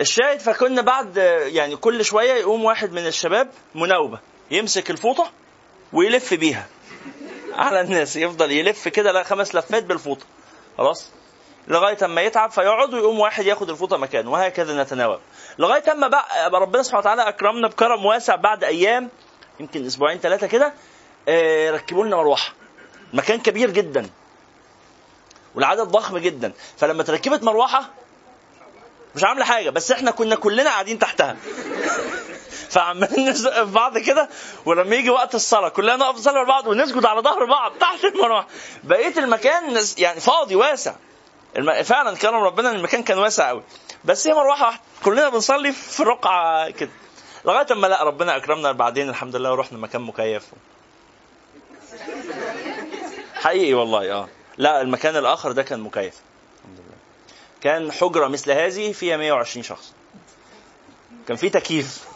الشاهد 0.00 0.40
فكنا 0.40 0.82
بعد 0.82 1.16
يعني 1.46 1.76
كل 1.76 2.04
شوية 2.04 2.32
يقوم 2.32 2.64
واحد 2.64 2.92
من 2.92 3.06
الشباب 3.06 3.48
مناوبة 3.74 4.18
يمسك 4.50 4.90
الفوطة 4.90 5.30
ويلف 5.92 6.34
بيها 6.34 6.66
على 7.56 7.80
الناس 7.80 8.16
يفضل 8.16 8.52
يلف 8.52 8.88
كده 8.88 9.12
لا 9.12 9.22
خمس 9.22 9.54
لفات 9.54 9.82
بالفوطة. 9.84 10.24
خلاص؟ 10.78 11.10
لغاية 11.68 12.04
أما 12.04 12.20
يتعب 12.22 12.50
فيقعد 12.50 12.94
ويقوم 12.94 13.20
واحد 13.20 13.46
ياخد 13.46 13.70
الفوطة 13.70 13.96
مكانه 13.96 14.32
وهكذا 14.32 14.82
نتناوب 14.82 15.20
لغاية 15.58 15.92
أما 15.92 16.08
بقى 16.08 16.50
ربنا 16.50 16.82
سبحانه 16.82 17.00
وتعالى 17.00 17.28
أكرمنا 17.28 17.68
بكرم 17.68 18.06
واسع 18.06 18.36
بعد 18.36 18.64
أيام 18.64 19.08
يمكن 19.60 19.86
أسبوعين 19.86 20.18
ثلاثة 20.18 20.46
كده 20.46 20.72
آه، 21.28 21.70
ركبوا 21.70 22.04
لنا 22.04 22.16
مروحة. 22.16 22.52
مكان 23.12 23.40
كبير 23.40 23.70
جدا. 23.70 24.10
والعدد 25.54 25.80
ضخم 25.88 26.18
جدا. 26.18 26.52
فلما 26.78 27.02
تركبت 27.02 27.42
مروحة 27.42 27.90
مش 29.14 29.24
عاملة 29.24 29.44
حاجة 29.44 29.70
بس 29.70 29.90
إحنا 29.92 30.10
كنا 30.10 30.36
كلنا 30.36 30.70
قاعدين 30.70 30.98
تحتها. 30.98 31.36
فعمالين 32.70 33.28
نزق 33.28 33.64
في 33.64 33.70
بعض 33.70 33.98
كده 33.98 34.28
ولما 34.66 34.96
يجي 34.96 35.10
وقت 35.10 35.34
الصلاة 35.34 35.68
كلنا 35.68 35.96
نقف 35.96 36.16
نصلي 36.16 36.44
بعض 36.44 36.66
ونسجد 36.66 37.04
على 37.04 37.20
ظهر 37.20 37.44
بعض 37.44 37.72
تحت 37.80 38.04
المروحه 38.04 38.46
بقية 38.84 39.18
المكان 39.18 39.84
يعني 39.98 40.20
فاضي 40.20 40.56
واسع. 40.56 40.94
الم... 41.56 41.82
فعلا 41.82 42.16
كرم 42.16 42.42
ربنا 42.42 42.70
إن 42.70 42.76
المكان 42.76 43.02
كان 43.02 43.18
واسع 43.18 43.48
قوي 43.48 43.62
بس 44.04 44.26
هي 44.26 44.34
مروحة 44.34 44.66
واحدة. 44.66 44.80
كلنا 45.04 45.28
بنصلي 45.28 45.72
في 45.72 46.02
رقعة 46.02 46.70
كده. 46.70 46.90
لغاية 47.44 47.66
أما 47.72 47.86
لا 47.86 48.02
ربنا 48.02 48.36
أكرمنا 48.36 48.72
بعدين 48.72 49.08
الحمد 49.08 49.36
لله 49.36 49.52
ورحنا 49.52 49.78
مكان 49.78 50.02
مكيف. 50.02 50.46
حقيقي 53.34 53.74
والله 53.74 54.12
آه. 54.12 54.28
لا 54.58 54.80
المكان 54.80 55.16
الآخر 55.16 55.52
ده 55.52 55.62
كان 55.62 55.80
مكيف. 55.80 56.14
الحمد 56.58 56.78
لله. 56.78 56.96
كان 57.60 57.92
حجرة 57.92 58.28
مثل 58.28 58.50
هذه 58.50 58.92
فيها 58.92 59.16
120 59.16 59.62
شخص. 59.62 59.92
كان 61.28 61.36
في 61.36 61.50
تكييف. 61.50 62.13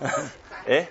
إيه؟ 0.68 0.88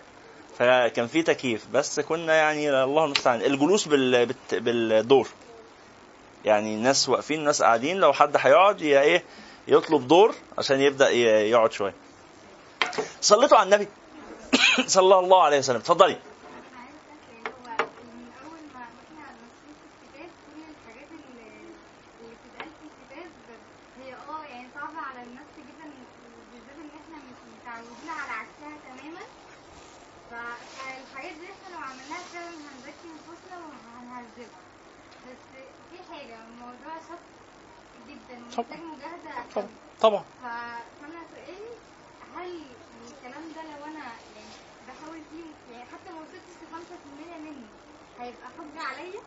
فكان 0.57 1.07
في 1.07 1.23
تكييف 1.23 1.67
بس 1.73 1.99
كنا 1.99 2.33
يعني 2.33 2.83
الله 2.83 3.05
المستعان. 3.05 3.41
الجلوس 3.41 3.87
بال... 3.87 4.35
بالدور. 4.51 5.27
يعني 6.45 6.75
الناس 6.75 7.09
واقفين 7.09 7.39
الناس 7.39 7.61
قاعدين 7.61 7.97
لو 7.97 8.13
حد 8.13 8.37
هيقعد 8.37 8.81
ي- 8.81 9.01
إيه؟ 9.01 9.23
يطلب 9.67 10.07
دور 10.07 10.35
عشان 10.57 10.81
يبدأ 10.81 11.09
يقعد 11.09 11.71
شوية. 11.71 11.93
صليتوا 13.21 13.57
على 13.57 13.65
النبي 13.75 13.87
صلى 14.95 15.19
الله 15.19 15.43
عليه 15.43 15.57
وسلم. 15.57 15.75
اتفضلي 15.75 16.15
عايزة 16.15 16.99
أسأل 17.15 17.53
هو 17.53 17.85
من 18.15 18.31
أول 18.45 18.61
ما 18.73 18.79
وإحنا 18.79 19.25
ماسكين 19.39 19.75
في 19.79 19.85
الكتاب 19.95 20.29
كل 20.45 20.61
الحاجات 20.73 21.09
اللي 21.17 21.47
اللي 22.21 22.35
بتتقال 22.35 22.69
في 22.79 22.85
الكتاب 22.89 23.29
هي 24.01 24.13
آه 24.13 24.43
يعني 24.53 24.67
صعبة 24.75 24.99
على 25.09 25.21
النفس 25.27 25.53
جدا 25.67 25.85
بالذات 26.51 26.77
إن 26.83 26.89
إحنا 27.01 27.17
مش 27.27 27.39
متعودين 27.53 28.09
على 28.21 28.31
عكسها 28.41 28.73
تماما 28.87 29.23
ف- 30.29 30.59
فالحاجات 30.75 31.33
دي 31.41 31.45
إحنا 31.53 31.67
لو 31.75 31.81
عملناها 31.89 32.23
فعلا 32.33 32.53
هنزكي 32.69 33.07
نفوسنا 33.17 33.55
وهنهذبها 33.65 34.61
بس 35.25 35.41
في 35.89 35.97
حاجة 36.11 36.35
الموضوع 36.47 36.95
شق 37.09 37.23
طبعا 39.55 39.67
طبعا. 40.01 40.19
ف- 40.19 40.45
فانا 41.01 41.21
سؤالي 41.35 41.69
هل 42.35 42.51
الكلام 43.07 43.43
ده 43.55 43.61
لو 43.61 43.85
أنا 43.85 43.99
يعني 44.05 44.53
بحاول 44.87 45.19
فيه 45.31 45.73
يعني 45.73 45.83
حتى 45.85 46.11
ما 46.13 46.19
وصلتش 46.19 46.55
ل 46.61 46.75
5% 46.75 47.37
منه 47.37 47.67
هيبقى 48.19 48.47
حجة 48.57 48.83
عليا؟ 48.99 49.19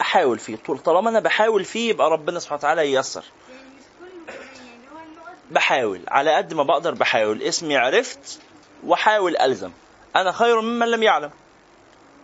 أحاول 0.00 0.38
فيه. 0.38 0.56
طول 0.56 0.78
طالما 0.78 1.10
أنا 1.10 1.20
بحاول 1.20 1.64
فيه 1.64 1.90
يبقى 1.90 2.10
ربنا 2.10 2.38
سبحانه 2.38 2.58
وتعالى 2.58 2.92
ييسر. 2.92 3.24
يعني 3.50 3.62
مش 3.78 3.84
كله 4.00 4.34
يعني 4.34 4.78
هو 4.94 4.98
النقط 4.98 5.34
بحاول. 5.50 6.00
على 6.08 6.34
قد 6.34 6.54
ما 6.54 6.62
بقدر 6.62 6.94
بحاول. 6.94 7.42
اسمي 7.42 7.76
عرفت 7.76 8.40
واحاول 8.84 9.36
ألزم. 9.36 9.70
أنا 10.16 10.32
خير 10.32 10.60
ممن 10.60 10.86
لم 10.90 11.02
يعلم 11.02 11.30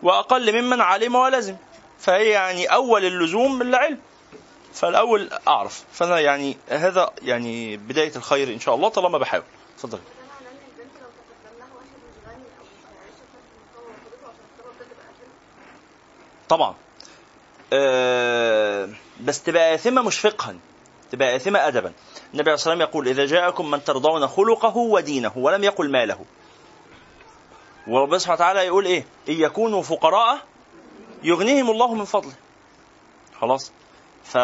وأقل 0.02 0.62
ممن 0.62 0.80
علم 0.80 1.14
ولزم. 1.14 1.56
فهي 1.98 2.28
يعني 2.30 2.66
أول 2.66 3.04
اللزوم 3.04 3.62
العلم 3.62 3.98
فالأول 4.72 5.30
أعرف. 5.48 5.84
فأنا 5.92 6.20
يعني 6.20 6.56
هذا 6.68 7.10
يعني 7.22 7.76
بداية 7.76 8.16
الخير 8.16 8.52
إن 8.54 8.60
شاء 8.60 8.74
الله 8.74 8.88
طالما 8.88 9.18
بحاول. 9.18 9.44
اتفضل 9.74 9.98
ان 9.98 10.04
طبعا. 16.48 16.74
أه 17.72 18.88
بس 19.20 19.42
تبقى 19.42 19.74
آثمة 19.74 20.02
مش 20.02 20.18
فقها 20.18 20.54
تبقى 21.12 21.36
آثمة 21.36 21.68
أدبا. 21.68 21.92
النبي 22.32 22.50
عليه 22.50 22.54
الصلاة 22.54 22.74
والسلام 22.74 22.80
يقول 22.80 23.08
إذا 23.08 23.26
جاءكم 23.26 23.70
من 23.70 23.84
ترضون 23.84 24.26
خلقه 24.28 24.76
ودينه 24.76 25.32
ولم 25.36 25.64
يقل 25.64 25.90
ماله. 25.90 26.24
وربنا 27.86 28.18
سبحانه 28.18 28.36
وتعالى 28.36 28.60
يقول 28.60 28.84
إيه؟ 28.86 29.04
إن 29.28 29.34
يكونوا 29.34 29.82
فقراء 29.82 30.38
يغنيهم 31.22 31.70
الله 31.70 31.94
من 31.94 32.04
فضله. 32.04 32.32
خلاص. 33.40 33.72
ف 34.24 34.36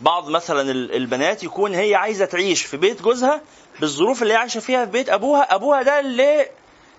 بعض 0.00 0.28
مثلا 0.28 0.60
ال- 0.70 0.94
البنات 0.96 1.44
يكون 1.44 1.74
هي 1.74 1.94
عايزة 1.94 2.24
تعيش 2.24 2.64
في 2.64 2.76
بيت 2.76 3.02
جوزها 3.02 3.40
بالظروف 3.80 4.22
اللي 4.22 4.32
هي 4.32 4.36
عايشة 4.38 4.60
فيها 4.60 4.84
في 4.84 4.90
بيت 4.90 5.08
أبوها. 5.08 5.54
أبوها 5.54 5.82
ده 5.82 6.00
اللي 6.00 6.46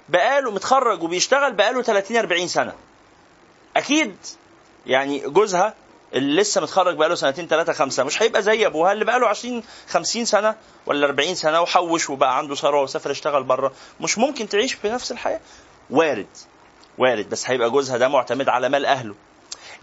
بقاله 0.10 0.52
متخرج 0.52 1.04
وبيشتغل 1.04 1.54
بقاله 1.54 1.82
30 1.82 2.18
40 2.18 2.48
سنة. 2.48 2.74
أكيد 3.78 4.16
يعني 4.86 5.20
جوزها 5.20 5.74
اللي 6.14 6.42
لسه 6.42 6.62
متخرج 6.62 6.96
بقاله 6.98 7.16
سنتين 7.16 7.48
ثلاثة 7.48 7.74
خمسة 7.74 8.04
مش 8.04 8.22
هيبقى 8.22 8.42
زي 8.42 8.66
أبوها 8.68 8.92
اللي 8.92 9.06
بقاله 9.06 9.28
20 9.28 9.64
50 9.90 10.26
سنة 10.26 10.56
ولا 10.86 11.06
40 11.08 11.36
سنة 11.36 11.62
وحوش 11.62 12.10
وبقى 12.10 12.38
عنده 12.38 12.56
ثروة 12.56 12.84
وسافر 12.84 13.12
اشتغل 13.12 13.44
بره. 13.44 13.72
مش 14.02 14.18
ممكن 14.18 14.50
تعيش 14.50 14.74
في 14.74 14.90
نفس 14.90 15.12
الحياة. 15.12 15.40
وارد. 15.90 16.28
وارد. 16.98 17.30
بس 17.30 17.50
هيبقى 17.50 17.70
جوزها 17.70 17.98
ده 17.98 18.08
معتمد 18.08 18.50
على 18.50 18.70
مال 18.70 18.86
أهله. 18.86 19.16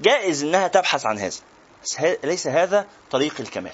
جائز 0.01 0.45
إنها 0.45 0.69
تبحث 0.69 1.07
عن 1.07 1.19
هذا. 1.19 1.37
بس 1.85 2.01
ليس 2.25 2.47
هذا 2.47 2.87
طريق 3.11 3.35
الكمال. 3.41 3.73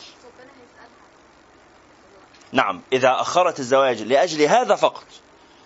نعم 2.53 2.81
إذا 2.93 3.21
أخرت 3.21 3.61
الزواج 3.61 4.03
لأجل 4.03 4.43
هذا 4.43 4.75
فقط. 4.75 5.05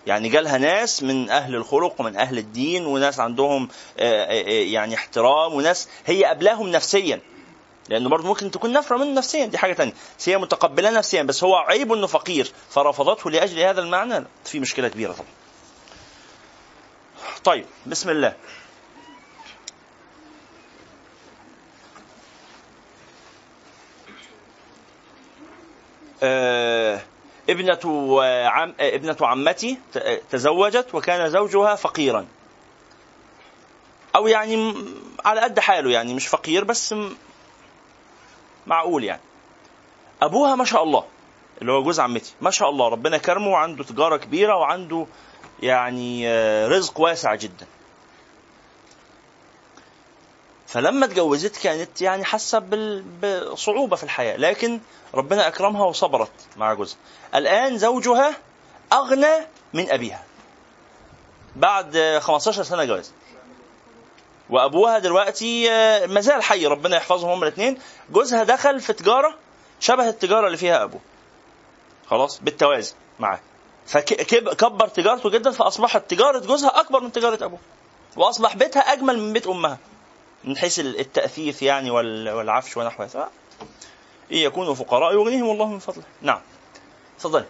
يعني 0.07 0.29
جالها 0.29 0.57
ناس 0.57 1.03
من 1.03 1.29
أهل 1.29 1.55
الخلق 1.55 2.01
ومن 2.01 2.17
أهل 2.17 2.37
الدين 2.37 2.85
وناس 2.85 3.19
عندهم 3.19 3.69
آه، 3.99 4.25
آه، 4.25 4.31
آه، 4.31 4.63
يعني 4.63 4.95
احترام 4.95 5.53
وناس 5.53 5.87
هي 6.05 6.25
قبلاهم 6.25 6.69
نفسيا. 6.69 7.21
لأنه 7.89 8.09
برضه 8.09 8.27
ممكن 8.27 8.51
تكون 8.51 8.73
نفرة 8.73 8.97
منه 8.97 9.13
نفسيا 9.13 9.45
دي 9.45 9.57
حاجة 9.57 9.73
تانية. 9.73 9.93
بس 10.19 10.29
هي 10.29 10.37
متقبلاه 10.37 10.91
نفسيا 10.91 11.23
بس 11.23 11.43
هو 11.43 11.55
عيب 11.55 11.93
إنه 11.93 12.07
فقير. 12.07 12.51
فرفضته 12.69 13.31
لأجل 13.31 13.59
هذا 13.59 13.81
المعنى. 13.81 14.25
في 14.45 14.59
مشكلة 14.59 14.87
كبيرة 14.87 15.13
طبعا. 15.13 15.27
طيب 17.43 17.65
بسم 17.85 18.09
الله. 18.09 18.35
ابنة 27.49 27.79
عم 28.49 28.73
آه، 28.79 28.95
ابنة 28.95 29.17
عمتي 29.21 29.77
آه، 29.97 30.19
تزوجت 30.29 30.95
وكان 30.95 31.29
زوجها 31.29 31.75
فقيرا. 31.75 32.25
أو 34.15 34.27
يعني 34.27 34.73
على 35.25 35.41
قد 35.41 35.59
حاله 35.59 35.91
يعني 35.91 36.13
مش 36.13 36.27
فقير 36.27 36.63
بس 36.63 36.95
معقول 38.67 39.03
يعني. 39.03 39.21
أبوها 40.21 40.55
ما 40.55 40.65
شاء 40.65 40.83
الله 40.83 41.03
اللي 41.61 41.71
هو 41.71 41.83
جوز 41.83 41.99
عمتي 41.99 42.33
ما 42.41 42.51
شاء 42.51 42.69
الله 42.69 42.87
ربنا 42.87 43.17
كرمه 43.17 43.47
وعنده 43.47 43.83
تجارة 43.83 44.17
كبيرة 44.17 44.55
وعنده 44.55 45.05
يعني 45.63 46.29
آه، 46.29 46.67
رزق 46.67 46.99
واسع 46.99 47.35
جدا. 47.35 47.65
فلما 50.67 51.05
اتجوزت 51.05 51.57
كانت 51.57 52.01
يعني 52.01 52.23
حاسة 52.23 52.59
بصعوبة 53.23 53.95
في 53.95 54.03
الحياة 54.03 54.37
لكن 54.37 54.79
ربنا 55.13 55.47
أكرمها 55.47 55.85
وصبرت 55.85 56.31
مع 56.57 56.73
جوزها. 56.73 56.97
الآن 57.35 57.77
زوجها 57.77 58.35
أغنى 58.93 59.35
من 59.73 59.91
أبيها. 59.91 60.23
بعد 61.55 62.19
15 62.21 62.63
سنة 62.63 62.85
جواز. 62.85 63.11
وأبوها 64.49 64.99
دلوقتي 64.99 65.71
آه، 65.71 66.05
ما 66.05 66.21
زال 66.21 66.43
حي 66.43 66.67
ربنا 66.67 66.97
يحفظهم 66.97 67.29
هما 67.29 67.43
الاثنين 67.47 67.79
جوزها 68.11 68.43
دخل 68.43 68.79
في 68.79 68.93
تجارة 68.93 69.35
شبه 69.79 70.09
التجارة 70.09 70.45
اللي 70.47 70.57
فيها 70.57 70.83
أبوه. 70.83 71.01
خلاص 72.09 72.39
بالتوازي 72.39 72.93
معاه. 73.19 73.39
فكبر 73.85 74.87
تجارته 74.87 75.29
جدا 75.29 75.51
فأصبحت 75.51 76.09
تجارة 76.09 76.39
جوزها 76.39 76.79
أكبر 76.79 76.99
من 76.99 77.11
تجارة 77.11 77.45
أبوه. 77.45 77.59
وأصبح 78.15 78.55
بيتها 78.55 78.81
أجمل 78.81 79.19
من 79.19 79.33
بيت 79.33 79.47
أمها. 79.47 79.77
من 80.47 80.57
حيث 80.57 80.79
التأثيث 80.79 81.63
يعني 81.63 81.91
وال- 81.91 82.29
والعفش 82.29 82.77
ونحو 82.77 83.03
هذا 83.03 83.29
إن 84.31 84.37
يكونوا 84.37 84.73
فقراء 84.75 85.13
يغنيهم 85.13 85.49
الله 85.51 85.67
من 85.67 85.79
فضله. 85.79 86.03
نعم. 86.21 86.41
تفضلي. 87.19 87.45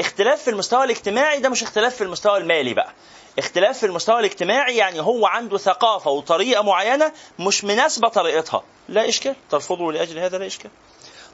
اختلاف 0.00 0.42
في 0.42 0.50
المستوى 0.50 0.84
الاجتماعي 0.84 1.40
ده 1.40 1.48
مش 1.48 1.62
اختلاف 1.62 1.94
في 1.96 2.04
المستوى 2.04 2.38
المالي 2.38 2.74
بقى. 2.74 2.92
اختلاف 3.38 3.78
في 3.78 3.86
المستوى 3.86 4.20
الاجتماعي 4.20 4.76
يعني 4.76 5.00
هو 5.00 5.26
عنده 5.26 5.58
ثقافة 5.58 6.10
وطريقة 6.10 6.62
معينة 6.62 7.12
مش 7.38 7.64
مناسبة 7.64 8.08
طريقتها. 8.08 8.62
لا 8.88 9.08
إشكال. 9.08 9.34
ترفضه 9.50 9.92
لأجل 9.92 10.18
هذا 10.18 10.38
لا 10.38 10.46
إشكال. 10.46 10.70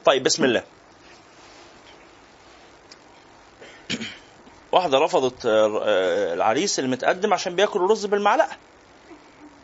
طيب 0.05 0.23
بسم 0.23 0.43
الله. 0.45 0.63
واحدة 4.77 4.99
رفضت 4.99 5.45
آه، 5.45 5.81
آه، 5.83 6.33
العريس 6.33 6.79
المتقدم 6.79 7.33
عشان 7.33 7.55
بياكل 7.55 7.79
الرز 7.79 8.05
بالمعلقة. 8.05 8.55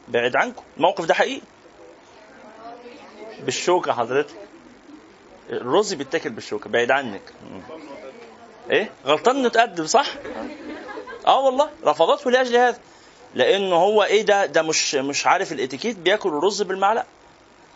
بعد 0.07 0.35
عنكم. 0.35 0.63
الموقف 0.77 1.05
ده 1.05 1.13
حقيقي؟ 1.13 1.41
بالشوكة 3.45 3.93
حضرتك. 3.93 4.35
الرز 5.49 5.93
بيتاكل 5.93 6.29
بالشوكة. 6.29 6.69
بعيد 6.69 6.91
عنك. 6.91 7.21
إيه؟ 8.71 8.91
غلطان 9.05 9.35
إنه 9.35 9.47
اتقدم 9.47 9.85
صح؟ 9.85 10.07
آه 11.27 11.39
والله. 11.39 11.69
رفضته 11.85 12.31
لاجل 12.31 12.57
هذا؟ 12.57 12.79
لأنه 13.35 13.75
هو 13.75 14.03
إيه 14.03 14.21
ده؟ 14.21 14.45
ده 14.45 14.61
مش 14.61 14.95
مش 14.95 15.27
عارف 15.27 15.51
الإتيكيت 15.51 15.97
بياكل 15.97 16.29
الرز 16.29 16.61
بالمعلقة. 16.61 17.05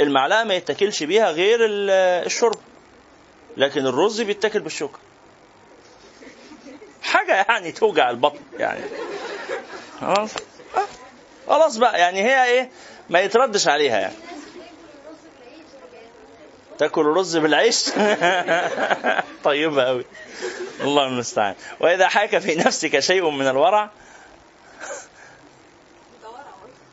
المعلقة 0.02 0.44
ما 0.44 0.54
يتاكلش 0.54 1.04
بيها 1.04 1.32
غير 1.32 1.66
ال- 1.66 1.90
الشرب 2.26 2.60
لكن 3.58 3.88
الرز 3.88 4.22
بيتاكل 4.22 4.60
بالشوكة. 4.60 5.00
حاجة 7.08 7.46
يعني 7.50 7.72
توجع 7.72 8.10
البطن 8.10 8.40
يعني. 8.60 8.82
خلاص؟ 10.02 10.32
آه. 10.76 10.88
خلاص 11.48 11.78
بقى 11.78 12.00
يعني 12.00 12.24
هي 12.24 12.46
إيه؟ 12.46 12.70
ما 13.10 13.20
يتردش 13.20 13.68
عليها 13.68 14.00
يعني. 14.00 14.16
تاكل 16.78 17.02
الرز 17.02 17.38
بالعيش؟ 17.38 17.90
طيبه 19.44 19.84
قوي 19.84 20.06
الله 20.82 21.08
المستعان. 21.08 21.56
وإذا 21.80 22.08
حاك 22.08 22.38
في 22.38 22.56
نفسك 22.56 23.00
شيء 23.00 23.30
من 23.30 23.48
الورع؟ 23.48 23.90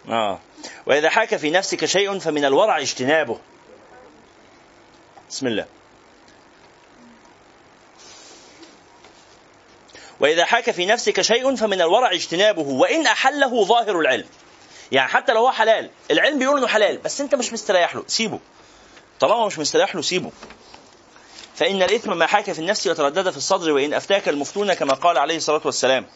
آه. 0.09 0.41
وإذا 0.87 1.11
حاك 1.11 1.37
في 1.37 1.51
نفسك 1.51 1.85
شيء 1.85 2.19
فمن 2.19 2.45
الورع 2.45 2.79
اجتنابه. 2.79 3.39
بسم 5.31 5.47
الله. 5.47 5.67
وإذا 10.21 10.45
حاك 10.45 10.71
في 10.71 10.87
نفسك 10.87 11.21
شيء 11.21 11.57
فمن 11.57 11.81
الورع 11.81 12.13
اجتنابه 12.13 12.63
وإن 12.63 13.07
أحله 13.07 13.65
ظاهر 13.65 14.01
العلم. 14.01 14.27
يعني 14.93 15.09
حتى 15.09 15.33
لو 15.33 15.41
هو 15.41 15.51
حلال 15.51 15.91
العلم 16.11 16.39
بيقول 16.39 16.59
إنه 16.59 16.67
حلال 16.67 16.99
بس 16.99 17.21
أنت 17.21 17.35
مش 17.35 17.53
مستريح 17.53 17.95
له 17.95 18.05
سيبه. 18.07 18.39
طالما 19.21 19.47
مش 19.47 19.59
مستريح 19.59 19.95
له 19.95 20.03
سيبه. 20.03 20.33
فإن 21.55 21.83
الإثم 21.83 22.17
ما 22.17 22.27
حاك 22.27 22.53
في 22.53 22.59
النفس 22.59 22.87
وتردد 22.87 23.31
في 23.31 23.37
الصدر 23.37 23.73
وإن 23.73 23.95
أفتاك 23.95 24.29
المفتون 24.29 24.75
كما 24.75 24.95
قال 24.95 25.19
عليه 25.19 25.37
الصلاة 25.37 25.61
والسلام. 25.65 26.07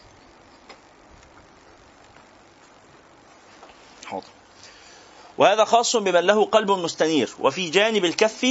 حاضر 4.06 4.24
وهذا 5.38 5.64
خاص 5.64 5.96
بمن 5.96 6.20
له 6.20 6.44
قلب 6.44 6.70
مستنير 6.70 7.30
وفي 7.40 7.70
جانب 7.70 8.04
الكف 8.04 8.46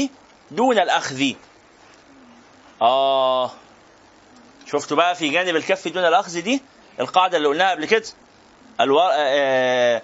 دون 0.52 0.80
الأخذ. 0.80 1.32
آه. 2.82 3.52
شفتوا 4.72 4.98
بقى 4.98 5.16
في 5.16 5.30
جانب 5.30 5.56
الكف 5.56 5.88
دون 5.88 6.06
الأخذ 6.06 6.42
دي؟ 6.42 6.62
القاعدة 7.00 7.38
اللي 7.38 7.48
قلناها 7.48 7.72
قبل 7.72 7.86
كده؟ 7.86 8.04
الور... 8.82 9.10
آه... 9.14 10.02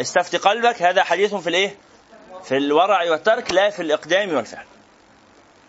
استفتي 0.00 0.36
قلبك. 0.36 0.82
هذا 0.82 1.02
حديث 1.02 1.34
في 1.34 1.48
الإيه؟ 1.48 1.76
في 2.44 2.56
الورع 2.56 3.10
والترك 3.10 3.52
لا 3.52 3.70
في 3.70 3.82
الإقدام 3.82 4.34
والفعل. 4.34 4.64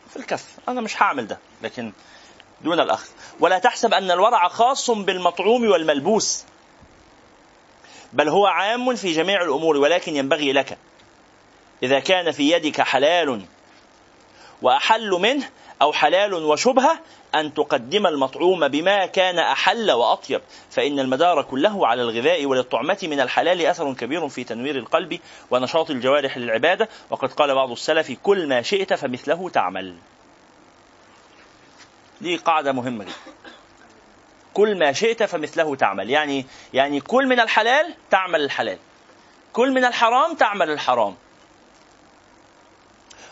في 0.10 0.18
الكف. 0.18 0.46
أنا 0.70 0.82
مش 0.82 1.02
هعمل 1.02 1.28
ده 1.28 1.40
لكن 1.62 1.92
دون 2.62 2.80
الأخذ. 2.80 3.08
ولا 3.40 3.60
تحسب 3.60 3.94
أن 3.94 4.12
الورع 4.12 4.48
خاص 4.48 4.90
بالمطعوم 4.92 5.68
والملبوس 5.68 6.44
بل 8.14 8.30
هو 8.30 8.46
عام 8.48 8.96
في 8.96 9.12
جميع 9.14 9.42
الأمور 9.42 9.78
ولكن 9.78 10.16
ينبغي 10.16 10.54
لك 10.54 10.78
إذا 11.84 12.00
كان 12.00 12.32
في 12.32 12.52
يدك 12.52 12.82
حلال 12.82 13.46
وأحل 14.62 15.10
منه 15.10 15.50
أو 15.82 15.94
حلال 15.94 16.34
وشبهة 16.34 17.00
أن 17.36 17.54
تقدم 17.54 18.08
المطعوم 18.08 18.68
بما 18.68 19.06
كان 19.06 19.40
أحل 19.40 19.92
وأطيب 19.92 20.42
فإن 20.70 21.00
المدار 21.00 21.42
كله 21.42 21.88
على 21.88 22.02
الغذاء 22.02 22.46
وللطعمة 22.46 22.98
من 23.04 23.20
الحلال 23.20 23.66
أثر 23.66 23.94
كبير 23.94 24.30
في 24.30 24.44
تنوير 24.44 24.76
القلب 24.76 25.20
ونشاط 25.52 25.90
الجوارح 25.90 26.38
للعبادة. 26.38 26.90
وقد 27.10 27.34
قال 27.34 27.56
بعض 27.56 27.72
السلف 27.72 28.12
كل 28.24 28.48
ما 28.48 28.62
شئت 28.62 28.94
فمثله 28.94 29.50
تعمل 29.50 29.96
دي 32.22 32.36
قاعدة 32.36 32.72
مهمة 32.72 33.04
جدا. 33.04 33.14
كل 34.54 34.80
ما 34.80 34.92
شئت 34.92 35.24
فمثله 35.24 35.76
تعمل 35.76 36.10
يعني 36.10 36.46
يعني 36.74 37.00
كل 37.02 37.28
من 37.28 37.40
الحلال 37.40 37.94
تعمل 38.12 38.42
الحلال. 38.42 38.78
كل 39.54 39.72
من 39.72 39.86
الحرام 39.86 40.36
تعمل 40.36 40.70
الحرام. 40.70 41.16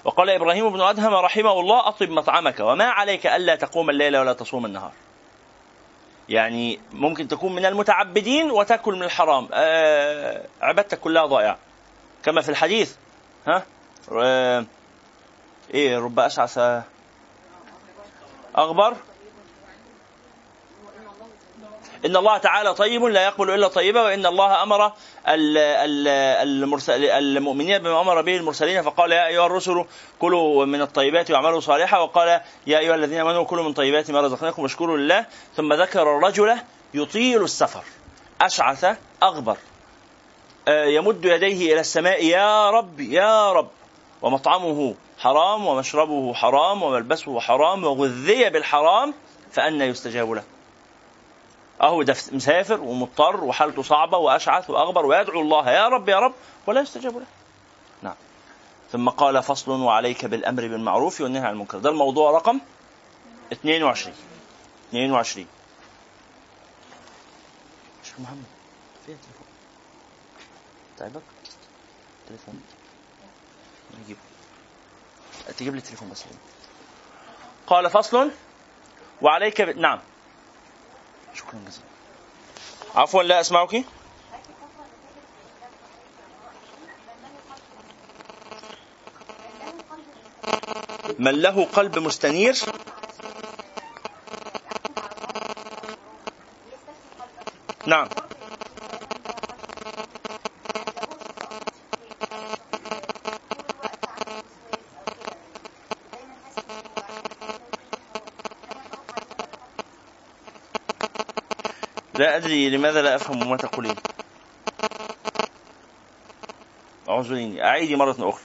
وقال 0.06 0.30
إبراهيم 0.30 0.70
بن 0.70 0.82
أدهم 0.82 1.14
رحمه 1.14 1.60
الله 1.60 1.88
أطب 1.88 2.10
مطعمك 2.10 2.60
وما 2.60 2.86
عليك 2.86 3.28
ألا 3.28 3.56
تقوم 3.56 3.90
الليل 3.90 4.18
ولا 4.18 4.34
تصوم 4.34 4.66
النهار. 4.66 4.92
يعني 6.30 6.80
ممكن 6.92 7.28
تكون 7.28 7.56
من 7.56 7.66
المتعبدين 7.66 8.52
وتأكل 8.52 8.94
من 8.94 9.04
الحرام، 9.04 9.50
آه 9.54 10.46
عبادتك 10.62 11.00
كلها 11.00 11.26
ضائعة. 11.26 11.58
كما 12.24 12.42
في 12.42 12.50
الحديث 12.50 12.96
ها؟ 13.48 13.66
آه 14.12 14.66
إيه 15.74 15.98
رب 16.00 16.20
أشعث 16.20 16.58
أغبر 18.58 18.96
إن 22.06 22.16
الله 22.16 22.38
تعالى 22.38 22.74
طيب 22.74 23.04
لا 23.04 23.26
يقبل 23.26 23.50
إلا 23.50 23.68
طيبا 23.68 24.02
وإن 24.02 24.26
الله 24.26 24.64
أمر 24.64 24.92
المؤمنين 27.18 27.78
بما 27.78 28.02
أمر 28.02 28.22
به 28.22 28.38
المرسلين 28.38 28.82
فقال 28.82 29.12
يا 29.12 29.28
أيها 29.28 29.46
الرسل 29.46 29.86
كلوا 30.20 30.66
من 30.66 30.82
الطيبات 30.82 31.32
واعملوا 31.32 31.60
صالحا 31.60 31.98
وقال 31.98 32.42
يا 32.68 32.80
أيها 32.80 32.96
الذين 32.96 33.20
آمنوا 33.20 33.44
كلوا 33.44 33.64
من 33.64 33.74
طيبات 33.74 34.12
ما 34.12 34.22
رزقناكم 34.22 34.64
واشكروا 34.64 34.98
لله. 34.98 35.26
ثم 35.56 35.74
ذكر 35.74 36.18
الرجل 36.18 36.58
يطيل 36.94 37.44
السفر 37.44 37.84
أشعث 38.42 38.98
أغبر 39.24 39.58
آه، 40.68 40.86
يمد 40.86 41.26
يديه 41.26 41.74
إلى 41.74 41.80
السماء 41.80 42.26
يا 42.26 42.70
رب 42.70 43.00
يا 43.00 43.52
رب. 43.54 43.70
ومطعمه 44.22 44.96
حرام 45.20 45.66
ومشربه 45.66 46.34
حرام 46.34 46.84
وملبسه 46.84 47.40
حرام 47.40 47.84
وغذي 47.84 48.50
بالحرام 48.50 49.14
فأنى 49.52 49.84
يستجاب 49.86 50.32
له. 50.32 50.44
أهو 51.82 52.04
ده 52.04 52.16
مسافر 52.32 52.82
ومضطر 52.82 53.44
وحالته 53.44 53.82
صعبة 53.82 54.18
وأشعث 54.18 54.70
وأغبر 54.70 55.06
ويدعو 55.06 55.42
الله 55.42 55.72
يا 55.72 55.88
رب 55.88 56.10
يا 56.10 56.20
رب 56.20 56.34
ولا 56.68 56.82
يستجاب 56.82 57.18
له. 57.18 57.26
نعم. 58.02 58.16
ثم 58.92 59.10
قال 59.10 59.44
فصل 59.44 59.72
وعليك 59.72 60.26
بالأمر 60.26 60.68
بالمعروف 60.68 61.22
والنهي 61.22 61.46
عن 61.46 61.54
المنكر. 61.54 61.78
ده 61.78 61.90
الموضوع 61.90 62.32
رقم 62.32 62.60
22 63.52 64.16
22 64.90 65.48
شيخ 68.04 68.20
محمد 68.20 68.44
فين 69.06 69.16
التليفون؟ 69.16 69.48
تعبك؟ 70.98 71.22
تليفون 72.28 72.62
نجيبه 74.04 74.20
تجيب 75.58 75.74
لي 75.74 75.80
التليفون 75.80 76.10
بس 76.10 76.24
قال 77.68 77.90
فصل 77.90 78.32
وعليك 79.22 79.62
ب... 79.62 79.78
نعم 79.78 80.00
شكرا 81.36 81.60
جزيلا. 81.68 81.86
عفوا 82.96 83.24
لا 83.24 83.40
أسمعك. 83.40 83.84
من 91.20 91.42
له 91.42 91.66
قلب 91.66 92.00
مستنير؟ 92.00 92.58
نعم. 97.86 98.08
أدري 112.36 112.70
لماذا 112.70 113.02
لا 113.02 113.16
أفهم 113.16 113.50
ما 113.50 113.58
تقولين. 113.58 113.96
اعذريني 117.10 117.64
أعيدي 117.64 117.96
مرة 117.96 118.16
أخرى. 118.20 118.44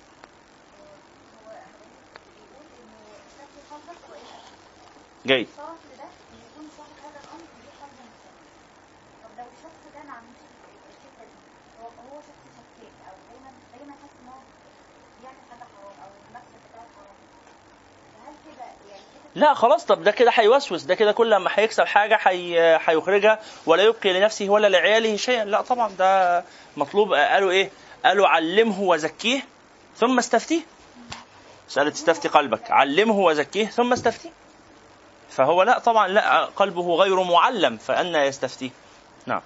جيد. 5.26 5.48
لا 19.34 19.54
خلاص. 19.54 19.84
طب 19.86 20.02
ده 20.02 20.10
كده 20.10 20.30
هيوسوس. 20.34 20.82
ده 20.82 20.94
كده 20.94 21.12
كل 21.12 21.36
ما 21.36 21.50
هيكسب 21.54 21.84
حاجة 21.84 22.18
هي- 22.22 22.80
هيخرجها 22.86 23.38
ولا 23.66 23.82
يبقي 23.82 24.12
لنفسه 24.12 24.48
ولا 24.48 24.68
لعياله 24.68 25.16
شيئا. 25.16 25.44
لا 25.44 25.60
طبعا 25.60 25.92
ده 25.98 26.44
مطلوب. 26.76 27.12
قالوا 27.14 27.50
إيه؟ 27.50 27.70
قالوا 28.04 28.28
علمه 28.28 28.80
وزكيه 28.82 29.44
ثم 29.96 30.18
استفتيه. 30.18 30.60
مسألة 31.68 31.88
استفتي 31.88 32.28
قلبك. 32.28 32.70
علمه 32.70 33.18
وزكيه 33.18 33.66
ثم 33.66 33.92
استفتيه. 33.92 34.30
فهو 35.30 35.62
لا 35.62 35.78
طبعا 35.78 36.08
لا 36.08 36.44
قلبه 36.44 36.94
غير 36.94 37.22
معلم 37.22 37.76
فأنا 37.76 38.24
يستفتيه. 38.24 38.70
نعم. 39.26 39.40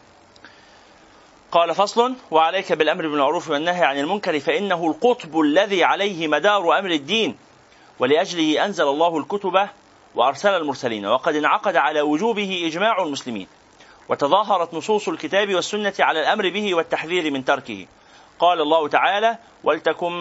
قال 1.52 1.74
فصل 1.74 2.14
وعليك 2.30 2.72
بالأمر 2.72 3.02
بالمعروف 3.02 3.50
والنهي 3.50 3.84
عن 3.84 3.98
المنكر 3.98 4.40
فإنه 4.40 4.86
القطب 4.86 5.40
الذي 5.40 5.84
عليه 5.84 6.28
مدار 6.28 6.78
أمر 6.78 6.90
الدين. 6.90 7.36
ولأجله 7.98 8.64
أنزل 8.64 8.88
الله 8.88 9.18
الكتب 9.18 9.68
وأرسل 10.14 10.50
المرسلين 10.50 11.06
وقد 11.06 11.36
انعقد 11.36 11.76
على 11.76 12.00
وجوبه 12.00 12.62
إجماع 12.66 13.02
المسلمين 13.02 13.46
وتظاهرت 14.08 14.74
نصوص 14.74 15.08
الكتاب 15.08 15.54
والسنة 15.54 15.94
على 16.00 16.20
الأمر 16.20 16.50
به 16.50 16.74
والتحذير 16.74 17.30
من 17.30 17.44
تركه. 17.44 17.86
قال 18.38 18.60
الله 18.60 18.88
تعالى 18.88 19.38
ولتكن 19.64 20.12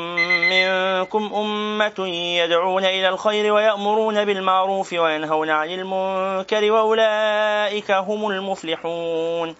منكم 0.49 1.33
أمة 1.33 2.07
يدعون 2.07 2.85
إلى 2.85 3.09
الخير 3.09 3.53
ويأمرون 3.53 4.25
بالمعروف 4.25 4.93
وينهون 4.93 5.49
عن 5.49 5.69
المنكر 5.69 6.71
وأولئك 6.71 7.91
هم 7.91 8.27
المفلحون. 8.29 9.55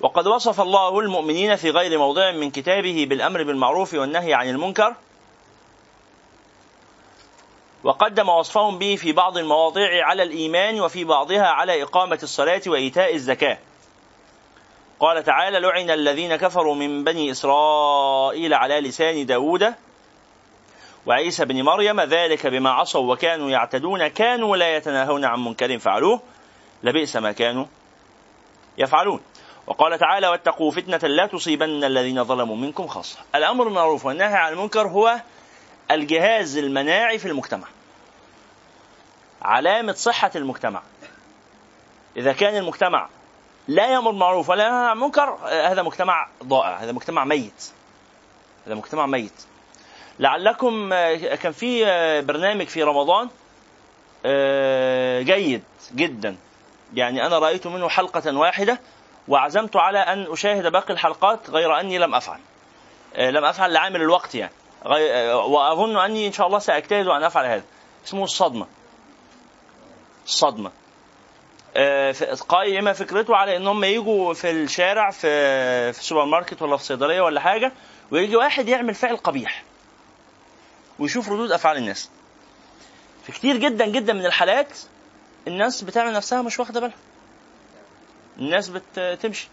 وقد 0.00 0.26
وصف 0.26 0.60
الله 0.60 1.00
المؤمنين 1.00 1.56
في 1.56 1.70
غير 1.70 1.98
موضع 1.98 2.32
من 2.32 2.50
كتابه 2.50 3.06
بالأمر 3.08 3.42
بالمعروف 3.42 3.94
والنهي 3.94 4.34
عن 4.34 4.48
المنكر 4.48 4.94
وقدم 7.84 8.28
وصفهم 8.28 8.78
به 8.78 8.96
في 8.96 9.12
بعض 9.12 9.38
المواضيع 9.38 10.06
على 10.06 10.22
الإيمان 10.22 10.80
وفي 10.80 11.04
بعضها 11.04 11.46
على 11.46 11.82
إقامة 11.82 12.18
الصلاة 12.22 12.62
وإيتاء 12.66 13.14
الزكاة. 13.14 13.58
قال 15.00 15.24
تعالى 15.24 15.58
لعن 15.58 15.90
الذين 15.90 16.36
كفروا 16.36 16.74
من 16.74 17.04
بني 17.04 17.30
إسرائيل 17.30 18.54
على 18.54 18.80
لسان 18.80 19.26
داود 19.26 19.74
وعيسى 21.06 21.44
بن 21.44 21.62
مريم 21.62 22.00
ذلك 22.00 22.46
بما 22.46 22.70
عصوا 22.70 23.12
وكانوا 23.12 23.50
يعتدون 23.50 24.08
كانوا 24.08 24.56
لا 24.56 24.76
يتناهون 24.76 25.24
عن 25.24 25.44
منكر 25.44 25.78
فعلوه 25.78 26.20
لبئس 26.82 27.16
ما 27.16 27.32
كانوا 27.32 27.64
يفعلون. 28.78 29.20
وقال 29.66 29.98
تعالى 29.98 30.28
واتقوا 30.28 30.70
فتنة 30.70 31.08
لا 31.08 31.26
تصيبن 31.26 31.84
الذين 31.84 32.24
ظلموا 32.24 32.56
منكم 32.56 32.86
خاصة. 32.86 33.18
الأمر 33.34 33.64
بالمعروف 33.64 34.04
والنهي 34.04 34.34
عن 34.34 34.52
المنكر 34.52 34.88
هو 34.88 35.20
الجهاز 35.94 36.56
المناعي 36.56 37.18
في 37.18 37.28
المجتمع. 37.28 37.66
علامة 39.42 39.92
صحة 39.92 40.30
المجتمع. 40.36 40.82
إذا 42.16 42.32
كان 42.32 42.56
المجتمع 42.56 43.08
لا 43.68 43.86
يأمر 43.86 44.10
بالمعروف 44.10 44.48
ولا 44.48 44.66
ينهى 44.66 44.86
عن 44.86 44.96
المنكر 44.96 45.38
هذا 45.44 45.82
مجتمع 45.82 46.28
ضائع 46.44 46.76
هذا 46.76 46.92
مجتمع 46.92 47.24
ميت. 47.24 47.70
هذا 48.66 48.74
مجتمع 48.74 49.06
ميت. 49.06 49.32
لعلكم 50.18 50.92
آه، 50.92 51.14
كان 51.34 51.52
في 51.52 51.86
آه، 51.86 52.20
برنامج 52.20 52.66
في 52.66 52.82
رمضان 52.82 53.28
آه، 54.26 55.22
جيد 55.22 55.62
جدا. 55.94 56.36
يعني 56.94 57.26
أنا 57.26 57.38
رأيت 57.38 57.66
منه 57.66 57.88
حلقة 57.88 58.36
واحدة 58.36 58.80
وعزمت 59.28 59.76
على 59.76 59.98
أن 59.98 60.32
أشاهد 60.32 60.66
باقي 60.66 60.92
الحلقات 60.92 61.50
غير 61.50 61.80
أني 61.80 61.98
لم 61.98 62.14
أفعل. 62.14 62.40
لم 63.18 63.44
أفعل 63.44 63.72
لعامل 63.72 64.02
الوقت 64.02 64.34
يعني. 64.34 64.52
وأظن 64.84 65.96
أني 65.96 66.26
إن 66.26 66.32
شاء 66.32 66.46
الله 66.46 66.58
سأجتهد 66.58 67.06
أن 67.06 67.22
أفعل 67.24 67.46
هذا. 67.46 67.64
اسمه 68.06 68.24
الصدمة. 68.24 68.66
الصدمة. 70.26 70.70
آه، 71.76 72.14
قائمة 72.48 72.92
فكرته 72.92 73.36
على 73.36 73.56
إن 73.56 73.66
هم 73.66 73.84
يجوا 73.84 74.34
في 74.34 74.50
الشارع 74.50 75.10
في 75.10 75.92
في 75.92 76.04
سوبر 76.04 76.24
ماركت 76.24 76.62
ولا 76.62 76.76
في 76.76 76.84
صيدلية 76.84 77.20
ولا 77.20 77.40
حاجة 77.40 77.72
ويجي 78.10 78.36
واحد 78.36 78.68
يعمل 78.68 78.94
فعل 78.94 79.16
قبيح 79.16 79.64
ويشوف 80.98 81.28
ردود 81.28 81.52
أفعال 81.52 81.76
الناس. 81.76 82.10
في 83.24 83.32
كتير 83.32 83.56
جدا 83.56 83.86
جدا 83.86 84.12
من 84.12 84.26
الحالات 84.26 84.78
الناس 85.48 85.82
بتعمل 85.84 86.12
نفسها 86.12 86.42
مش 86.42 86.58
واخدة 86.60 86.80
بالها. 86.80 86.96
الناس 88.38 88.68
بتمشي 88.96 89.48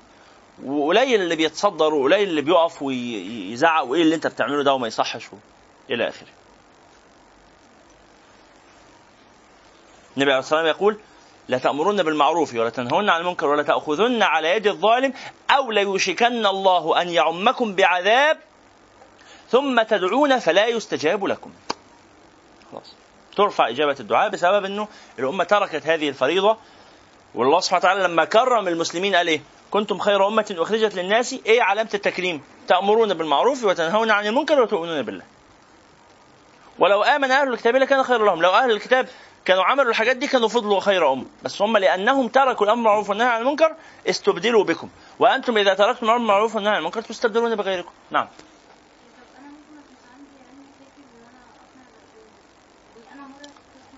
وقليل 0.66 1.22
اللي 1.22 1.36
بيتصدر 1.36 1.94
وقليل 1.94 2.30
اللي 2.30 2.42
بيقف 2.42 2.82
ويزعق 2.82 3.84
وإيه 3.84 4.02
اللي 4.02 4.16
انت 4.16 4.28
بتعمله 4.28 4.64
ده 4.64 4.74
وما 4.74 4.88
يصحش 4.88 5.28
إلى 5.90 6.08
آخره. 6.10 6.28
النبي 10.18 10.32
عليه 10.32 10.40
الصلاة 10.40 10.60
والسلام 10.62 10.66
يقول 10.66 11.00
لا 11.48 11.58
تأمرن 11.58 12.04
بالمعروف 12.04 12.54
ولا 12.54 12.70
تنهون 12.70 13.10
عن 13.10 13.22
المنكر 13.22 13.48
ولا 13.48 13.64
تأخذن 13.64 14.24
على 14.24 14.50
يد 14.50 14.68
الظالم 14.68 15.14
أو 15.50 15.72
ليوشكن 15.72 16.46
الله 16.46 17.02
أن 17.02 17.10
يعمكم 17.10 17.76
بعذاب 17.76 18.38
ثم 19.50 19.82
تدعون 19.82 20.40
فلا 20.40 20.68
يستجاب 20.68 21.26
لكم. 21.26 21.52
خلاص. 22.72 22.94
ترفع 23.36 23.70
إجابة 23.70 23.96
الدعاء 24.00 24.30
بسبب 24.30 24.66
أنه 24.66 24.88
الأمة 25.20 25.44
تركت 25.44 25.88
هذه 25.88 26.10
الفريضة 26.10 26.58
والله 27.36 27.60
سبحانه 27.60 27.80
وتعالى 27.80 28.04
لما 28.04 28.26
كرم 28.26 28.68
المسلمين 28.68 29.16
قال 29.16 29.28
إيه؟ 29.28 29.42
كنتم 29.72 30.00
خير 30.00 30.28
أمة 30.28 30.56
أخرجت 30.58 30.96
للناس. 30.96 31.34
إيه 31.46 31.62
علامة 31.62 31.90
التكريم؟ 31.94 32.42
تأمرون 32.68 33.14
بالمعروف 33.14 33.64
وتنهون 33.64 34.12
عن 34.12 34.28
المنكر 34.28 34.62
وتؤمنون 34.62 35.02
بالله. 35.02 35.24
ولو 36.80 37.04
آمن 37.04 37.32
أهل 37.32 37.54
الكتاب 37.54 37.76
لكان 37.76 38.04
خير 38.04 38.26
لهم. 38.26 38.42
لو 38.42 38.50
أهل 38.50 38.72
الكتاب 38.72 39.10
كانوا 39.46 39.64
عملوا 39.64 39.90
الحاجات 39.90 40.18
دي 40.18 40.28
كانوا 40.28 40.48
فضلوا 40.48 40.80
خير 40.80 41.14
أمة. 41.14 41.26
بس 41.44 41.62
هم 41.62 41.78
لأنهم 41.78 42.28
تركوا 42.28 42.66
الأمر 42.66 42.76
بالمعروف 42.76 43.10
والنهي 43.10 43.28
عن 43.28 43.42
المنكر 43.42 43.76
استبدلوا 44.10 44.64
بكم. 44.64 44.90
وأنتم 45.20 45.58
إذا 45.58 45.74
تركتم 45.74 46.06
الأمر 46.06 46.18
بالمعروف 46.18 46.56
والنهي 46.56 46.74
عن 46.74 46.80
المنكر 46.80 47.02
تستبدلون 47.02 47.56
بغيركم. 47.56 47.92
نعم. 48.12 48.28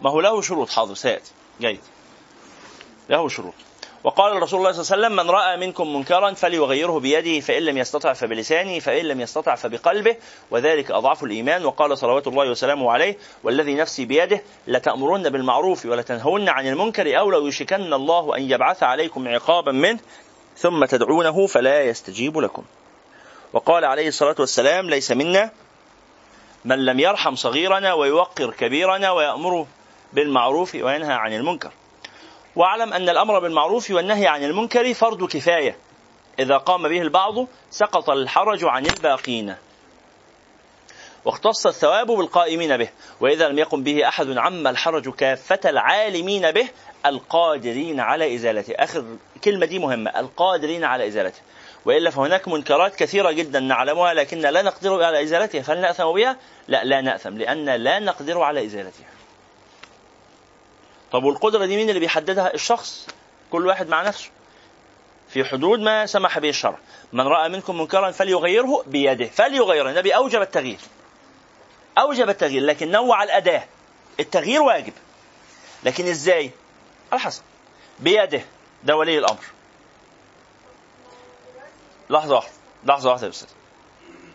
ما 0.02 0.10
هو 0.10 0.22
له 0.22 0.42
شروط 0.42 0.70
حاضر 0.70 0.94
سيأتي. 0.94 1.32
جيد. 1.62 1.80
له 3.10 3.30
شروط. 3.30 3.54
وقال 4.04 4.38
الرسول 4.38 4.60
الله 4.60 4.72
صلى 4.72 4.82
الله 4.82 5.08
عليه 5.08 5.16
وسلم 5.16 5.26
من 5.26 5.32
رأى 5.32 5.58
منكم 5.58 5.96
منكرا 5.96 6.34
فليغيره 6.34 7.00
بيده 7.00 7.40
فإن 7.40 7.64
لم 7.64 7.78
يستطع 7.78 8.14
فبلسانه 8.14 8.80
فإن 8.80 9.06
لم 9.06 9.22
يستطع 9.22 9.56
فبقلبه. 9.56 10.16
وذلك 10.52 10.92
اضعف 10.92 11.24
الإيمان 11.24 11.66
وقال 11.66 11.98
صلوات 11.98 12.28
الله 12.28 12.50
وسلامه 12.50 12.92
عليه 12.92 13.18
والذي 13.44 13.76
نفسي 13.76 14.06
بيده 14.06 14.42
لتأمرن 14.68 15.30
بالمعروف 15.30 15.86
ولتنهون 15.86 16.50
عن 16.50 16.68
المنكر 16.68 17.20
أو 17.20 17.32
لو 17.32 17.48
يشكن 17.48 17.94
الله 17.94 18.38
أن 18.38 18.52
يبعث 18.52 18.84
عليكم 18.84 19.28
عقابا 19.28 19.72
منه 19.72 20.00
ثم 20.58 20.86
تدعونه 20.86 21.48
فلا 21.48 21.82
يستجيب 21.82 22.38
لكم. 22.38 22.64
وقال 23.54 23.86
عليه 23.86 24.08
الصلاة 24.08 24.36
والسلام 24.40 24.90
ليس 24.90 25.12
منا 25.12 25.52
من 26.66 26.86
لم 26.86 27.00
يرحم 27.00 27.36
صغيرنا 27.36 27.94
ويوقر 27.94 28.52
كبيرنا 28.52 29.12
ويأمر 29.12 29.66
بالمعروف 30.14 30.76
وينهى 30.76 31.14
عن 31.14 31.34
المنكر. 31.34 31.72
واعلم 32.56 32.94
أن 32.94 33.10
الأمر 33.10 33.40
بالمعروف 33.40 33.92
والنهي 33.92 34.28
عن 34.28 34.44
المنكر 34.44 34.94
فرض 34.94 35.28
كفاية. 35.28 35.76
إذا 36.40 36.58
قام 36.58 36.90
به 36.90 37.02
البعض 37.02 37.48
سقط 37.70 38.10
الحرج 38.10 38.60
عن 38.64 38.86
الباقين. 38.86 39.56
واختص 41.26 41.68
الثواب 41.68 42.08
بالقائمين 42.08 42.78
به 42.78 42.90
وإذا 43.20 43.48
لم 43.48 43.60
يقم 43.60 43.84
به 43.84 44.08
أحد 44.08 44.38
عم 44.38 44.68
الحرج 44.68 45.10
كافة 45.10 45.60
العالمين 45.66 46.52
به 46.52 46.68
القادرين 47.06 48.00
على 48.00 48.36
إزالته. 48.36 48.74
اخر 48.78 49.06
كلمة 49.44 49.66
دي 49.66 49.80
مهمة 49.80 50.20
القادرين 50.20 50.84
على 50.84 51.08
إزالته. 51.08 51.42
وإلا 51.86 52.10
فهناك 52.10 52.48
منكرات 52.48 52.96
كثيرة 52.96 53.32
جدا 53.32 53.60
نعلمها 53.60 54.14
لكن 54.14 54.38
لا 54.38 54.62
نقدر 54.62 55.04
على 55.04 55.24
إزالتها. 55.24 55.62
فهل 55.62 55.82
نأثم 55.82 56.12
بها؟ 56.12 56.38
لا 56.68 56.84
لا 56.84 57.02
نأثم 57.02 57.38
لأن 57.38 57.66
لا 57.66 58.00
نقدر 58.00 58.42
على 58.42 58.66
إزالتها. 58.66 59.06
طب 61.12 61.24
والقدرة 61.24 61.66
دي 61.66 61.76
مين 61.76 61.90
اللي 61.90 62.00
بيحددها؟ 62.00 62.54
الشخص. 62.54 63.08
كل 63.52 63.68
واحد 63.68 63.90
مع 63.90 64.02
نفسه. 64.02 64.30
في 65.30 65.44
حدود 65.46 65.80
ما 65.80 66.06
سمح 66.06 66.40
به 66.40 66.50
الشرع. 66.50 66.78
من 67.14 67.28
رأى 67.28 67.50
منكم 67.50 67.78
منكرا 67.78 68.12
فليغيره 68.12 68.84
بيده. 68.88 69.26
فليغيره. 69.26 69.90
النبي 69.90 70.16
أوجب 70.16 70.42
التغيير. 70.42 70.80
أوجب 71.98 72.30
التغيير. 72.30 72.64
لكن 72.64 72.92
نوع 72.92 73.24
الأداة. 73.24 73.64
التغيير 74.20 74.62
واجب. 74.62 74.94
لكن 75.84 76.08
إزاي؟ 76.08 76.52
على 77.12 77.22
حسب. 77.22 77.44
بيده. 78.00 78.42
ده 78.84 78.96
ولي 78.96 79.18
الأمر. 79.18 79.44
لحظة 82.10 82.36
واحدة. 82.36 82.52
لحظة 82.84 83.10
واحدة 83.10 83.26
يا 83.26 83.32
أستاذ. 83.32 83.50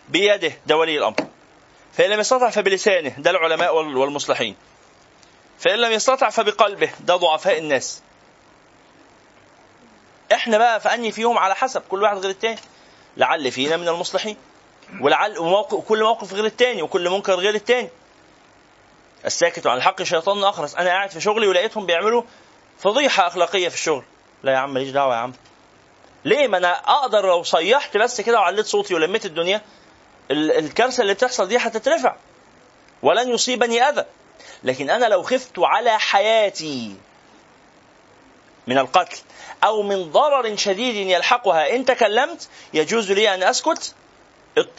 بيده. 0.08 0.52
ده 0.66 0.76
ولي 0.76 0.98
الأمر. 0.98 1.16
فإن 1.92 2.10
لم 2.10 2.20
يستطع 2.20 2.50
فبلسانه. 2.50 3.14
ده 3.18 3.30
العلماء 3.30 3.76
والمصلحين. 3.76 4.56
فإن 5.58 5.78
لم 5.78 5.92
يستطع 5.92 6.30
فبقلبه 6.30 6.90
ده 7.00 7.16
ضعفاء 7.16 7.58
الناس. 7.58 8.02
إحنا 10.32 10.58
بقى 10.58 10.80
فأني 10.80 11.12
فيهم؟ 11.12 11.38
على 11.38 11.54
حسب 11.54 11.82
كل 11.88 12.02
واحد 12.02 12.16
غير 12.16 12.30
التاني. 12.30 12.58
لعل 13.16 13.52
فينا 13.52 13.76
من 13.76 13.88
المصلحين. 13.88 14.36
ولعل 15.00 15.38
وموقف 15.38 15.88
كل 15.88 16.02
موقف 16.02 16.34
غير 16.34 16.44
التاني 16.44 16.82
وكل 16.82 17.10
منكر 17.10 17.34
غير 17.34 17.54
التاني. 17.54 17.88
الساكت 19.24 19.66
عن 19.66 19.76
الحق 19.76 20.02
شيطان 20.02 20.44
أخرس. 20.44 20.74
أنا 20.74 20.90
قاعد 20.90 21.10
في 21.10 21.20
شغلي 21.20 21.46
ولقيتهم 21.46 21.86
بيعملوا 21.86 22.22
فضيحة 22.78 23.26
أخلاقية 23.26 23.68
في 23.68 23.74
الشغل. 23.74 24.04
لا 24.42 24.52
يا 24.52 24.56
عم 24.56 24.74
ماليش 24.74 24.90
دعوة 24.90 25.14
يا 25.14 25.20
عم. 25.20 25.32
ليه؟ 26.24 26.48
ما 26.48 26.58
أنا 26.58 26.72
أقدر 26.72 27.26
لو 27.26 27.42
صيحت 27.42 27.96
بس 27.96 28.20
كده 28.20 28.38
وعليت 28.38 28.66
صوتي 28.66 28.94
ولميت 28.94 29.26
الدنيا 29.26 29.60
الكارثة 30.30 31.00
اللي 31.02 31.14
بتحصل 31.14 31.48
دي 31.48 31.56
هتترفع. 31.56 32.16
ولن 33.02 33.28
يصيبني 33.30 33.82
أذى. 33.82 34.04
لكن 34.66 34.90
أنا 34.90 35.06
لو 35.06 35.22
خفت 35.22 35.58
على 35.58 35.98
حياتي 35.98 36.96
من 38.66 38.78
القتل 38.78 39.18
أو 39.64 39.82
من 39.82 40.10
ضرر 40.10 40.56
شديد 40.56 40.94
يلحقها 40.94 41.76
إن 41.76 41.84
تكلمت 41.84 42.48
يجوز 42.74 43.12
لي 43.12 43.34
أن 43.34 43.42
أسكت 43.42 43.94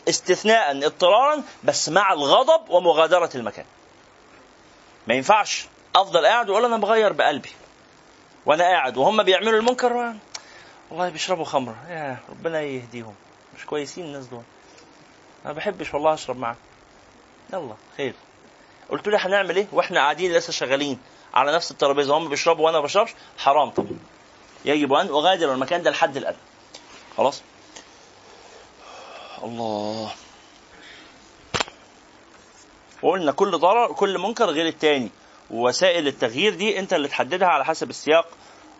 استثناء 0.09 0.85
اضطرارا 0.85 1.43
بس 1.63 1.89
مع 1.89 2.13
الغضب 2.13 2.69
ومغادرة 2.69 3.29
المكان. 3.35 3.65
ما 5.07 5.13
ينفعش. 5.13 5.65
أفضل 5.95 6.25
قاعد 6.25 6.49
وأقول 6.49 6.65
أنا 6.65 6.77
بغير 6.77 7.13
بقلبي. 7.13 7.51
وأنا 8.45 8.63
قاعد 8.63 8.97
وهم 8.97 9.23
بيعملوا 9.23 9.59
المنكر 9.59 10.13
والله 10.89 11.09
بيشربوا 11.09 11.45
خمرة. 11.45 11.75
يا 11.89 12.17
ربنا 12.29 12.61
يهديهم. 12.61 13.15
مش 13.57 13.65
كويسين 13.65 14.05
الناس 14.05 14.25
دول. 14.25 14.43
أنا 15.45 15.53
بحبش 15.53 15.93
والله 15.93 16.13
أشرب 16.13 16.37
معاهم 16.37 16.55
يلا 17.53 17.75
خير. 17.97 18.13
قلت 18.89 19.07
له 19.07 19.17
هنعمل 19.27 19.55
إيه؟ 19.55 19.67
وإحنا 19.71 19.99
قاعدين 19.99 20.33
لسه 20.33 20.51
شغالين 20.51 20.99
على 21.33 21.51
نفس 21.55 21.71
الترابيزة 21.71 22.17
هم 22.17 22.29
بيشربوا 22.29 22.65
وأنا 22.65 22.77
ما 22.77 22.83
بشربش 22.83 23.13
حرام 23.37 23.69
طبعا. 23.69 23.99
يجب 24.65 24.93
أن 24.93 25.07
أغادر 25.07 25.53
المكان 25.53 25.83
ده 25.83 25.91
لحد 25.91 26.17
الان 26.17 26.35
خلاص؟ 27.17 27.41
الله. 29.43 30.11
وقلنا 33.03 33.31
كل 33.31 33.57
ضرر 33.57 33.93
كل 33.93 34.17
منكر 34.19 34.45
غير 34.45 34.67
التاني. 34.67 35.09
ووسائل 35.51 36.07
التغيير 36.07 36.55
دي 36.55 36.79
أنت 36.79 36.93
اللي 36.93 37.07
تحددها 37.07 37.47
على 37.47 37.65
حسب 37.65 37.89
السياق 37.89 38.27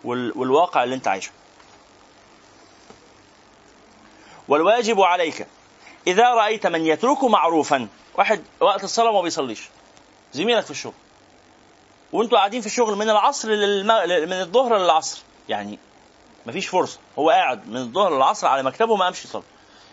والواقع 0.04 0.84
اللي 0.84 0.94
أنت 0.94 1.08
عايشه. 1.08 1.30
والواجب 4.48 5.00
عليك. 5.00 5.46
إذا 6.06 6.34
رأيت 6.34 6.66
من 6.66 6.86
يترك 6.86 7.24
معروفا. 7.24 7.88
واحد 8.14 8.44
وقت 8.60 8.84
الصلاة 8.84 9.12
ما 9.12 9.22
بيصليش. 9.22 9.68
زميلك 10.32 10.64
في 10.64 10.70
الشغل. 10.70 10.92
وانتوا 12.12 12.38
قاعدين 12.38 12.60
في 12.60 12.66
الشغل 12.66 12.96
من 12.96 13.10
العصر 13.10 13.48
للم... 13.48 13.86
من 14.28 14.32
الظهر 14.40 14.78
للعصر. 14.78 15.22
يعني 15.48 15.78
مفيش 16.46 16.68
فرصة. 16.68 16.98
هو 17.18 17.30
قاعد 17.30 17.68
من 17.68 17.76
الظهر 17.76 18.16
للعصر 18.16 18.46
على 18.46 18.62
مكتبه 18.62 18.96
ما 18.96 19.04
قامش 19.04 19.24
يصلي. 19.24 19.42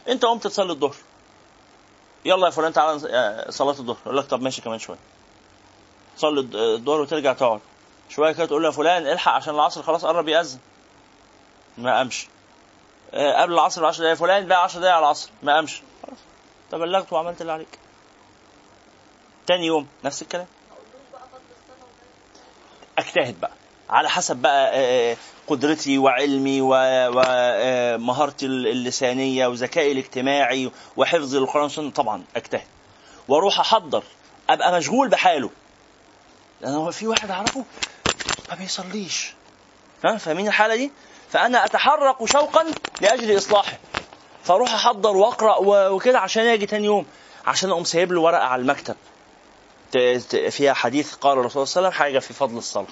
انت 0.09 0.25
قمت 0.25 0.43
تصلي 0.47 0.71
الظهر. 0.71 0.95
يلا 2.25 2.45
يا 2.45 2.51
فلان 2.51 2.73
تعالى 2.73 2.99
صلاة 3.49 3.71
الظهر. 3.79 3.97
يقول 4.05 4.17
لك 4.17 4.25
طب 4.25 4.41
ماشي 4.41 4.61
كمان 4.61 4.79
شوية. 4.79 4.97
صلي 6.17 6.39
الظهر 6.75 7.01
وترجع 7.01 7.33
تقعد. 7.33 7.59
شوية 8.09 8.31
كده 8.31 8.45
تقول 8.45 8.61
له 8.61 8.67
يا 8.67 8.73
فلان 8.73 9.07
الحق 9.07 9.31
عشان 9.31 9.55
العصر 9.55 9.83
خلاص 9.83 10.05
قرب 10.05 10.27
يأذن. 10.27 10.59
ما 11.77 11.97
قامش. 11.97 12.27
قبل 13.13 13.53
العصر 13.53 13.81
ب 13.81 13.85
10 13.85 14.01
دقايق 14.03 14.17
فلان 14.17 14.47
بقى 14.47 14.63
10 14.63 14.79
دقايق 14.79 14.95
على 14.95 15.05
العصر. 15.05 15.29
ما 15.43 15.55
قامش. 15.55 15.81
خلاص. 16.03 16.17
تبلغت 16.71 17.13
وعملت 17.13 17.41
اللي 17.41 17.51
عليك. 17.51 17.79
تاني 19.47 19.65
يوم 19.65 19.87
نفس 20.03 20.21
الكلام. 20.21 20.47
أجتهد 22.97 23.39
بقى. 23.41 23.51
على 23.89 24.09
حسب 24.09 24.37
بقى 24.37 25.15
قدرتي 25.47 25.97
وعلمي 25.97 26.59
ومهارتي 26.61 28.45
اللسانية 28.45 29.47
وذكائي 29.47 29.91
الاجتماعي 29.91 30.71
وحفظ 30.97 31.35
القرآن 31.35 31.63
والسنة 31.63 31.91
طبعا 31.91 32.23
أجتهد. 32.35 32.67
وأروح 33.27 33.59
أحضر. 33.59 34.03
أبقى 34.49 34.77
مشغول 34.77 35.09
بحاله. 35.09 35.49
لأن 36.61 36.73
هو 36.73 36.91
في 36.91 37.07
واحد 37.07 37.31
أعرفه 37.31 37.65
ما 38.49 38.55
بيصليش. 38.55 39.33
فاهمين 40.19 40.47
الحالة 40.47 40.75
دي؟ 40.75 40.91
فأنا 41.31 41.65
أتحرك 41.65 42.25
شوقا 42.25 42.65
لأجل 43.01 43.37
إصلاحه. 43.37 43.77
فأروح 44.43 44.73
أحضر 44.73 45.17
وأقرأ 45.17 45.57
وكده 45.89 46.19
عشان 46.19 46.45
أجي 46.45 46.65
تاني 46.65 46.85
يوم. 46.85 47.05
عشان 47.45 47.69
أقوم 47.69 47.83
سايب 47.83 48.11
له 48.11 48.21
ورقة 48.21 48.43
على 48.43 48.61
المكتب. 48.61 48.95
فيها 50.49 50.73
حديث 50.73 51.13
قال 51.13 51.39
الرسول 51.39 51.67
صلى 51.67 51.79
الله 51.79 51.89
عليه 51.89 51.89
وسلم 51.89 51.99
حاجة 51.99 52.19
في 52.19 52.33
فضل 52.33 52.57
الصلاة. 52.57 52.87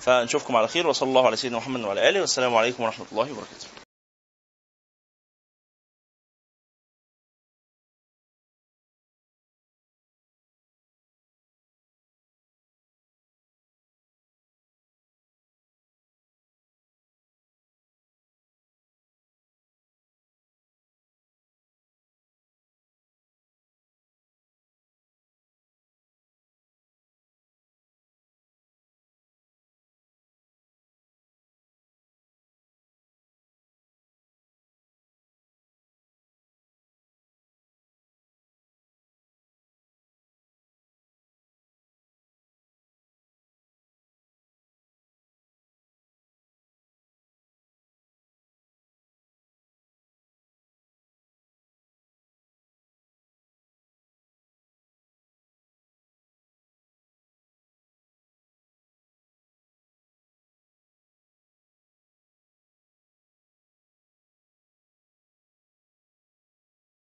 فنشوفكم 0.00 0.56
على 0.56 0.68
خير 0.68 0.86
وصلى 0.86 1.08
الله 1.08 1.26
على 1.26 1.36
سيدنا 1.36 1.58
محمد 1.58 1.80
وعلى 1.80 2.08
آله 2.08 2.20
والسلام 2.20 2.56
عليكم 2.56 2.82
ورحمة 2.82 3.06
الله 3.12 3.32
وبركاته. 3.32 3.81